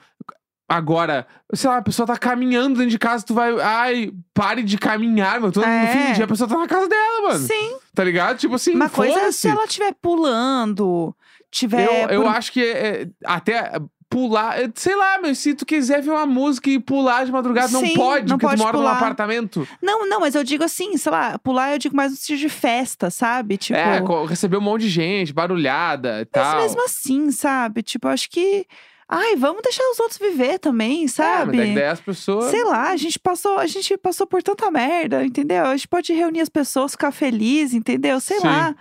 Agora, 0.68 1.26
sei 1.54 1.68
lá, 1.68 1.78
a 1.78 1.82
pessoa 1.82 2.06
tá 2.06 2.16
caminhando 2.16 2.76
dentro 2.76 2.90
de 2.90 2.98
casa, 2.98 3.24
tu 3.26 3.34
vai. 3.34 3.58
Ai, 3.60 4.10
pare 4.32 4.62
de 4.62 4.78
caminhar, 4.78 5.38
meu. 5.40 5.52
Tu- 5.52 5.60
No 5.60 5.66
É. 5.66 5.86
fim 5.86 6.10
do 6.10 6.14
dia 6.14 6.24
a 6.24 6.28
pessoa 6.28 6.48
tá 6.48 6.56
na 6.58 6.66
casa 6.66 6.88
dela, 6.88 7.28
mano. 7.28 7.46
Sim. 7.46 7.76
Tá 7.94 8.02
ligado? 8.04 8.38
Tipo 8.38 8.54
assim, 8.54 8.74
Uma 8.74 8.88
coisa 8.88 9.18
é 9.20 9.32
se 9.32 9.48
ela 9.48 9.64
estiver 9.64 9.94
pulando, 10.00 11.14
tiver. 11.52 11.86
Eu, 11.86 12.08
eu 12.16 12.22
por- 12.22 12.30
acho 12.34 12.50
que 12.50 12.60
é, 12.60 13.02
é, 13.02 13.06
até 13.24 13.70
pular. 14.10 14.60
é, 14.60 14.68
Sei 14.74 14.94
lá, 14.96 15.18
meu, 15.18 15.34
se 15.34 15.54
tu 15.54 15.64
quiser 15.64 16.02
ver 16.02 16.10
uma 16.10 16.26
música 16.26 16.68
e 16.68 16.78
pular 16.80 17.24
de 17.24 17.30
madrugada, 17.32 17.72
não 17.72 17.80
Sim, 17.80 17.94
pode, 17.94 18.28
não 18.28 18.36
porque 18.36 18.46
pode 18.46 18.60
tu 18.60 18.64
mora 18.64 18.76
num 18.76 18.82
pular. 18.82 18.96
apartamento. 18.96 19.66
Não, 19.80 20.06
não, 20.08 20.18
mas 20.20 20.34
eu 20.34 20.42
digo 20.44 20.64
assim, 20.64 20.96
sei 20.96 21.12
lá, 21.12 21.38
pular 21.38 21.72
eu 21.72 21.78
digo 21.78 21.94
mais 21.96 22.10
no 22.10 22.16
sentido 22.16 22.38
de 22.40 22.48
festa, 22.48 23.08
sabe? 23.10 23.56
Tipo. 23.56 23.78
É, 23.78 24.02
receber 24.28 24.56
um 24.56 24.60
monte 24.60 24.82
de 24.82 24.88
gente, 24.88 25.32
barulhada 25.32 26.16
e 26.22 26.28
Mas 26.34 26.46
tal. 26.48 26.60
mesmo 26.62 26.84
assim, 26.84 27.30
sabe? 27.30 27.82
Tipo, 27.82 28.08
acho 28.08 28.28
que. 28.28 28.66
Ai, 29.14 29.36
vamos 29.36 29.60
deixar 29.62 29.82
os 29.90 30.00
outros 30.00 30.18
viver 30.18 30.58
também, 30.58 31.00
É, 31.00 31.02
mas 31.02 31.12
sabe? 31.12 31.56
daí 31.58 31.84
as 31.84 32.00
pessoas. 32.00 32.46
Sei 32.50 32.64
lá, 32.64 32.88
a 32.90 32.96
gente 32.96 33.18
passou, 33.18 33.58
a 33.58 33.66
gente 33.66 33.94
passou 33.98 34.26
por 34.26 34.42
tanta 34.42 34.70
merda, 34.70 35.22
entendeu? 35.22 35.66
A 35.66 35.76
gente 35.76 35.86
pode 35.88 36.12
reunir 36.14 36.40
as 36.40 36.48
pessoas, 36.48 36.92
ficar 36.92 37.12
feliz, 37.12 37.74
entendeu? 37.74 38.18
Sei 38.20 38.40
Sim. 38.40 38.46
lá. 38.46 38.74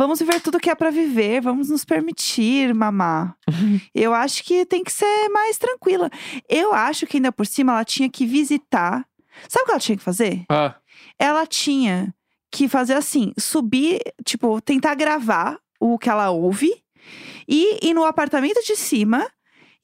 Vamos 0.00 0.18
viver 0.18 0.40
tudo 0.40 0.58
que 0.58 0.70
é 0.70 0.74
pra 0.74 0.88
viver, 0.88 1.42
vamos 1.42 1.68
nos 1.68 1.84
permitir, 1.84 2.72
mamá. 2.72 3.36
Eu 3.94 4.14
acho 4.14 4.42
que 4.42 4.64
tem 4.64 4.82
que 4.82 4.90
ser 4.90 5.28
mais 5.28 5.58
tranquila. 5.58 6.08
Eu 6.48 6.72
acho 6.72 7.06
que 7.06 7.18
ainda 7.18 7.30
por 7.30 7.46
cima 7.46 7.72
ela 7.72 7.84
tinha 7.84 8.08
que 8.08 8.24
visitar. 8.24 9.04
Sabe 9.46 9.64
o 9.64 9.66
que 9.66 9.70
ela 9.72 9.80
tinha 9.80 9.98
que 9.98 10.02
fazer? 10.02 10.46
Ah, 10.48 10.74
Ela 11.18 11.46
tinha 11.46 12.14
que 12.50 12.66
fazer 12.66 12.94
assim, 12.94 13.34
subir, 13.38 14.00
tipo, 14.24 14.58
tentar 14.62 14.94
gravar 14.94 15.58
o 15.78 15.98
que 15.98 16.08
ela 16.08 16.30
ouve 16.30 16.82
e 17.46 17.86
ir 17.86 17.92
no 17.92 18.06
apartamento 18.06 18.64
de 18.64 18.76
cima 18.76 19.30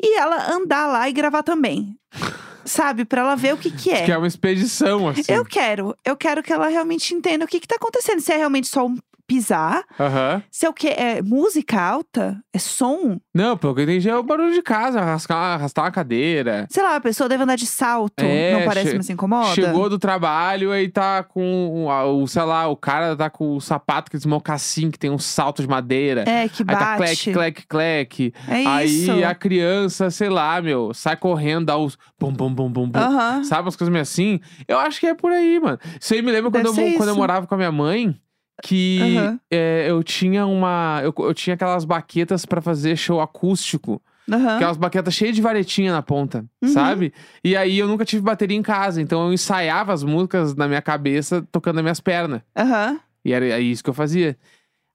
e 0.02 0.16
ela 0.16 0.50
andar 0.50 0.87
lá 0.87 1.11
e 1.11 1.12
gravar 1.12 1.42
também. 1.42 1.94
Sabe? 2.64 3.05
Pra 3.05 3.20
ela 3.20 3.37
ver 3.37 3.52
o 3.52 3.59
que 3.59 3.70
que 3.70 3.90
é. 3.90 4.07
que 4.07 4.12
é 4.12 4.16
uma 4.16 4.26
expedição, 4.26 5.09
assim. 5.09 5.31
Eu 5.31 5.44
quero, 5.44 5.94
eu 6.02 6.16
quero 6.16 6.42
que 6.42 6.55
ela 6.55 6.68
realmente 6.68 7.12
entenda 7.12 7.44
o 7.44 7.48
que 7.48 7.61
que 7.61 7.68
tá 7.68 7.76
acontecendo. 7.76 8.20
Se 8.22 8.33
é 8.33 8.38
realmente 8.38 8.66
só 8.66 8.87
um 8.87 8.96
pisar, 9.27 9.85
Aham. 9.99 10.43
se 10.51 10.67
é 10.67 10.69
o 10.69 10.73
que? 10.73 10.89
É 10.89 11.21
música 11.23 11.81
alta? 11.81 12.39
É 12.53 12.59
som? 12.59 13.19
Não, 13.35 13.57
pelo 13.57 13.75
que 13.75 13.81
eu 13.81 13.85
entendi, 13.85 14.09
é 14.09 14.17
o 14.17 14.23
barulho 14.23 14.53
de 14.53 14.62
casa, 14.62 15.01
arrastar, 15.01 15.37
arrastar 15.55 15.85
uma 15.85 15.91
cadeira. 15.91 16.67
Sei 16.71 16.83
lá, 16.83 16.97
a 16.97 17.01
pessoa 17.01 17.29
deve 17.29 17.43
andar 17.43 17.57
de 17.57 17.67
salto, 17.67 18.21
É, 18.23 18.53
não 18.53 18.65
parece, 18.65 18.91
che- 18.91 18.97
mas 18.97 19.11
incomoda? 19.11 19.55
Chegou 19.55 19.89
do 19.91 19.99
trabalho 19.99 20.75
e 20.75 20.89
tá 20.89 21.23
com 21.23 21.87
o, 21.89 22.27
sei 22.27 22.43
lá, 22.43 22.69
o 22.69 22.77
cara 22.77 23.17
tá 23.17 23.29
com 23.29 23.57
o 23.57 23.61
sapato 23.61 24.11
que 24.11 24.27
mocassim, 24.29 24.91
que 24.91 24.99
tem 24.99 25.11
um 25.11 25.19
salto 25.19 25.62
de 25.62 25.69
madeira. 25.69 26.25
É, 26.27 26.49
que 26.49 26.62
Aí 26.62 26.67
tá 26.77 26.97
bate. 26.99 27.31
clec, 27.31 27.67
clec, 27.67 27.67
clec. 27.67 28.35
É 28.49 28.67
Aí 28.67 28.87
isso. 29.05 29.25
a 29.25 29.35
criança, 29.35 30.11
sei 30.11 30.29
lá, 30.29 30.61
meu, 30.61 30.93
sai 30.95 31.17
correndo, 31.17 31.67
dá 31.67 31.77
os 31.77 31.97
bum, 32.19 32.33
bum, 32.33 32.53
bum, 32.53 32.71
bum, 32.71 32.89
bum. 32.89 32.99
Aham. 33.01 33.45
Sabe 33.45 33.62
umas 33.62 33.77
coisas 33.77 33.93
meio 33.93 34.03
assim? 34.03 34.41
Eu 34.67 34.79
acho 34.79 34.99
que 35.01 35.07
é 35.07 35.15
por 35.15 35.33
aí, 35.33 35.59
mano. 35.61 35.79
Isso 36.01 36.15
aí 36.15 36.23
me 36.23 36.31
lembra 36.31 36.51
quando, 36.51 36.65
Deve 36.65 36.69
eu, 36.69 36.75
ser 36.75 36.97
quando 36.97 37.09
eu 37.09 37.15
isso. 37.15 37.21
morava 37.21 37.47
com 37.47 37.55
a 37.55 37.59
minha 37.59 37.73
mãe. 37.73 38.17
Que 38.62 39.16
Aham. 39.19 39.40
é, 39.51 39.87
eu 39.90 40.03
tinha 40.03 40.47
uma. 40.47 41.01
Eu, 41.03 41.14
eu 41.19 41.35
tinha 41.35 41.55
aquelas 41.55 41.85
baquetas 41.85 42.47
pra 42.47 42.61
fazer 42.62 42.97
show 42.97 43.21
acústico. 43.21 44.01
Aham. 44.31 44.57
Aquelas 44.57 44.77
baquetas 44.77 45.14
cheias 45.14 45.37
de 45.37 45.42
varetinha 45.42 45.92
na 45.92 46.03
ponta, 46.03 46.45
Uhum. 46.62 46.71
sabe? 46.71 47.12
E 47.45 47.55
aí 47.57 47.79
eu 47.79 47.87
nunca 47.87 48.05
tive 48.05 48.23
bateria 48.23 48.57
em 48.57 48.62
casa, 48.62 49.01
então 49.01 49.27
eu 49.27 49.33
ensaiava 49.33 49.92
as 49.92 50.03
músicas 50.03 50.57
na 50.57 50.66
minha 50.66 50.83
cabeça, 50.83 51.47
tocando 51.53 51.77
nas 51.77 51.85
minhas 51.85 52.01
pernas. 52.01 52.40
Aham. 52.57 52.99
E 53.25 53.33
era 53.33 53.47
é 53.47 53.61
isso 53.61 53.85
que 53.85 53.90
eu 53.90 53.95
fazia. 53.95 54.37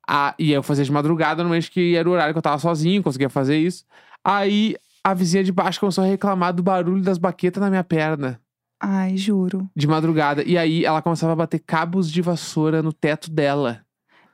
Ah, 0.10 0.34
e 0.40 0.52
eu 0.52 0.64
fazia 0.64 0.84
de 0.84 0.92
madrugada, 0.92 1.44
normalmente 1.44 1.70
que 1.72 1.96
era 1.96 2.10
o 2.10 2.12
horário 2.12 2.34
que 2.34 2.38
eu 2.40 2.42
tava 2.42 2.58
sozinho, 2.58 3.04
conseguia 3.04 3.30
fazer 3.30 3.58
isso. 3.58 3.86
Aí 4.26 4.76
a 5.04 5.14
vizinha 5.14 5.44
de 5.44 5.52
baixo 5.52 5.80
começou 5.80 6.04
a 6.04 6.08
reclamar 6.08 6.52
do 6.54 6.64
barulho 6.64 7.02
das 7.04 7.18
baquetas 7.20 7.62
na 7.62 7.70
minha 7.70 7.84
perna, 7.84 8.41
Ai, 8.82 9.16
juro. 9.16 9.70
de 9.76 9.88
madrugada. 9.88 10.44
E 10.44 10.58
aí 10.58 10.84
ela 10.84 11.02
começava 11.02 11.34
a 11.34 11.36
bater 11.36 11.60
cabos 11.60 12.12
de 12.12 12.22
vassoura 12.22 12.82
no 12.82 12.92
teto 12.92 13.30
dela, 13.30 13.82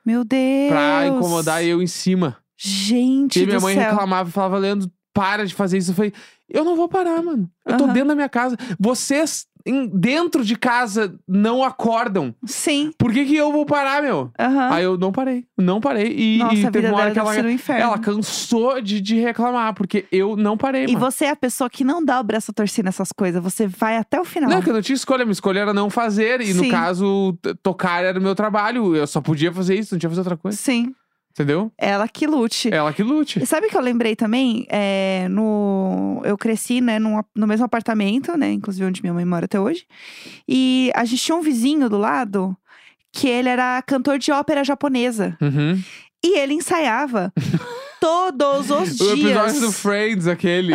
Meu 0.06 0.24
Deus. 0.24 0.70
pra 0.70 1.06
incomodar 1.08 1.64
eu 1.66 1.82
em 1.82 1.88
cima. 1.88 2.38
Gente 2.58 3.40
E 3.42 3.46
minha 3.46 3.58
do 3.58 3.62
mãe 3.62 3.76
céu. 3.76 3.90
reclamava 3.92 4.30
e 4.30 4.32
falava, 4.32 4.58
Leandro, 4.58 4.90
para 5.14 5.46
de 5.46 5.54
fazer 5.54 5.78
isso. 5.78 5.92
Eu 5.92 5.96
falei, 5.96 6.14
eu 6.50 6.64
não 6.64 6.76
vou 6.76 6.88
parar, 6.88 7.22
mano. 7.22 7.50
Eu 7.66 7.78
tô 7.78 7.84
Aham. 7.84 7.94
dentro 7.94 8.08
da 8.10 8.16
minha 8.16 8.30
casa. 8.30 8.56
Vocês, 8.80 9.46
em- 9.68 9.88
dentro 9.88 10.44
de 10.44 10.56
casa, 10.56 11.16
não 11.28 11.64
acordam. 11.64 12.34
Sim. 12.46 12.92
Por 12.98 13.12
que, 13.12 13.26
que 13.26 13.36
eu 13.36 13.52
vou 13.52 13.66
parar, 13.66 14.02
meu? 14.02 14.32
Aham. 14.40 14.70
Aí 14.74 14.84
eu 14.84 14.98
não 14.98 15.12
parei. 15.12 15.46
Não 15.58 15.80
parei. 15.82 16.14
E, 16.18 16.38
Nossa, 16.40 16.56
e 16.56 16.66
a 16.66 16.72
teve 16.72 16.86
vida 16.88 16.94
uma 16.94 17.02
hora 17.04 17.12
dela 17.12 17.12
que 17.12 17.14
deve 17.14 17.28
ela, 17.28 17.34
ser 17.36 17.46
um 17.46 17.52
inferno. 17.52 17.82
ela 17.84 18.00
cansou 18.00 18.82
de, 18.82 19.02
de 19.02 19.20
reclamar, 19.20 19.74
porque 19.74 20.06
eu 20.12 20.36
não 20.36 20.58
parei, 20.58 20.86
E 20.86 20.94
mano. 20.94 21.00
você 21.00 21.26
é 21.26 21.30
a 21.32 21.36
pessoa 21.36 21.70
que 21.70 21.84
não 21.84 22.04
dá 22.04 22.20
o 22.20 22.24
braço 22.24 22.52
a 22.52 22.54
torcer 22.54 22.84
nessas 22.84 23.12
coisas. 23.12 23.42
Você 23.44 23.68
vai 23.68 23.98
até 23.98 24.20
o 24.20 24.26
final. 24.26 24.50
Não, 24.50 24.62
que 24.62 24.70
eu 24.70 24.74
não 24.74 24.82
tinha 24.82 24.96
escolha. 24.96 25.26
Minha 25.26 25.34
escolha 25.34 25.60
era 25.60 25.74
não 25.74 25.90
fazer. 25.90 26.42
E 26.42 26.54
no 26.54 26.64
Sim. 26.64 26.70
caso, 26.72 27.38
t- 27.42 27.54
tocar 27.56 28.04
era 28.04 28.20
o 28.20 28.22
meu 28.22 28.36
trabalho. 28.36 28.96
Eu 28.96 29.06
só 29.08 29.20
podia 29.22 29.52
fazer 29.52 29.76
isso, 29.78 29.94
não 29.96 30.00
tinha 30.00 30.10
que 30.10 30.16
fazer 30.16 30.22
outra 30.30 30.38
coisa. 30.38 30.58
Sim. 30.58 30.94
Entendeu? 31.38 31.72
Ela 31.78 32.08
que 32.08 32.26
lute. 32.26 32.74
Ela 32.74 32.92
que 32.92 33.04
lute. 33.04 33.38
E 33.44 33.46
sabe 33.46 33.68
que 33.68 33.78
eu 33.78 33.82
lembrei 33.82 34.16
também? 34.16 34.66
É, 34.70 35.28
no, 35.30 36.20
eu 36.26 36.36
cresci, 36.36 36.82
né, 36.82 36.98
num, 36.98 37.22
no 37.36 37.46
mesmo 37.46 37.64
apartamento, 37.64 38.36
né? 38.36 38.52
Inclusive 38.52 38.84
onde 38.84 39.04
minha 39.04 39.14
mãe 39.14 39.24
mora 39.24 39.46
até 39.46 39.60
hoje. 39.60 39.86
E 40.48 40.92
a 40.96 41.06
gente 41.06 41.22
tinha 41.22 41.38
um 41.38 41.42
vizinho 41.42 41.88
do 41.88 41.98
lado 42.00 42.58
que 43.14 43.28
ele 43.28 43.50
era 43.50 43.80
cantor 43.84 44.18
de 44.18 44.32
ópera 44.32 44.64
japonesa. 44.64 45.38
Uhum. 45.40 45.80
E 46.26 46.40
ele 46.40 46.56
ensaiava 46.56 47.32
todos 48.00 48.70
os 48.70 49.00
O 49.02 49.16
dias. 49.16 49.20
episódio 49.20 49.62
do 49.62 49.72
Friends, 49.72 50.28
aquele. 50.28 50.74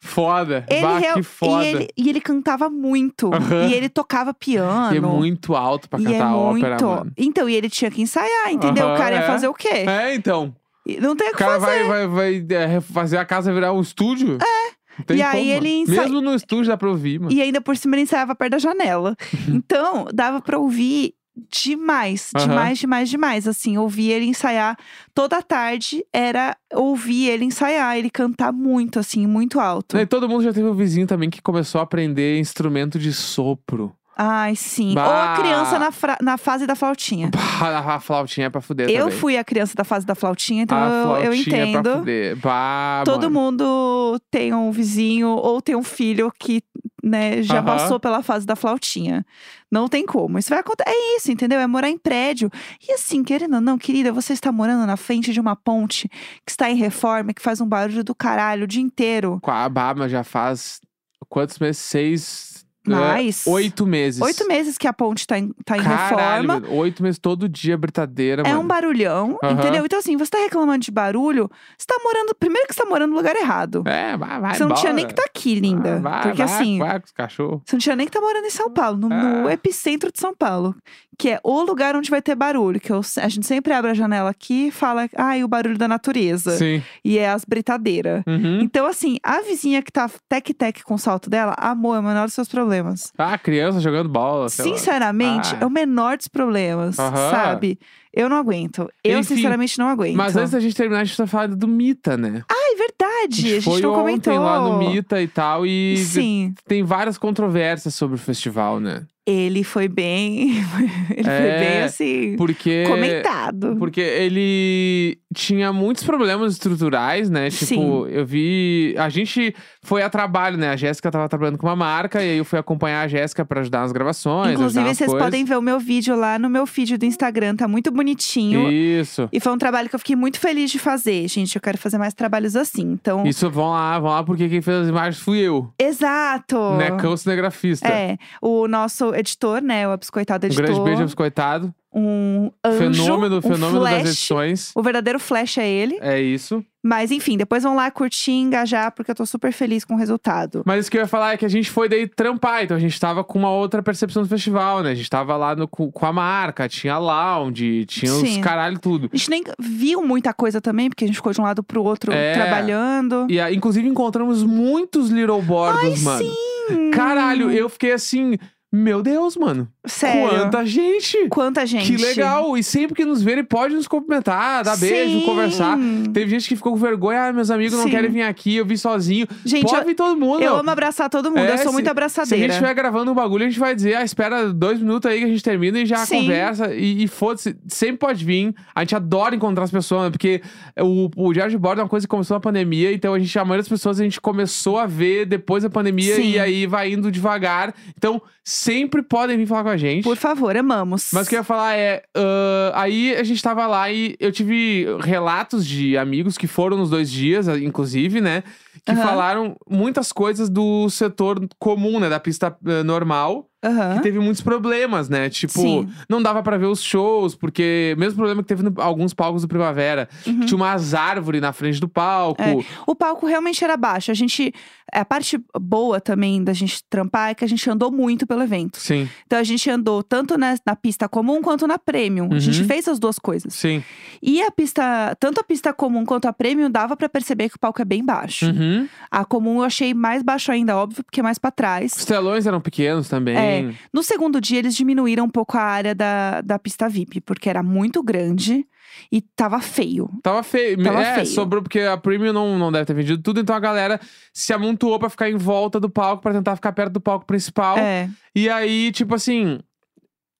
Foda. 0.00 0.64
Ele 0.68 0.80
bah, 0.82 0.98
real- 0.98 1.16
que 1.16 1.22
foda. 1.22 1.64
E 1.64 1.68
ele, 1.68 1.88
e 1.96 2.08
ele 2.08 2.20
cantava 2.20 2.70
muito. 2.70 3.30
Aham. 3.32 3.66
E 3.68 3.74
ele 3.74 3.88
tocava 3.88 4.32
piano. 4.32 4.94
E 4.94 4.98
é 4.98 5.00
muito 5.00 5.54
alto 5.54 5.88
pra 5.88 6.00
E 6.00 6.04
cantar 6.04 6.30
é 6.30 6.34
ópera, 6.34 6.68
muito. 6.70 6.86
mano. 6.86 7.12
Então, 7.16 7.48
e 7.48 7.54
ele 7.54 7.68
tinha 7.68 7.90
que 7.90 8.00
ensaiar, 8.02 8.50
entendeu? 8.50 8.86
Aham, 8.86 8.94
o 8.94 8.98
cara 8.98 9.14
ia 9.16 9.22
é. 9.22 9.26
fazer 9.26 9.48
o 9.48 9.54
quê? 9.54 9.68
É, 9.68 10.14
então. 10.14 10.54
Não 11.00 11.14
tem 11.14 11.28
o 11.28 11.30
O 11.30 11.32
que 11.34 11.38
cara 11.38 11.60
fazer. 11.60 11.84
vai, 11.84 12.06
vai, 12.06 12.40
vai 12.40 12.56
é, 12.56 12.80
fazer 12.80 13.18
a 13.18 13.24
casa 13.24 13.52
virar 13.52 13.72
um 13.72 13.80
estúdio? 13.80 14.38
É. 14.42 14.80
E 15.14 15.22
aí 15.22 15.44
como, 15.44 15.52
ele 15.52 15.68
ensa- 15.82 15.92
Mesmo 16.02 16.20
no 16.20 16.34
estúdio 16.34 16.66
dá 16.66 16.76
pra 16.76 16.88
ouvir, 16.88 17.20
mano. 17.20 17.32
E 17.32 17.40
ainda 17.40 17.60
por 17.60 17.76
cima 17.76 17.94
ele 17.94 18.02
ensaiava 18.02 18.34
perto 18.34 18.52
da 18.52 18.58
janela. 18.58 19.14
então, 19.48 20.06
dava 20.12 20.40
pra 20.40 20.58
ouvir 20.58 21.14
demais, 21.50 22.30
Aham. 22.34 22.46
demais, 22.48 22.78
demais, 22.78 23.08
demais. 23.10 23.48
Assim, 23.48 23.78
ouvir 23.78 24.10
ele 24.10 24.26
ensaiar 24.26 24.76
toda 25.14 25.40
tarde 25.42 26.04
era 26.12 26.56
ouvir 26.74 27.28
ele 27.28 27.44
ensaiar, 27.44 27.96
ele 27.96 28.10
cantar 28.10 28.52
muito, 28.52 28.98
assim, 28.98 29.26
muito 29.26 29.58
alto. 29.60 29.96
E 29.96 30.06
todo 30.06 30.28
mundo 30.28 30.42
já 30.44 30.52
teve 30.52 30.68
um 30.68 30.74
vizinho 30.74 31.06
também 31.06 31.30
que 31.30 31.40
começou 31.42 31.80
a 31.80 31.84
aprender 31.84 32.38
instrumento 32.38 32.98
de 32.98 33.12
sopro. 33.12 33.92
Ai, 34.22 34.54
sim. 34.54 34.90
Ou 34.90 34.94
Bah. 34.96 35.32
a 35.32 35.36
criança 35.40 35.78
na, 35.78 35.90
fra- 35.90 36.18
na 36.20 36.36
fase 36.36 36.66
da 36.66 36.74
flautinha. 36.76 37.30
Bah, 37.32 37.94
a 37.94 38.00
flautinha 38.00 38.48
é 38.48 38.50
pra 38.50 38.60
fuder 38.60 38.90
Eu 38.90 39.04
também. 39.04 39.18
fui 39.18 39.38
a 39.38 39.42
criança 39.44 39.74
da 39.74 39.82
fase 39.82 40.04
da 40.04 40.14
flautinha, 40.14 40.64
então 40.64 40.76
eu, 40.78 40.92
eu 40.92 41.32
flautinha 41.32 41.56
é 41.56 41.60
pra 41.60 41.80
entendo. 41.80 41.98
fuder. 42.00 42.36
Bah, 42.36 43.02
Todo 43.06 43.30
mano. 43.30 43.40
mundo 43.52 44.20
tem 44.30 44.52
um 44.52 44.70
vizinho 44.70 45.28
ou 45.30 45.62
tem 45.62 45.74
um 45.74 45.82
filho 45.82 46.30
que 46.38 46.62
né, 47.02 47.42
já 47.42 47.56
Aham. 47.56 47.64
passou 47.64 48.00
pela 48.00 48.22
fase 48.22 48.46
da 48.46 48.54
flautinha. 48.56 49.24
Não 49.70 49.88
tem 49.88 50.04
como. 50.04 50.38
Isso 50.38 50.50
vai 50.50 50.58
acontecer. 50.60 50.90
É 50.90 51.16
isso, 51.16 51.30
entendeu? 51.30 51.60
É 51.60 51.66
morar 51.66 51.88
em 51.88 51.98
prédio. 51.98 52.50
E 52.86 52.92
assim, 52.92 53.22
querendo 53.22 53.54
ou 53.54 53.60
não, 53.60 53.78
querida, 53.78 54.12
você 54.12 54.32
está 54.32 54.50
morando 54.50 54.86
na 54.86 54.96
frente 54.96 55.32
de 55.32 55.40
uma 55.40 55.54
ponte 55.56 56.08
que 56.44 56.50
está 56.50 56.70
em 56.70 56.76
reforma, 56.76 57.32
que 57.32 57.42
faz 57.42 57.60
um 57.60 57.66
barulho 57.66 58.04
do 58.04 58.14
caralho 58.14 58.64
o 58.64 58.66
dia 58.66 58.82
inteiro. 58.82 59.38
Com 59.42 59.50
a 59.50 59.68
Bama 59.68 60.08
já 60.08 60.24
faz 60.24 60.80
quantos 61.28 61.58
meses? 61.58 61.78
Seis. 61.78 62.59
É, 62.96 63.00
Mais. 63.00 63.46
oito 63.46 63.86
meses. 63.86 64.20
Oito 64.20 64.46
meses 64.46 64.76
que 64.78 64.86
a 64.86 64.92
ponte 64.92 65.26
tá 65.26 65.38
em, 65.38 65.52
tá 65.64 65.76
em 65.76 65.82
Caralho, 65.82 66.48
reforma. 66.48 66.68
Oito 66.74 67.02
meses 67.02 67.18
todo 67.18 67.48
dia, 67.48 67.76
britadeira, 67.76 68.42
É 68.42 68.48
mano. 68.50 68.60
um 68.60 68.66
barulhão, 68.66 69.38
Aham. 69.42 69.52
entendeu? 69.52 69.84
Então, 69.84 69.98
assim, 69.98 70.16
você 70.16 70.30
tá 70.30 70.38
reclamando 70.38 70.78
de 70.84 70.90
barulho, 70.90 71.50
você 71.76 71.86
tá 71.86 71.96
morando. 72.02 72.34
Primeiro 72.34 72.66
que 72.68 72.74
você 72.74 72.82
tá 72.82 72.88
morando 72.88 73.10
no 73.10 73.16
lugar 73.16 73.34
errado. 73.36 73.82
É, 73.86 74.16
vai, 74.16 74.40
vai 74.40 74.54
você 74.54 74.64
não 74.64 74.74
tinha 74.74 74.92
nem 74.92 75.06
que 75.06 75.14
tá 75.14 75.24
aqui, 75.26 75.54
linda. 75.54 75.96
Ah, 75.96 76.00
vai, 76.00 76.22
Porque 76.22 76.44
vai, 76.44 76.54
assim. 76.54 76.78
Vai 76.78 77.00
com 77.00 77.06
os 77.06 77.12
cachorros. 77.12 77.60
Você 77.64 77.76
não 77.76 77.80
tinha 77.80 77.96
nem 77.96 78.06
que 78.06 78.10
estar 78.16 78.20
morando 78.26 78.44
em 78.46 78.50
São 78.50 78.70
Paulo, 78.70 78.98
no, 78.98 79.08
no 79.08 79.48
Ah. 79.48 79.52
epicentro 79.52 80.10
de 80.12 80.18
São 80.20 80.34
Paulo. 80.34 80.74
Que 81.20 81.32
é 81.32 81.40
o 81.44 81.60
lugar 81.62 81.94
onde 81.94 82.08
vai 82.10 82.22
ter 82.22 82.34
barulho. 82.34 82.80
Que 82.80 82.90
eu- 82.90 83.02
a 83.18 83.28
gente 83.28 83.46
sempre 83.46 83.74
abre 83.74 83.90
a 83.90 83.94
janela 83.94 84.30
aqui 84.30 84.68
e 84.68 84.70
fala, 84.70 85.06
ai, 85.14 85.44
o 85.44 85.48
barulho 85.48 85.76
da 85.76 85.86
natureza. 85.86 86.52
Sim. 86.56 86.82
E 87.04 87.18
é 87.18 87.28
as 87.28 87.44
britadeiras. 87.44 88.22
Uhum. 88.26 88.60
Então, 88.62 88.86
assim, 88.86 89.18
a 89.22 89.42
vizinha 89.42 89.82
que 89.82 89.92
tá 89.92 90.10
tec-tec 90.30 90.82
com 90.82 90.94
o 90.94 90.98
salto 90.98 91.28
dela, 91.28 91.54
amor, 91.58 91.96
é 91.96 92.00
o 92.00 92.02
menor 92.02 92.24
dos 92.24 92.32
seus 92.32 92.48
problemas. 92.48 93.12
Ah, 93.18 93.36
criança 93.36 93.80
jogando 93.80 94.08
bola. 94.08 94.48
Sinceramente, 94.48 95.54
Ah. 95.56 95.58
é 95.60 95.66
o 95.66 95.70
menor 95.70 96.16
dos 96.16 96.26
problemas, 96.28 96.98
Aham. 96.98 97.30
sabe? 97.30 97.78
Eu 98.12 98.28
não 98.28 98.36
aguento. 98.38 98.90
Eu, 99.04 99.20
Enfim, 99.20 99.36
sinceramente, 99.36 99.78
não 99.78 99.88
aguento. 99.88 100.16
Mas 100.16 100.34
antes 100.36 100.50
da 100.50 100.58
gente 100.58 100.74
terminar, 100.74 101.02
a 101.02 101.04
gente 101.04 101.16
tá 101.16 101.26
falando 101.28 101.54
do 101.54 101.68
Mita, 101.68 102.16
né? 102.16 102.42
Ah, 102.50 102.72
é 102.72 102.76
verdade. 102.76 103.09
A 103.24 103.26
gente, 103.30 103.60
foi 103.62 103.80
não 103.80 103.92
ontem 103.92 104.00
comentou. 104.00 104.38
lá 104.38 104.60
no 104.60 104.78
Mita 104.78 105.20
e 105.20 105.28
tal. 105.28 105.66
E 105.66 105.96
Sim, 105.98 106.54
tem 106.66 106.82
várias 106.82 107.18
controvérsias 107.18 107.94
sobre 107.94 108.16
o 108.16 108.18
festival, 108.18 108.80
né? 108.80 109.02
ele 109.26 109.62
foi 109.62 109.86
bem. 109.86 110.56
ele 111.10 111.22
foi 111.24 111.32
É, 111.32 111.60
bem 111.60 111.82
assim. 111.82 112.36
Porque. 112.36 112.84
Comentado. 112.86 113.76
Porque 113.78 114.00
ele 114.00 115.18
tinha 115.34 115.72
muitos 115.72 116.02
problemas 116.02 116.52
estruturais, 116.54 117.30
né? 117.30 117.48
Tipo, 117.50 117.66
Sim. 117.66 118.06
eu 118.08 118.26
vi. 118.26 118.94
A 118.98 119.08
gente 119.08 119.54
foi 119.82 120.02
a 120.02 120.10
trabalho, 120.10 120.56
né? 120.56 120.70
A 120.70 120.76
Jéssica 120.76 121.10
tava 121.10 121.28
trabalhando 121.28 121.58
com 121.58 121.66
uma 121.66 121.76
marca 121.76 122.22
e 122.22 122.30
aí 122.30 122.38
eu 122.38 122.44
fui 122.44 122.58
acompanhar 122.58 123.02
a 123.02 123.08
Jéssica 123.08 123.44
pra 123.44 123.60
ajudar 123.60 123.80
nas 123.80 123.92
gravações. 123.92 124.54
Inclusive, 124.54 124.84
vocês 124.94 125.10
coisas. 125.10 125.24
podem 125.26 125.44
ver 125.44 125.56
o 125.56 125.62
meu 125.62 125.78
vídeo 125.78 126.16
lá 126.16 126.38
no 126.38 126.50
meu 126.50 126.66
feed 126.66 126.96
do 126.96 127.04
Instagram, 127.04 127.54
tá 127.54 127.68
muito 127.68 127.90
bonitinho. 127.90 128.70
Isso. 128.70 129.28
E 129.32 129.38
foi 129.38 129.52
um 129.52 129.58
trabalho 129.58 129.88
que 129.88 129.94
eu 129.94 129.98
fiquei 130.00 130.16
muito 130.16 130.40
feliz 130.40 130.70
de 130.70 130.78
fazer, 130.78 131.28
gente. 131.28 131.54
Eu 131.54 131.62
quero 131.62 131.78
fazer 131.78 131.98
mais 131.98 132.14
trabalhos 132.14 132.56
assim. 132.56 132.82
Então, 132.82 133.09
Isso, 133.24 133.48
vão 133.50 133.70
lá, 133.70 133.98
vão 133.98 134.10
lá, 134.10 134.22
porque 134.24 134.48
quem 134.48 134.60
fez 134.62 134.82
as 134.82 134.88
imagens 134.88 135.22
fui 135.22 135.38
eu. 135.38 135.72
exato. 135.78 136.56
Necão 136.76 137.16
cinegrafista. 137.16 137.88
É, 137.88 138.16
o 138.40 138.66
nosso 138.68 139.14
editor, 139.14 139.60
né, 139.62 139.86
o 139.88 139.92
Abiscoitado 139.92 140.44
Um 140.44 140.48
editor. 140.48 140.64
grande 140.64 140.80
beijo, 140.82 141.02
biscoitado. 141.04 141.74
Um 141.92 142.50
anjo. 142.64 143.02
Fenômeno, 143.02 143.38
um 143.38 143.42
fenômeno 143.42 143.80
das 143.80 143.90
flash. 143.92 144.06
edições. 144.06 144.72
O 144.74 144.82
verdadeiro 144.82 145.18
flash 145.18 145.58
é 145.58 145.68
ele. 145.68 145.98
É 146.00 146.20
isso. 146.20 146.64
Mas 146.82 147.10
enfim, 147.10 147.36
depois 147.36 147.62
vão 147.62 147.74
lá 147.76 147.90
curtir 147.90 148.30
e 148.30 148.40
engajar, 148.40 148.90
porque 148.92 149.10
eu 149.10 149.14
tô 149.14 149.26
super 149.26 149.52
feliz 149.52 149.84
com 149.84 149.94
o 149.94 149.96
resultado. 149.98 150.62
Mas 150.64 150.86
o 150.86 150.90
que 150.90 150.96
eu 150.96 151.02
ia 151.02 151.06
falar 151.06 151.32
é 151.32 151.36
que 151.36 151.44
a 151.44 151.48
gente 151.48 151.70
foi 151.70 151.90
daí 151.90 152.06
trampar, 152.06 152.62
então 152.64 152.74
a 152.74 152.80
gente 152.80 152.98
tava 152.98 153.22
com 153.22 153.38
uma 153.38 153.50
outra 153.50 153.82
percepção 153.82 154.22
do 154.22 154.28
festival, 154.28 154.82
né? 154.82 154.92
A 154.92 154.94
gente 154.94 155.10
tava 155.10 155.36
lá 155.36 155.54
no- 155.54 155.68
com, 155.68 155.90
a 156.06 156.12
marca, 156.12 156.66
tinha 156.70 156.96
lounge, 156.96 157.84
tinha 157.84 158.10
os 158.14 158.20
Sim. 158.20 158.40
caralho 158.40 158.78
tudo. 158.78 159.10
A 159.12 159.16
gente 159.16 159.28
nem 159.28 159.42
viu 159.58 160.02
muita 160.02 160.32
coisa 160.32 160.58
também, 160.58 160.88
porque 160.88 161.04
a 161.04 161.06
gente 161.06 161.16
ficou 161.16 161.32
de 161.32 161.40
um 161.40 161.44
lado 161.44 161.62
pro 161.62 161.84
outro 161.84 162.12
É. 162.12 162.32
trabalhando. 162.32 163.26
E 163.28 163.38
inclusive, 163.54 163.86
encontramos 163.86 164.42
muitos 164.42 165.10
Little 165.10 165.42
Bordos, 165.42 166.02
mano. 166.02 166.24
Sim! 166.24 166.90
Caralho, 166.92 167.50
eu 167.50 167.68
fiquei 167.68 167.92
assim, 167.92 168.38
meu 168.72 169.02
Deus, 169.02 169.36
mano. 169.36 169.68
Sério. 169.84 170.28
Quanta 170.30 170.64
gente! 170.64 171.26
Quanta 171.28 171.66
gente. 171.66 171.86
Que 171.96 172.00
legal! 172.00 172.56
E 172.56 172.62
sempre 172.62 172.94
que 172.94 173.04
nos 173.04 173.20
verem, 173.22 173.42
pode 173.42 173.74
nos 173.74 173.88
cumprimentar, 173.88 174.62
dar 174.62 174.76
beijo, 174.76 175.20
Sim. 175.20 175.26
conversar. 175.26 175.76
Teve 176.12 176.30
gente 176.30 176.48
que 176.48 176.54
ficou 176.54 176.72
com 176.72 176.78
vergonha, 176.78 177.24
ah, 177.24 177.32
meus 177.32 177.50
amigos 177.50 177.76
não 177.76 177.84
Sim. 177.84 177.90
querem 177.90 178.10
vir 178.10 178.22
aqui, 178.22 178.56
eu 178.56 178.64
vim 178.64 178.76
sozinho. 178.76 179.26
Gente, 179.44 179.64
pode 179.64 179.80
eu, 179.82 179.86
vir 179.86 179.94
todo 179.94 180.18
mundo. 180.18 180.42
eu 180.42 180.54
amo 180.56 180.70
abraçar 180.70 181.10
todo 181.10 181.30
mundo. 181.30 181.40
É, 181.40 181.54
eu 181.54 181.58
sou 181.58 181.66
se- 181.68 181.72
muito 181.72 181.84
Se 181.86 181.88
a 181.88 181.92
abraçadeira. 181.92 182.42
gente 182.44 182.52
estiver 182.52 182.74
gravando 182.74 183.10
um 183.10 183.14
bagulho, 183.14 183.44
a 183.44 183.48
gente 183.48 183.58
vai 183.58 183.74
dizer, 183.74 183.96
ah, 183.96 184.04
espera 184.04 184.52
dois 184.52 184.78
minutos 184.78 185.10
aí 185.10 185.18
que 185.18 185.24
a 185.24 185.28
gente 185.28 185.42
termina 185.42 185.80
e 185.80 185.86
já 185.86 186.06
Sim. 186.06 186.20
conversa. 186.20 186.72
E, 186.72 187.02
e 187.04 187.08
foda-se, 187.08 187.56
sempre 187.66 187.96
pode 187.96 188.24
vir. 188.24 188.54
A 188.74 188.80
gente 188.82 188.94
adora 188.94 189.34
encontrar 189.34 189.64
as 189.64 189.70
pessoas, 189.70 190.04
né? 190.04 190.10
porque 190.10 190.42
o, 190.78 191.10
o 191.16 191.32
Diário 191.32 191.50
de 191.50 191.58
Bordo 191.58 191.80
é 191.80 191.82
uma 191.82 191.88
coisa 191.88 192.06
que 192.06 192.10
começou 192.10 192.36
na 192.36 192.40
pandemia, 192.40 192.92
então 192.92 193.14
a 193.14 193.18
gente, 193.18 193.36
a 193.38 193.44
maioria 193.44 193.62
das 193.62 193.68
pessoas 193.68 193.98
a 193.98 194.04
gente 194.04 194.20
começou 194.20 194.78
a 194.78 194.86
ver 194.86 195.26
depois 195.26 195.62
da 195.64 195.70
pandemia 195.70 196.20
e 196.20 196.38
aí 196.38 196.66
vai 196.66 196.92
indo 196.92 197.10
devagar. 197.10 197.74
Então, 197.96 198.22
sempre 198.60 199.02
podem 199.02 199.38
vir 199.38 199.46
falar 199.46 199.62
com 199.62 199.70
a 199.70 199.76
gente. 199.76 200.04
Por 200.04 200.16
favor, 200.16 200.54
amamos. 200.56 201.10
Mas 201.12 201.26
o 201.26 201.30
que 201.30 201.36
eu 201.36 201.40
ia 201.40 201.44
falar 201.44 201.76
é. 201.76 202.02
ah, 202.14 202.72
aí 202.74 203.14
a 203.16 203.22
gente 203.22 203.42
tava 203.42 203.66
lá 203.66 203.90
e 203.90 204.16
eu 204.20 204.30
tive 204.30 204.86
relatos 205.00 205.66
de 205.66 205.96
amigos 205.96 206.36
que 206.36 206.46
foram 206.46 206.76
nos 206.76 206.90
dois 206.90 207.10
dias, 207.10 207.48
inclusive, 207.48 208.20
né? 208.20 208.42
Que 208.84 208.92
Aham. 208.92 209.02
falaram 209.02 209.56
muitas 209.68 210.12
coisas 210.12 210.48
do 210.48 210.88
setor 210.90 211.46
comum, 211.58 211.98
né? 212.00 212.08
Da 212.08 212.20
pista 212.20 212.56
ah, 212.64 212.84
normal. 212.84 213.46
Aham. 213.62 213.96
Que 213.96 214.02
teve 214.04 214.18
muitos 214.18 214.40
problemas, 214.40 215.10
né? 215.10 215.28
Tipo, 215.28 215.60
Sim. 215.60 215.88
não 216.08 216.22
dava 216.22 216.42
pra 216.42 216.56
ver 216.56 216.64
os 216.64 216.82
shows, 216.82 217.34
porque 217.34 217.94
mesmo 217.98 218.16
problema 218.16 218.42
que 218.42 218.48
teve 218.48 218.66
em 218.66 218.72
alguns 218.78 219.12
palcos 219.12 219.42
do 219.42 219.48
Primavera. 219.48 220.08
Uhum. 220.26 220.46
Tinha 220.46 220.56
umas 220.56 220.94
árvores 220.94 221.42
na 221.42 221.52
frente 221.52 221.78
do 221.78 221.86
palco. 221.86 222.40
É. 222.40 222.56
O 222.86 222.94
palco 222.94 223.26
realmente 223.26 223.62
era 223.62 223.76
baixo. 223.76 224.10
A 224.10 224.14
gente. 224.14 224.54
A 224.92 225.04
parte 225.04 225.38
boa 225.60 226.00
também 226.00 226.42
da 226.42 226.52
gente 226.52 226.82
trampar 226.90 227.30
é 227.30 227.34
que 227.34 227.44
a 227.44 227.48
gente 227.48 227.68
andou 227.70 227.92
muito 227.92 228.26
pelo 228.26 228.42
evento. 228.42 228.78
Sim, 228.78 229.08
Então 229.24 229.38
a 229.38 229.44
gente 229.44 229.70
andou 229.70 230.02
tanto 230.02 230.36
na, 230.36 230.56
na 230.66 230.74
pista 230.74 231.08
comum 231.08 231.40
quanto 231.42 231.64
na 231.66 231.78
premium. 231.78 232.28
A 232.32 232.38
gente 232.40 232.62
Uhum. 232.62 232.66
fez 232.66 232.88
as 232.88 232.98
duas 232.98 233.16
coisas. 233.18 233.52
sim. 233.54 233.84
E 234.22 234.42
a 234.42 234.50
pista, 234.50 235.14
tanto 235.20 235.38
a 235.40 235.44
pista 235.44 235.72
comum 235.72 236.04
quanto 236.04 236.26
a 236.26 236.32
premium, 236.32 236.68
dava 236.70 236.96
pra 236.96 237.08
perceber 237.08 237.48
que 237.50 237.56
o 237.56 237.58
palco 237.58 237.80
é 237.80 237.84
bem 237.84 238.04
baixo. 238.04 238.46
Uhum. 238.60 238.88
A 239.10 239.24
comum 239.24 239.58
eu 239.58 239.64
achei 239.64 239.94
mais 239.94 240.22
baixo 240.22 240.52
ainda, 240.52 240.76
óbvio, 240.76 241.02
porque 241.02 241.20
é 241.20 241.22
mais 241.22 241.38
pra 241.38 241.50
trás. 241.50 241.92
Os 241.96 242.04
telões 242.04 242.46
eram 242.46 242.60
pequenos 242.60 243.08
também. 243.08 243.36
É. 243.36 243.74
No 243.92 244.02
segundo 244.02 244.40
dia, 244.40 244.58
eles 244.58 244.76
diminuíram 244.76 245.24
um 245.24 245.30
pouco 245.30 245.56
a 245.56 245.62
área 245.62 245.94
da, 245.94 246.40
da 246.40 246.58
pista 246.58 246.88
VIP, 246.88 247.20
porque 247.20 247.48
era 247.48 247.62
muito 247.62 248.02
grande 248.02 248.66
e 249.10 249.20
tava 249.20 249.60
feio. 249.60 250.10
Tava 250.22 250.42
feio. 250.42 250.82
Tava 250.82 251.02
é, 251.02 251.14
feio. 251.16 251.26
sobrou 251.26 251.62
porque 251.62 251.80
a 251.80 251.96
Premium 251.96 252.32
não, 252.32 252.58
não 252.58 252.70
deve 252.70 252.84
ter 252.84 252.94
vendido 252.94 253.22
tudo, 253.22 253.40
então 253.40 253.54
a 253.54 253.60
galera 253.60 254.00
se 254.32 254.52
amontoou 254.52 254.98
pra 254.98 255.08
ficar 255.08 255.30
em 255.30 255.36
volta 255.36 255.80
do 255.80 255.88
palco, 255.88 256.22
pra 256.22 256.32
tentar 256.32 256.56
ficar 256.56 256.72
perto 256.72 256.92
do 256.92 257.00
palco 257.00 257.24
principal. 257.24 257.78
É. 257.78 258.08
E 258.34 258.48
aí, 258.48 258.92
tipo 258.92 259.14
assim, 259.14 259.58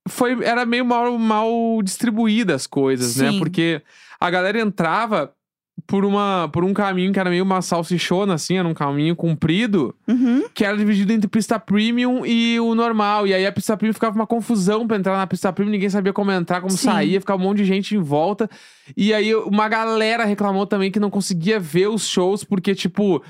foi 0.09 0.43
era 0.45 0.65
meio 0.67 0.85
mal, 0.85 1.17
mal 1.19 1.49
distribuída 1.83 2.55
as 2.55 2.67
coisas, 2.67 3.17
né? 3.17 3.33
Sim. 3.33 3.39
Porque 3.39 3.83
a 4.21 4.31
galera 4.31 4.61
entrava 4.61 5.33
por, 5.87 6.05
uma, 6.05 6.49
por 6.53 6.63
um 6.63 6.73
caminho 6.75 7.13
que 7.13 7.19
era 7.19 7.31
meio 7.31 7.43
uma 7.43 7.63
salsichona, 7.63 8.35
assim, 8.35 8.59
era 8.59 8.69
um 8.69 8.75
caminho 8.75 9.17
comprido, 9.17 9.95
Uhum. 10.07 10.45
que 10.55 10.65
era 10.65 10.77
dividido 10.77 11.13
entre 11.13 11.27
pista 11.29 11.59
premium 11.59 12.25
e 12.25 12.61
o 12.61 12.75
normal. 12.75 13.27
E 13.27 13.35
aí 13.35 13.45
a 13.47 13.53
pista 13.53 13.77
premium 13.77 13.95
ficava 13.95 14.15
uma 14.15 14.27
confusão 14.27 14.87
pra 14.87 14.97
entrar 14.97 15.17
na 15.17 15.27
pista 15.27 15.53
premium, 15.53 15.73
ninguém 15.73 15.89
sabia 15.91 16.13
como 16.13 16.31
entrar, 16.33 16.61
como 16.61 16.71
Sim. 16.73 16.85
saía, 16.85 17.21
ficava 17.21 17.41
um 17.41 17.45
monte 17.47 17.59
de 17.59 17.65
gente 17.65 17.97
em 17.97 17.99
volta. 18.03 18.49
E 18.97 19.13
aí 19.15 19.35
uma 19.35 19.69
galera 19.69 20.25
reclamou 20.25 20.67
também 20.67 20.91
que 20.91 21.01
não 21.01 21.11
conseguia 21.11 21.59
ver 21.59 21.89
os 21.89 22.07
shows, 22.07 22.45
porque, 22.45 22.75
tipo. 22.75 23.23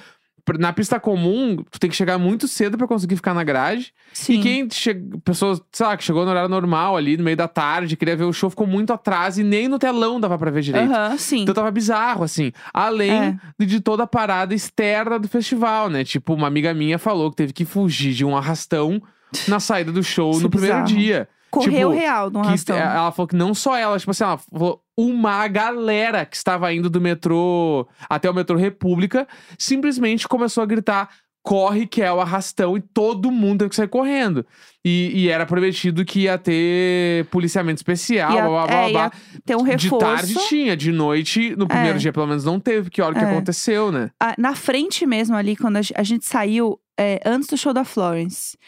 Na 0.58 0.72
pista 0.72 0.98
comum, 0.98 1.56
tu 1.70 1.78
tem 1.78 1.88
que 1.90 1.96
chegar 1.96 2.18
muito 2.18 2.48
cedo 2.48 2.76
pra 2.78 2.86
conseguir 2.86 3.16
ficar 3.16 3.34
na 3.34 3.44
grade. 3.44 3.92
Sim. 4.12 4.34
E 4.34 4.42
quem 4.42 4.68
che... 4.70 4.94
pessoas, 5.24 5.60
sei 5.72 5.86
lá, 5.86 5.96
que 5.96 6.04
chegou 6.04 6.24
no 6.24 6.30
horário 6.30 6.48
normal 6.48 6.96
ali, 6.96 7.16
no 7.16 7.24
meio 7.24 7.36
da 7.36 7.46
tarde, 7.48 7.96
queria 7.96 8.16
ver 8.16 8.24
o 8.24 8.32
show, 8.32 8.50
ficou 8.50 8.66
muito 8.66 8.92
atrás 8.92 9.38
e 9.38 9.42
nem 9.42 9.68
no 9.68 9.78
telão 9.78 10.20
dava 10.20 10.38
pra 10.38 10.50
ver 10.50 10.62
direito. 10.62 10.90
Aham, 10.90 11.16
sim. 11.18 11.42
Então 11.42 11.54
tava 11.54 11.70
bizarro, 11.70 12.24
assim. 12.24 12.52
Além 12.72 13.10
É. 13.12 13.36
de- 13.58 13.66
de 13.66 13.80
toda 13.80 14.02
a 14.02 14.06
parada 14.06 14.54
externa 14.54 15.18
do 15.18 15.28
festival, 15.28 15.88
né? 15.88 16.04
Tipo, 16.04 16.34
uma 16.34 16.46
amiga 16.46 16.72
minha 16.74 16.98
falou 16.98 17.30
que 17.30 17.36
teve 17.36 17.52
que 17.52 17.64
fugir 17.64 18.12
de 18.14 18.24
um 18.24 18.36
arrastão 18.36 19.00
na 19.46 19.60
saída 19.60 19.92
do 19.92 20.02
show 20.02 20.30
Isso 20.32 20.40
no 20.40 20.46
é 20.48 20.50
primeiro 20.50 20.76
bizarro. 20.82 20.98
dia. 21.00 21.28
Correu 21.50 21.90
tipo, 21.90 22.00
real 22.00 22.30
no 22.30 22.42
Que 22.42 22.72
ela 22.72 23.10
falou 23.12 23.26
que 23.28 23.36
não 23.36 23.52
só 23.54 23.76
ela, 23.76 23.98
tipo 23.98 24.10
assim, 24.10 24.24
ela 24.24 24.38
falou 24.38 24.82
uma 24.96 25.46
galera 25.48 26.24
que 26.24 26.36
estava 26.36 26.72
indo 26.72 26.88
do 26.90 27.00
metrô 27.00 27.86
até 28.08 28.28
o 28.30 28.34
metrô 28.34 28.56
República 28.56 29.26
simplesmente 29.58 30.28
começou 30.28 30.62
a 30.62 30.66
gritar. 30.66 31.08
Corre 31.42 31.86
que 31.86 32.02
é 32.02 32.12
o 32.12 32.20
arrastão 32.20 32.76
e 32.76 32.82
todo 32.82 33.30
mundo 33.30 33.60
teve 33.60 33.70
que 33.70 33.76
sair 33.76 33.88
correndo. 33.88 34.44
E, 34.84 35.10
e 35.14 35.28
era 35.30 35.46
prometido 35.46 36.04
que 36.04 36.20
ia 36.24 36.36
ter 36.36 37.24
policiamento 37.30 37.78
especial, 37.78 38.30
Ia- 38.30 38.42
blá 38.42 38.50
blá 38.50 38.66
blá 38.66 38.76
é, 38.76 38.92
blá. 38.92 39.02
ia 39.04 39.40
ter 39.46 39.56
um 39.56 39.64
De 39.64 39.70
reforço. 39.70 39.98
tarde 39.98 40.34
tinha, 40.50 40.76
de 40.76 40.92
noite, 40.92 41.56
no 41.56 41.66
primeiro 41.66 41.96
É. 41.96 41.98
dia 41.98 42.12
pelo 42.12 42.26
menos 42.26 42.44
não 42.44 42.60
teve, 42.60 42.90
que 42.90 43.00
hora 43.00 43.14
que 43.14 43.24
É. 43.24 43.30
aconteceu, 43.30 43.90
né? 43.90 44.10
Na 44.36 44.54
frente 44.54 45.06
mesmo 45.06 45.34
ali, 45.34 45.56
quando 45.56 45.78
a 45.78 46.02
gente 46.02 46.26
saiu, 46.26 46.78
é, 46.98 47.18
antes 47.24 47.48
do 47.48 47.56
show 47.56 47.72
da 47.72 47.84
Florence. 47.84 48.58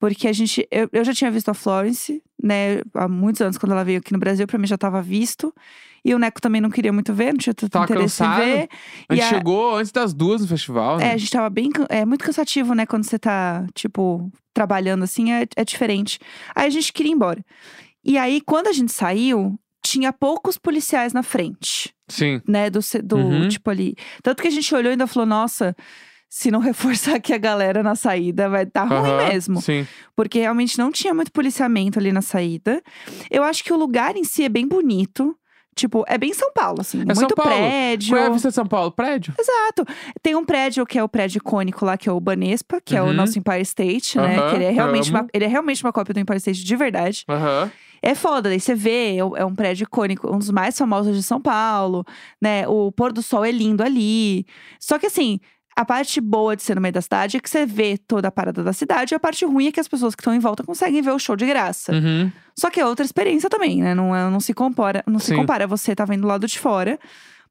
Porque 0.00 0.26
a 0.26 0.32
gente. 0.32 0.66
Eu, 0.70 0.88
eu 0.90 1.04
já 1.04 1.12
tinha 1.12 1.30
visto 1.30 1.50
a 1.50 1.54
Florence, 1.54 2.22
né? 2.42 2.80
Há 2.94 3.06
muitos 3.08 3.40
anos, 3.40 3.56
quando 3.58 3.72
ela 3.72 3.84
veio 3.84 3.98
aqui 3.98 4.12
no 4.12 4.18
Brasil, 4.18 4.46
pra 4.46 4.58
mim 4.58 4.66
já 4.66 4.76
tava 4.78 5.00
visto. 5.00 5.54
E 6.04 6.12
o 6.14 6.18
Neco 6.18 6.40
também 6.40 6.60
não 6.60 6.68
queria 6.70 6.92
muito 6.92 7.14
ver, 7.14 7.32
não 7.32 7.38
tinha 7.38 7.54
tanto 7.54 7.70
Tava 7.70 7.84
interesse 7.84 8.18
cansado. 8.18 8.42
em 8.42 8.44
ver. 8.44 8.68
A 9.08 9.14
gente 9.14 9.24
a- 9.24 9.28
chegou 9.28 9.76
antes 9.76 9.92
das 9.92 10.12
duas 10.12 10.40
no 10.42 10.48
festival, 10.48 10.96
É, 10.96 11.04
né? 11.04 11.12
a 11.12 11.16
gente 11.16 11.30
tava 11.30 11.48
bem. 11.48 11.70
É 11.88 12.04
muito 12.04 12.24
cansativo, 12.24 12.74
né? 12.74 12.84
Quando 12.86 13.04
você 13.04 13.18
tá, 13.20 13.64
tipo, 13.72 14.28
trabalhando 14.52 15.04
assim, 15.04 15.32
é, 15.32 15.46
é 15.56 15.64
diferente. 15.64 16.18
Aí 16.56 16.66
a 16.66 16.70
gente 16.70 16.92
queria 16.92 17.12
ir 17.12 17.14
embora. 17.14 17.44
E 18.04 18.18
aí, 18.18 18.40
quando 18.40 18.66
a 18.66 18.72
gente 18.72 18.90
saiu, 18.90 19.56
tinha 19.80 20.12
poucos 20.12 20.58
policiais 20.58 21.12
na 21.12 21.22
frente, 21.22 21.94
Sim. 22.08 22.40
né? 22.48 22.68
Do, 22.68 22.80
do 23.04 23.16
Uhum. 23.16 23.48
tipo 23.48 23.70
ali. 23.70 23.94
Tanto 24.24 24.42
que 24.42 24.48
a 24.48 24.50
gente 24.52 24.74
olhou 24.74 24.90
e 24.90 24.94
ainda 24.94 25.06
falou, 25.06 25.24
nossa. 25.26 25.74
Se 26.34 26.50
não 26.50 26.60
reforçar 26.60 27.16
aqui 27.16 27.34
a 27.34 27.38
galera 27.38 27.82
na 27.82 27.94
saída, 27.94 28.48
vai 28.48 28.64
dar 28.64 28.84
ruim 28.84 29.10
Aham, 29.10 29.28
mesmo. 29.28 29.60
Sim. 29.60 29.86
Porque 30.16 30.38
realmente 30.40 30.78
não 30.78 30.90
tinha 30.90 31.12
muito 31.12 31.30
policiamento 31.30 31.98
ali 31.98 32.10
na 32.10 32.22
saída. 32.22 32.82
Eu 33.30 33.42
acho 33.44 33.62
que 33.62 33.70
o 33.70 33.76
lugar 33.76 34.16
em 34.16 34.24
si 34.24 34.42
é 34.42 34.48
bem 34.48 34.66
bonito. 34.66 35.36
Tipo, 35.76 36.04
é 36.08 36.16
bem 36.16 36.32
São 36.32 36.50
Paulo, 36.54 36.80
assim. 36.80 37.02
É 37.06 37.14
São 37.14 37.22
muito 37.22 37.34
Paulo. 37.34 37.50
prédio. 37.50 38.10
Qual 38.14 38.22
é 38.22 38.26
a 38.26 38.30
vista 38.30 38.48
de 38.48 38.54
São 38.54 38.66
Paulo? 38.66 38.90
Prédio? 38.92 39.34
Exato. 39.38 39.84
Tem 40.22 40.34
um 40.34 40.44
prédio 40.44 40.86
que 40.86 40.98
é 40.98 41.04
o 41.04 41.08
prédio 41.08 41.36
icônico 41.38 41.84
lá, 41.84 41.98
que 41.98 42.08
é 42.08 42.12
o 42.12 42.18
Banespa, 42.20 42.80
que 42.82 42.96
é 42.96 43.02
o 43.02 43.06
Uhum. 43.06 43.12
nosso 43.12 43.38
Empire 43.38 43.60
State, 43.60 44.16
né? 44.18 44.38
Aham, 44.38 44.48
que 44.50 44.54
ele 44.56 44.64
é, 44.64 44.70
realmente 44.70 45.10
amo. 45.10 45.18
uma, 45.20 45.28
ele 45.34 45.44
é 45.44 45.48
realmente 45.48 45.84
uma 45.84 45.92
cópia 45.92 46.14
do 46.14 46.20
Empire 46.20 46.38
State 46.38 46.64
de 46.64 46.76
verdade. 46.76 47.24
Aham. 47.28 47.70
É 48.02 48.14
foda, 48.14 48.48
daí 48.48 48.58
você 48.58 48.74
vê, 48.74 49.16
é 49.16 49.24
um- 49.24 49.36
é 49.36 49.44
um 49.44 49.54
prédio 49.54 49.84
icônico, 49.84 50.34
um 50.34 50.38
dos 50.38 50.50
mais 50.50 50.76
famosos 50.76 51.14
de 51.16 51.22
São 51.22 51.40
Paulo, 51.40 52.04
né? 52.40 52.66
O 52.68 52.90
pôr 52.90 53.12
do 53.12 53.22
sol 53.22 53.44
é 53.44 53.50
lindo 53.50 53.82
ali. 53.82 54.46
Só 54.80 54.98
que 54.98 55.06
assim. 55.06 55.38
A 55.74 55.84
parte 55.84 56.20
boa 56.20 56.54
de 56.54 56.62
ser 56.62 56.74
no 56.74 56.80
meio 56.82 56.92
da 56.92 57.00
cidade 57.00 57.36
é 57.36 57.40
que 57.40 57.48
você 57.48 57.64
vê 57.64 57.96
toda 57.96 58.28
a 58.28 58.30
parada 58.30 58.62
da 58.62 58.72
cidade, 58.72 59.14
e 59.14 59.16
a 59.16 59.20
parte 59.20 59.44
ruim 59.44 59.68
é 59.68 59.72
que 59.72 59.80
as 59.80 59.88
pessoas 59.88 60.14
que 60.14 60.20
estão 60.20 60.34
em 60.34 60.38
volta 60.38 60.62
conseguem 60.62 61.00
ver 61.00 61.12
o 61.12 61.18
show 61.18 61.34
de 61.34 61.46
graça. 61.46 61.92
Uhum. 61.92 62.30
Só 62.54 62.68
que 62.68 62.78
é 62.78 62.86
outra 62.86 63.04
experiência 63.04 63.48
também, 63.48 63.82
né? 63.82 63.94
Não, 63.94 64.14
é- 64.14 64.28
não 64.28 64.40
se 64.40 64.52
compara, 64.52 65.02
não 65.06 65.18
se 65.18 65.34
compara 65.34 65.66
você 65.66 65.94
tá 65.94 66.04
vendo 66.04 66.22
do 66.22 66.28
lado 66.28 66.46
de 66.46 66.58
fora. 66.58 66.98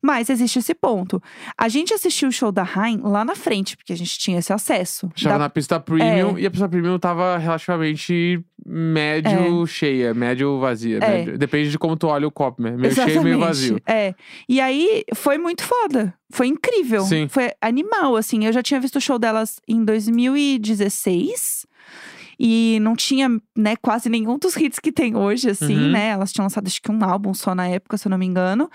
Mas 0.02 0.30
existe 0.30 0.58
esse 0.60 0.74
ponto. 0.74 1.22
A 1.58 1.70
gente 1.70 1.94
assistiu 1.94 2.30
o 2.30 2.32
show 2.32 2.52
da 2.52 2.64
Rain 2.64 3.00
lá 3.04 3.24
na 3.24 3.36
frente, 3.36 3.78
porque 3.78 3.94
a 3.94 3.96
gente 3.98 4.18
tinha 4.18 4.40
esse 4.40 4.52
acesso. 4.52 5.10
Estava 5.16 5.36
Da- 5.36 5.40
na 5.46 5.50
pista 5.50 5.80
premium 5.80 6.38
É. 6.38 6.42
e 6.42 6.46
a 6.48 6.52
pista 6.52 6.68
premium 6.68 6.98
tava 6.98 7.38
relativamente 7.38 8.44
médio 8.66 9.66
cheia, 9.68 10.14
médio 10.14 10.60
vazia. 10.60 10.98
É. 10.98 11.18
médio- 11.18 11.38
Depende 11.38 11.70
de 11.72 11.78
como 11.80 11.96
tu 11.96 12.08
olha 12.08 12.28
o 12.28 12.32
copo, 12.32 12.62
né? 12.64 12.72
Meio 12.72 12.94
cheio 12.94 13.22
e 13.22 13.24
meio 13.24 13.40
vazio. 13.40 13.80
É. 13.88 14.14
E 14.50 14.60
aí 14.60 15.04
foi 15.16 15.38
muito 15.38 15.64
foda. 15.64 16.14
Foi 16.32 16.48
incrível. 16.48 17.02
Sim. 17.02 17.28
Foi 17.28 17.52
animal, 17.62 18.16
assim. 18.16 18.46
Eu 18.46 18.54
já 18.54 18.64
tinha 18.64 18.80
visto 18.80 18.96
o 18.98 19.02
show 19.02 19.20
delas 19.20 19.60
em 19.68 19.84
2016. 19.84 21.66
E 22.44 22.80
não 22.82 22.96
tinha, 22.96 23.30
né, 23.56 23.76
quase 23.80 24.10
nenhum 24.10 24.40
dos 24.40 24.58
hits 24.58 24.80
que 24.80 24.92
tem 24.92 25.16
hoje, 25.16 25.52
assim, 25.52 25.78
Uhum. 25.78 25.92
né? 25.92 26.08
Elas 26.10 26.32
tinham 26.32 26.46
lançado 26.46 26.66
acho 26.66 26.82
que 26.82 26.92
um 26.92 27.04
álbum 27.04 27.36
só 27.36 27.54
na 27.54 27.68
época, 27.68 27.98
se 27.98 28.08
eu 28.08 28.10
não 28.10 28.18
me 28.18 28.26
engano. 28.26 28.68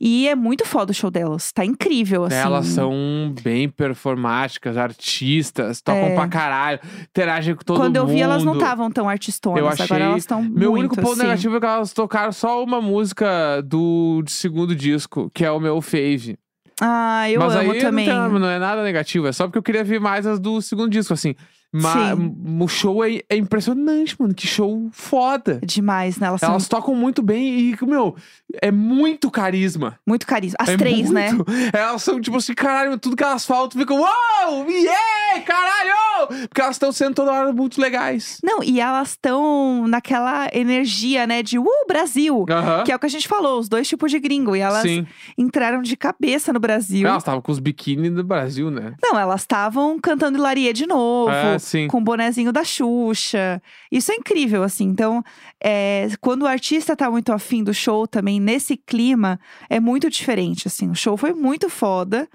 E 0.00 0.26
é 0.26 0.34
muito 0.34 0.66
foda 0.66 0.90
o 0.90 0.94
show 0.94 1.08
delas. 1.08 1.52
Tá 1.52 1.64
incrível, 1.64 2.24
assim. 2.24 2.34
Elas 2.34 2.66
são 2.66 3.32
bem 3.44 3.68
performáticas, 3.68 4.76
artistas, 4.76 5.80
tocam 5.80 6.02
É. 6.02 6.14
pra 6.16 6.26
caralho, 6.26 6.80
interagem 7.02 7.54
com 7.54 7.62
todo 7.62 7.76
Quando 7.76 7.96
mundo. 8.00 8.08
eu 8.10 8.14
vi, 8.16 8.20
elas 8.20 8.42
não 8.42 8.54
estavam 8.54 8.90
tão 8.90 9.08
artistonas. 9.08 9.60
Eu 9.60 9.68
Agora 9.68 9.84
achei- 9.84 10.00
elas 10.02 10.16
estão 10.18 10.42
Meu 10.42 10.70
muito, 10.72 10.78
único 10.80 10.96
ponto 10.96 11.12
assim. 11.12 11.22
negativo 11.22 11.56
é 11.56 11.60
que 11.60 11.66
elas 11.66 11.92
tocaram 11.92 12.32
só 12.32 12.60
uma 12.64 12.80
música 12.80 13.62
do 13.64 14.24
segundo 14.26 14.74
disco, 14.74 15.30
que 15.32 15.44
é 15.44 15.50
o 15.52 15.60
meu 15.60 15.80
fave. 15.80 16.36
Ah, 16.80 17.30
eu 17.30 17.38
Mas 17.38 17.54
amo 17.54 17.70
aí 17.70 17.80
também. 17.80 18.08
Não, 18.08 18.30
tem- 18.30 18.40
não 18.40 18.48
é 18.48 18.58
nada 18.58 18.82
negativo, 18.82 19.28
é 19.28 19.32
só 19.32 19.44
porque 19.46 19.58
eu 19.58 19.62
queria 19.62 19.84
ver 19.84 20.00
mais 20.00 20.26
as 20.26 20.40
do 20.40 20.60
segundo 20.60 20.90
disco, 20.90 21.12
assim. 21.14 21.36
Mas 21.72 22.18
Sim. 22.18 22.36
o 22.60 22.68
show 22.68 23.02
é, 23.02 23.22
é 23.30 23.36
impressionante, 23.36 24.14
mano. 24.18 24.34
Que 24.34 24.46
show 24.46 24.90
foda. 24.92 25.58
Demais, 25.64 26.18
né? 26.18 26.26
Elas 26.26 26.40
são 26.40 26.50
Elas 26.50 26.68
tocam 26.68 26.94
muito 26.94 27.22
bem 27.22 27.72
e, 27.72 27.76
meu, 27.86 28.14
é 28.60 28.70
muito 28.70 29.30
carisma. 29.30 29.98
muito 30.06 30.26
carisma. 30.26 30.56
As 30.60 30.68
é 30.68 30.76
três, 30.76 31.10
né? 31.10 31.32
muito. 31.32 31.50
Elas 31.72 32.02
são 32.02 32.20
tipo 32.20 32.36
assim, 32.36 32.52
caralho, 32.54 32.98
tudo 32.98 33.16
que 33.16 33.24
elas 33.24 33.46
falam, 33.46 33.68
tu 33.68 33.78
fica, 33.78 33.94
uau, 33.94 34.68
yeah, 34.68 35.40
caralho! 35.46 36.46
Porque 36.48 36.60
elas 36.60 36.76
estão 36.76 36.92
sendo 36.92 37.14
toda 37.14 37.32
hora 37.32 37.52
muito 37.52 37.80
legais. 37.80 38.38
Não, 38.44 38.62
e 38.62 38.78
elas 38.78 39.10
estão 39.10 39.86
naquela 39.88 40.48
energia, 40.52 41.26
né? 41.26 41.42
De 41.42 41.58
uh, 41.58 41.64
Brasil! 41.88 42.44
Aham. 42.50 42.84
Que 42.84 42.92
é 42.92 42.96
o 42.96 42.98
que 42.98 43.06
a 43.06 43.10
gente 43.10 43.26
falou, 43.26 43.58
os 43.58 43.68
dois 43.68 43.88
tipos 43.88 44.10
de 44.10 44.18
gringo. 44.18 44.54
E 44.54 44.60
elas 44.60 44.82
Sim. 44.82 45.06
entraram 45.38 45.80
de 45.80 45.96
cabeça 45.96 46.52
no 46.52 46.60
Brasil. 46.60 47.08
Elas 47.08 47.22
estavam 47.22 47.40
com 47.40 47.50
os 47.50 47.58
biquíni 47.58 48.10
do 48.10 48.22
Brasil, 48.22 48.70
né? 48.70 48.94
Não, 49.02 49.18
elas 49.18 49.40
estavam 49.40 49.98
cantando 49.98 50.36
Hilarie 50.36 50.72
de 50.72 50.86
novo, 50.86 51.30
É, 51.30 51.58
sim. 51.62 51.88
com 51.88 51.98
o 51.98 52.04
bonezinho 52.04 52.52
da 52.52 52.64
Xuxa. 52.64 53.62
Isso 53.90 54.12
é 54.12 54.14
incrível, 54.16 54.62
assim. 54.62 54.84
Então, 54.84 55.22
é, 55.62 56.08
quando 56.20 56.42
o 56.42 56.46
artista 56.46 56.96
tá 56.96 57.10
muito 57.10 57.32
afim 57.32 57.62
do 57.64 57.72
show 57.72 58.06
também, 58.06 58.40
nesse 58.40 58.76
clima, 58.76 59.38
é 59.70 59.80
muito 59.80 60.10
diferente, 60.10 60.68
assim. 60.68 60.90
O 60.90 60.94
show 60.94 61.16
foi 61.16 61.32
muito 61.32 61.68
foda. 61.70 62.28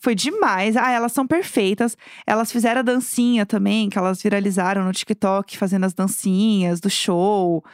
Foi 0.00 0.14
demais. 0.14 0.76
Ah, 0.76 0.92
elas 0.92 1.10
são 1.10 1.26
perfeitas. 1.26 1.96
Elas 2.24 2.52
fizeram 2.52 2.78
a 2.78 2.82
dancinha 2.82 3.44
também, 3.44 3.90
que 3.90 3.98
elas 3.98 4.22
viralizaram 4.22 4.84
no 4.84 4.92
TikTok, 4.92 5.58
fazendo 5.58 5.86
as 5.86 5.92
dancinhas 5.92 6.78
do 6.78 6.88
show. 6.88 7.64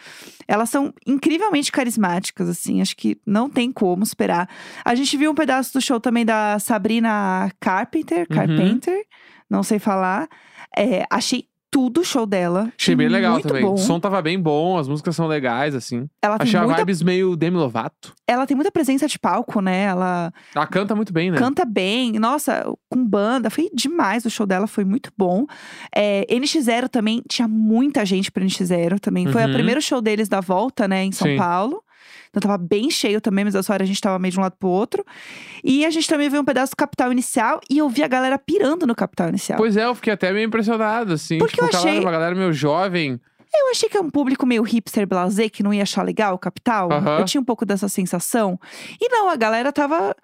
Elas 0.48 0.70
são 0.70 0.94
incrivelmente 1.06 1.70
carismáticas, 1.70 2.48
assim. 2.48 2.80
Acho 2.80 2.96
que 2.96 3.18
não 3.26 3.50
tem 3.50 3.70
como 3.70 4.02
esperar. 4.02 4.48
A 4.82 4.94
gente 4.94 5.18
viu 5.18 5.32
um 5.32 5.34
pedaço 5.34 5.74
do 5.74 5.82
show 5.82 6.00
também 6.00 6.24
da 6.24 6.58
Sabrina 6.58 7.50
Carpenter, 7.60 8.26
Uhum. 8.30 8.36
Carpenter, 8.36 9.04
não 9.50 9.62
sei 9.62 9.78
falar. 9.78 10.26
É, 10.76 11.04
achei 11.10 11.44
tudo 11.70 12.02
o 12.02 12.04
show 12.04 12.24
dela. 12.24 12.72
Achei 12.78 12.94
bem 12.94 13.08
legal 13.08 13.40
também. 13.40 13.62
Bom. 13.64 13.74
O 13.74 13.76
som 13.76 13.98
tava 13.98 14.22
bem 14.22 14.40
bom, 14.40 14.78
as 14.78 14.86
músicas 14.86 15.16
são 15.16 15.26
legais, 15.26 15.74
assim. 15.74 16.08
Ela 16.22 16.38
tem, 16.38 16.46
Achei 16.46 16.60
a 16.60 16.62
muita, 16.62 16.78
vibes 16.78 17.02
meio 17.02 17.34
Demi 17.34 17.56
Lovato. 17.56 18.14
ela 18.28 18.46
tem 18.46 18.54
muita 18.54 18.70
presença 18.70 19.08
de 19.08 19.18
palco, 19.18 19.60
né? 19.60 19.82
Ela 19.82 20.32
Ela 20.54 20.66
canta 20.68 20.94
muito 20.94 21.12
bem, 21.12 21.32
né? 21.32 21.36
canta 21.36 21.64
bem. 21.64 22.12
Nossa, 22.12 22.64
com 22.88 23.04
banda. 23.04 23.50
Foi 23.50 23.68
demais. 23.74 24.24
O 24.24 24.30
show 24.30 24.46
dela 24.46 24.68
foi 24.68 24.84
muito 24.84 25.10
bom. 25.18 25.46
É, 25.92 26.24
NX0 26.30 26.88
também, 26.88 27.20
tinha 27.28 27.48
muita 27.48 28.04
gente 28.06 28.30
pra 28.30 28.44
NX0 28.44 29.00
também. 29.00 29.26
Foi 29.26 29.42
o 29.42 29.46
Uhum. 29.48 29.52
primeiro 29.54 29.82
show 29.82 30.00
deles 30.00 30.28
da 30.28 30.40
volta, 30.40 30.86
né, 30.86 31.02
em 31.04 31.10
São 31.10 31.26
Sim. 31.26 31.36
Paulo. 31.36 31.82
Então 32.36 32.50
tava 32.50 32.58
bem 32.58 32.90
cheio 32.90 33.20
também, 33.20 33.44
mas 33.44 33.54
essa 33.54 33.72
hora 33.72 33.82
a 33.82 33.86
gente 33.86 34.00
tava 34.00 34.18
meio 34.18 34.32
de 34.32 34.38
um 34.38 34.42
lado 34.42 34.56
pro 34.58 34.68
outro. 34.68 35.04
E 35.62 35.84
a 35.86 35.90
gente 35.90 36.08
também 36.08 36.28
viu 36.28 36.40
um 36.40 36.44
pedaço 36.44 36.72
do 36.72 36.76
Capital 36.76 37.12
Inicial 37.12 37.60
e 37.70 37.78
eu 37.78 37.88
vi 37.88 38.02
a 38.02 38.08
galera 38.08 38.38
pirando 38.38 38.86
no 38.86 38.94
Capital 38.94 39.28
Inicial. 39.28 39.56
Pois 39.56 39.76
é, 39.76 39.84
eu 39.84 39.94
fiquei 39.94 40.12
até 40.12 40.32
meio 40.32 40.46
impressionado, 40.46 41.12
assim. 41.12 41.38
Porque 41.38 41.54
tipo, 41.56 41.64
eu 41.64 41.78
achei- 41.78 42.00
uma 42.00 42.10
galera 42.10 42.34
meio 42.34 42.52
jovem. 42.52 43.20
Eu 43.56 43.70
achei 43.70 43.88
que 43.88 43.96
é 43.96 44.00
um 44.00 44.10
público 44.10 44.44
meio 44.44 44.64
hipster 44.64 45.06
blasé, 45.06 45.48
que 45.48 45.62
não 45.62 45.72
ia 45.72 45.84
achar 45.84 46.02
legal 46.02 46.34
o 46.34 46.38
Capital. 46.38 46.90
Aham. 46.92 47.18
Eu 47.20 47.24
tinha 47.24 47.40
um 47.40 47.44
pouco 47.44 47.64
dessa 47.64 47.88
sensação. 47.88 48.58
E 49.00 49.08
não, 49.08 49.28
a 49.28 49.36
galera 49.36 49.72
tava 49.72 50.16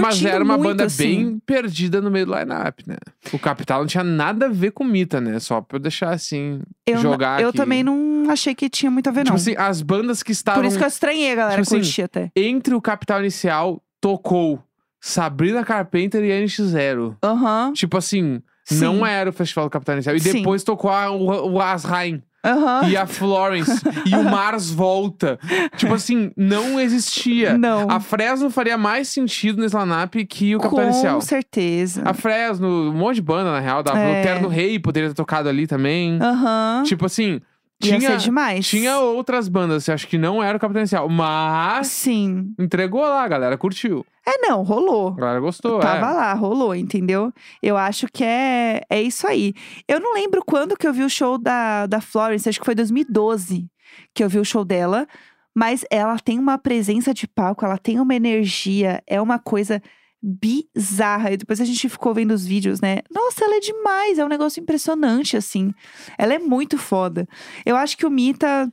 Mas 0.00 0.24
era 0.24 0.42
uma 0.42 0.56
muito, 0.56 0.68
banda 0.70 0.84
assim. 0.84 1.04
bem 1.04 1.38
perdida 1.44 2.00
no 2.00 2.10
meio 2.10 2.26
do 2.26 2.34
line-up, 2.34 2.82
né? 2.86 2.96
O 3.32 3.38
Capital 3.38 3.80
não 3.80 3.86
tinha 3.86 4.02
nada 4.04 4.46
a 4.46 4.48
ver 4.48 4.70
com 4.72 4.84
Mita, 4.84 5.20
né? 5.20 5.38
Só 5.38 5.60
pra 5.60 5.76
eu 5.76 5.80
deixar 5.80 6.10
assim, 6.10 6.60
Eu, 6.86 6.98
jogar 6.98 7.40
eu 7.42 7.48
aqui. 7.50 7.58
também 7.58 7.82
não 7.82 8.30
achei 8.30 8.54
que 8.54 8.68
tinha 8.70 8.90
muito 8.90 9.08
a 9.08 9.12
ver, 9.12 9.20
Tipo 9.20 9.30
não. 9.30 9.36
assim, 9.36 9.54
as 9.56 9.82
bandas 9.82 10.22
que 10.22 10.32
estavam 10.32 10.62
Por 10.62 10.68
isso 10.68 10.78
que 10.78 10.84
eu 10.84 10.88
estranhei 10.88 11.32
a 11.32 11.34
galera 11.34 11.62
Tipo 11.62 11.76
assim, 11.76 12.02
até. 12.02 12.30
entre 12.34 12.74
o 12.74 12.80
Capital 12.80 13.20
Inicial, 13.20 13.82
tocou 14.00 14.62
Sabrina 15.00 15.62
Carpenter 15.64 16.22
e 16.24 16.28
NX0. 16.44 17.16
Aham. 17.22 17.72
Tipo 17.74 17.98
assim, 17.98 18.40
Sim. 18.64 18.80
não 18.80 19.04
era 19.06 19.28
o 19.28 19.32
Festival 19.32 19.66
do 19.66 19.70
Capital 19.70 19.96
Inicial. 19.96 20.16
E 20.16 20.20
Sim. 20.20 20.32
depois 20.38 20.62
tocou 20.64 20.90
a, 20.90 21.10
o, 21.10 21.52
o 21.52 21.60
Asrain 21.60 22.22
Aham. 22.44 22.88
e 22.88 22.96
a 22.96 23.06
Florence 23.06 23.82
e 24.04 24.14
o 24.14 24.22
Mars 24.22 24.70
Volta. 24.70 25.38
Tipo 25.76 25.94
assim, 25.94 26.30
não 26.36 26.78
existia. 26.78 27.56
Não. 27.56 27.90
A 27.90 27.98
Fresno 28.00 28.50
faria 28.50 28.76
mais 28.76 29.08
sentido 29.08 29.62
nesse 29.62 29.76
line-up 29.76 30.24
que 30.26 30.54
o 30.54 30.60
Capital 30.60 30.84
Com 30.84 30.90
Inicial. 30.90 31.20
certeza. 31.20 32.02
A 32.04 32.12
Fresno, 32.14 32.90
um 32.90 32.92
monte 32.92 33.16
de 33.16 33.22
banda, 33.22 33.50
na 33.52 33.60
real. 33.60 33.82
Dava 33.82 33.98
É. 33.98 34.20
O 34.20 34.22
Terno 34.22 34.48
Rei 34.48 34.78
poderia 34.78 35.08
ter 35.08 35.14
tocado 35.14 35.48
ali 35.48 35.66
também. 35.66 36.18
Aham. 36.20 36.82
Tipo 36.84 37.06
assim, 37.06 37.40
Ia 37.82 37.98
tinha, 37.98 38.10
ser 38.10 38.16
demais. 38.18 38.66
tinha 38.66 38.98
outras 38.98 39.48
bandas, 39.48 39.88
acho 39.88 40.06
que 40.06 40.16
não 40.16 40.42
era 40.42 40.56
o 40.56 40.60
Capital 40.60 40.82
Inicial. 40.82 41.08
Mas 41.08 41.88
Sim. 41.88 42.54
entregou 42.58 43.02
lá, 43.02 43.22
a 43.24 43.28
galera 43.28 43.58
curtiu. 43.58 44.06
É, 44.26 44.38
não, 44.38 44.62
rolou. 44.62 45.08
A 45.08 45.20
galera 45.20 45.40
gostou, 45.40 45.80
Tava 45.80 46.06
é. 46.06 46.12
lá, 46.12 46.32
rolou, 46.32 46.74
entendeu? 46.74 47.32
Eu 47.62 47.76
acho 47.76 48.06
que 48.12 48.24
é, 48.24 48.80
é 48.88 49.02
isso 49.02 49.26
aí. 49.26 49.52
Eu 49.86 50.00
não 50.00 50.14
lembro 50.14 50.42
quando 50.46 50.76
que 50.76 50.86
eu 50.86 50.92
vi 50.94 51.02
o 51.02 51.10
show 51.10 51.36
da, 51.36 51.86
da 51.86 52.00
Florence, 52.00 52.48
acho 52.48 52.58
que 52.58 52.64
foi 52.64 52.74
2012 52.74 53.68
que 54.14 54.24
eu 54.24 54.28
vi 54.28 54.38
o 54.38 54.44
show 54.44 54.64
dela. 54.64 55.06
Mas 55.54 55.84
ela 55.88 56.18
tem 56.18 56.38
uma 56.38 56.58
presença 56.58 57.14
de 57.14 57.28
palco, 57.28 57.64
ela 57.64 57.78
tem 57.78 58.00
uma 58.00 58.14
energia, 58.14 59.00
é 59.06 59.20
uma 59.20 59.38
coisa 59.38 59.80
bizarra. 60.24 61.32
E 61.32 61.36
depois 61.36 61.60
a 61.60 61.64
gente 61.64 61.88
ficou 61.88 62.14
vendo 62.14 62.32
os 62.32 62.46
vídeos, 62.46 62.80
né? 62.80 63.00
Nossa, 63.12 63.44
ela 63.44 63.56
é 63.56 63.60
demais, 63.60 64.18
é 64.18 64.24
um 64.24 64.28
negócio 64.28 64.60
impressionante, 64.60 65.36
assim. 65.36 65.72
Ela 66.18 66.34
é 66.34 66.38
muito 66.38 66.78
foda. 66.78 67.28
Eu 67.66 67.76
acho 67.76 67.96
que 67.96 68.06
o 68.06 68.10
Mita 68.10 68.72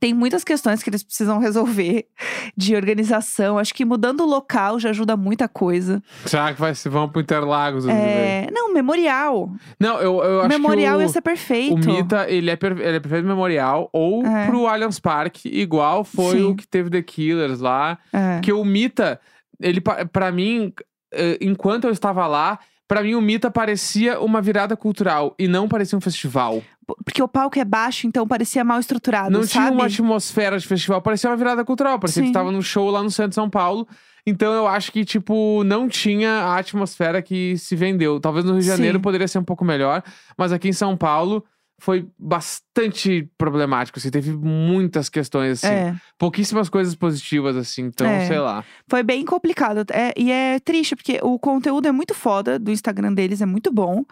tem 0.00 0.12
muitas 0.12 0.42
questões 0.42 0.82
que 0.82 0.90
eles 0.90 1.04
precisam 1.04 1.38
resolver 1.38 2.06
de 2.56 2.74
organização. 2.74 3.56
Acho 3.56 3.72
que 3.72 3.84
mudando 3.84 4.22
o 4.22 4.26
local 4.26 4.80
já 4.80 4.90
ajuda 4.90 5.16
muita 5.16 5.46
coisa. 5.46 6.02
Será 6.26 6.52
que 6.52 6.58
vai, 6.60 6.72
vamos 6.86 7.12
pro 7.12 7.20
Interlagos? 7.20 7.84
que? 7.84 7.92
É, 7.92 8.48
não, 8.50 8.72
memorial. 8.74 9.52
Não, 9.78 10.00
eu, 10.00 10.20
eu 10.24 10.40
acho 10.40 10.48
memorial 10.48 10.96
que 10.98 11.04
o, 11.04 11.06
ia 11.06 11.08
ser 11.08 11.20
perfeito. 11.20 11.74
o 11.74 11.78
Mita, 11.78 12.28
ele 12.28 12.50
é, 12.50 12.56
per- 12.56 12.72
ele 12.80 12.96
é 12.96 13.00
perfeito 13.00 13.24
memorial. 13.28 13.88
Ou 13.92 14.26
É. 14.26 14.46
pro 14.46 14.66
Allianz 14.66 14.98
Parque, 14.98 15.48
igual 15.48 16.02
foi 16.02 16.38
Sim. 16.38 16.44
o 16.46 16.56
que 16.56 16.66
teve 16.66 16.90
The 16.90 17.02
Killers 17.02 17.60
lá. 17.60 17.96
É. 18.12 18.34
Porque 18.34 18.52
o 18.52 18.64
Mita, 18.64 19.20
ele, 19.60 19.80
pa- 19.80 20.04
pra 20.06 20.30
mim, 20.32 20.72
eh, 21.12 21.38
enquanto 21.40 21.84
eu 21.84 21.90
estava 21.90 22.26
lá, 22.26 22.58
pra 22.86 23.02
mim 23.02 23.14
o 23.14 23.20
Mita 23.20 23.50
parecia 23.50 24.20
uma 24.20 24.40
virada 24.42 24.76
cultural 24.76 25.34
e 25.38 25.46
não 25.48 25.68
parecia 25.68 25.96
um 25.96 26.00
festival. 26.00 26.62
Porque 27.04 27.22
o 27.22 27.28
palco 27.28 27.58
é 27.58 27.64
baixo, 27.64 28.06
então 28.06 28.26
parecia 28.28 28.62
mal 28.62 28.78
estruturado, 28.78 29.30
não 29.30 29.40
sabe? 29.42 29.50
tinha 29.66 29.72
uma 29.72 29.86
atmosfera 29.86 30.58
de 30.58 30.66
festival, 30.66 31.00
parecia 31.00 31.30
uma 31.30 31.36
virada 31.36 31.64
cultural. 31.64 31.98
Parecia 31.98 32.22
que 32.22 32.26
Sim. 32.28 32.32
tu 32.32 32.36
tava 32.36 32.52
no 32.52 32.62
show 32.62 32.90
lá 32.90 33.02
no 33.02 33.10
centro 33.10 33.30
de 33.30 33.34
São 33.36 33.48
Paulo. 33.48 33.88
Então 34.26 34.52
eu 34.54 34.66
acho 34.66 34.90
que, 34.92 35.04
tipo, 35.04 35.62
não 35.64 35.86
tinha 35.88 36.30
a 36.30 36.58
atmosfera 36.58 37.20
que 37.22 37.56
se 37.58 37.74
vendeu. 37.76 38.18
Talvez 38.20 38.44
no 38.44 38.52
Rio 38.52 38.60
de 38.60 38.66
Janeiro 38.66 38.98
Sim. 38.98 39.02
poderia 39.02 39.28
ser 39.28 39.38
um 39.38 39.44
pouco 39.44 39.64
melhor, 39.64 40.02
mas 40.36 40.50
aqui 40.52 40.68
em 40.68 40.72
São 40.72 40.96
Paulo 40.96 41.44
foi 41.78 42.06
bastante 42.18 43.28
problemático, 43.36 43.98
assim, 43.98 44.10
teve 44.10 44.32
muitas 44.32 45.08
questões, 45.08 45.64
assim, 45.64 45.74
É, 45.74 45.94
pouquíssimas 46.18 46.68
coisas 46.68 46.94
positivas, 46.94 47.56
assim, 47.56 47.82
então, 47.82 48.06
É. 48.06 48.26
sei 48.26 48.38
lá. 48.38 48.64
foi 48.88 49.02
bem 49.02 49.24
complicado. 49.24 49.84
É, 49.90 50.12
e 50.16 50.30
é 50.30 50.58
triste, 50.60 50.94
porque 50.96 51.18
o 51.22 51.38
conteúdo 51.38 51.86
é 51.88 51.92
muito 51.92 52.14
foda 52.14 52.58
do 52.58 52.70
Instagram 52.70 53.12
deles, 53.12 53.40
é 53.42 53.46
muito 53.46 53.72
bom. 53.72 54.04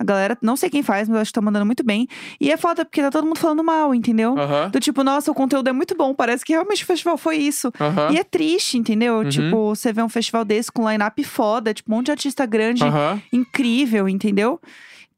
A 0.00 0.04
galera, 0.04 0.38
não 0.40 0.56
sei 0.56 0.70
quem 0.70 0.80
faz, 0.80 1.08
mas 1.08 1.16
eu 1.16 1.20
acho 1.22 1.30
que 1.30 1.34
tá 1.34 1.40
mandando 1.40 1.66
muito 1.66 1.82
bem. 1.84 2.06
E 2.40 2.52
é 2.52 2.56
foda 2.56 2.84
porque 2.84 3.02
tá 3.02 3.10
todo 3.10 3.26
mundo 3.26 3.36
falando 3.40 3.64
mal, 3.64 3.92
entendeu? 3.92 4.38
Aham, 4.38 4.70
Do 4.70 4.78
tipo, 4.78 5.02
nossa, 5.02 5.28
o 5.28 5.34
conteúdo 5.34 5.66
é 5.68 5.72
muito 5.72 5.96
bom, 5.96 6.14
parece 6.14 6.44
que 6.44 6.52
realmente 6.52 6.84
o 6.84 6.86
festival 6.86 7.18
foi 7.18 7.36
isso. 7.38 7.72
E 8.12 8.16
é 8.16 8.22
triste, 8.22 8.78
entendeu? 8.78 9.16
Uhum. 9.16 9.28
Tipo, 9.28 9.74
você 9.74 9.92
vê 9.92 10.00
um 10.00 10.08
festival 10.08 10.44
desse 10.44 10.70
com 10.70 10.88
line-up 10.88 11.24
foda, 11.24 11.74
tipo, 11.74 11.92
um 11.92 11.96
monte 11.96 12.06
de 12.06 12.12
artista 12.12 12.46
grande, 12.46 12.84
incrível, 13.32 14.08
entendeu? 14.08 14.60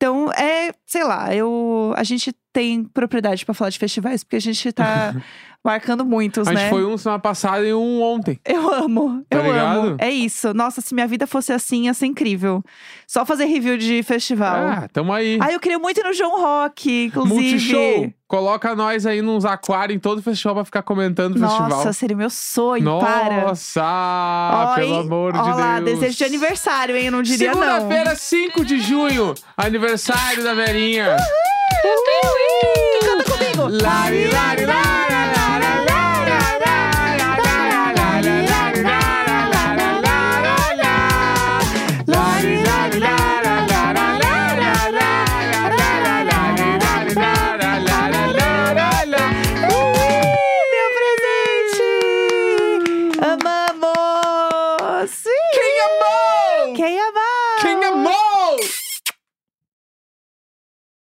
Então, 0.00 0.32
é, 0.32 0.72
sei 0.86 1.04
lá, 1.04 1.34
eu 1.34 1.92
a 1.94 2.02
gente 2.02 2.32
tem 2.52 2.84
propriedade 2.84 3.44
pra 3.44 3.54
falar 3.54 3.70
de 3.70 3.78
festivais, 3.78 4.24
porque 4.24 4.36
a 4.36 4.40
gente 4.40 4.72
tá 4.72 5.14
marcando 5.64 6.04
muitos, 6.04 6.48
A 6.48 6.52
gente 6.52 6.62
né? 6.64 6.68
foi 6.70 6.84
um 6.84 6.96
semana 6.96 7.18
passada 7.20 7.64
e 7.66 7.72
um 7.72 8.02
ontem. 8.02 8.40
Eu 8.44 8.72
amo, 8.72 9.22
Tá 9.28 9.36
eu 9.38 9.42
amo. 9.42 9.50
ligado? 9.52 9.96
É 10.00 10.10
isso. 10.10 10.52
Nossa, 10.54 10.80
se 10.80 10.94
minha 10.94 11.06
vida 11.06 11.26
fosse 11.26 11.52
assim, 11.52 11.84
ia 11.84 11.94
ser 11.94 12.06
incrível. 12.06 12.62
Só 13.06 13.24
fazer 13.26 13.44
review 13.44 13.76
de 13.78 14.02
festival. 14.02 14.66
Ah, 14.68 14.88
tamo 14.92 15.12
aí. 15.12 15.38
Ah, 15.40 15.52
eu 15.52 15.60
queria 15.60 15.78
muito 15.78 16.00
ir 16.00 16.04
no 16.04 16.12
João 16.12 16.40
Rock, 16.40 17.06
inclusive. 17.06 17.34
Multishow. 17.34 18.12
Coloca 18.26 18.74
nós 18.76 19.06
aí 19.06 19.20
nos 19.22 19.44
aquários 19.44 19.96
em 19.96 19.98
todo 20.00 20.22
festival 20.22 20.54
pra 20.54 20.64
ficar 20.64 20.82
comentando 20.82 21.34
o 21.36 21.38
Nossa, 21.40 21.64
festival. 21.68 21.92
seria 21.92 22.16
meu 22.16 22.30
sonho, 22.30 22.98
para. 23.00 23.46
Nossa, 23.48 24.72
pelo 24.76 24.94
amor 25.00 25.32
de 25.32 25.38
Ó 25.38 25.44
Deus. 25.44 25.56
lá, 25.56 25.80
desejo 25.80 26.16
de 26.16 26.24
aniversário, 26.24 26.96
hein? 26.96 27.06
Eu 27.06 27.12
não 27.12 27.22
diria 27.22 27.52
não. 27.52 27.60
Segunda-feira, 27.60 28.14
5 28.14 28.64
de 28.64 28.80
junho, 28.80 29.34
aniversário 29.56 30.42
da 30.44 30.54
Verinha. 30.54 31.10
Uhul! 31.16 31.59
Canta 33.00 33.24
comigo! 33.30 33.68
Lari, 33.68 34.24
lari, 34.30 34.64
lari! 34.66 34.99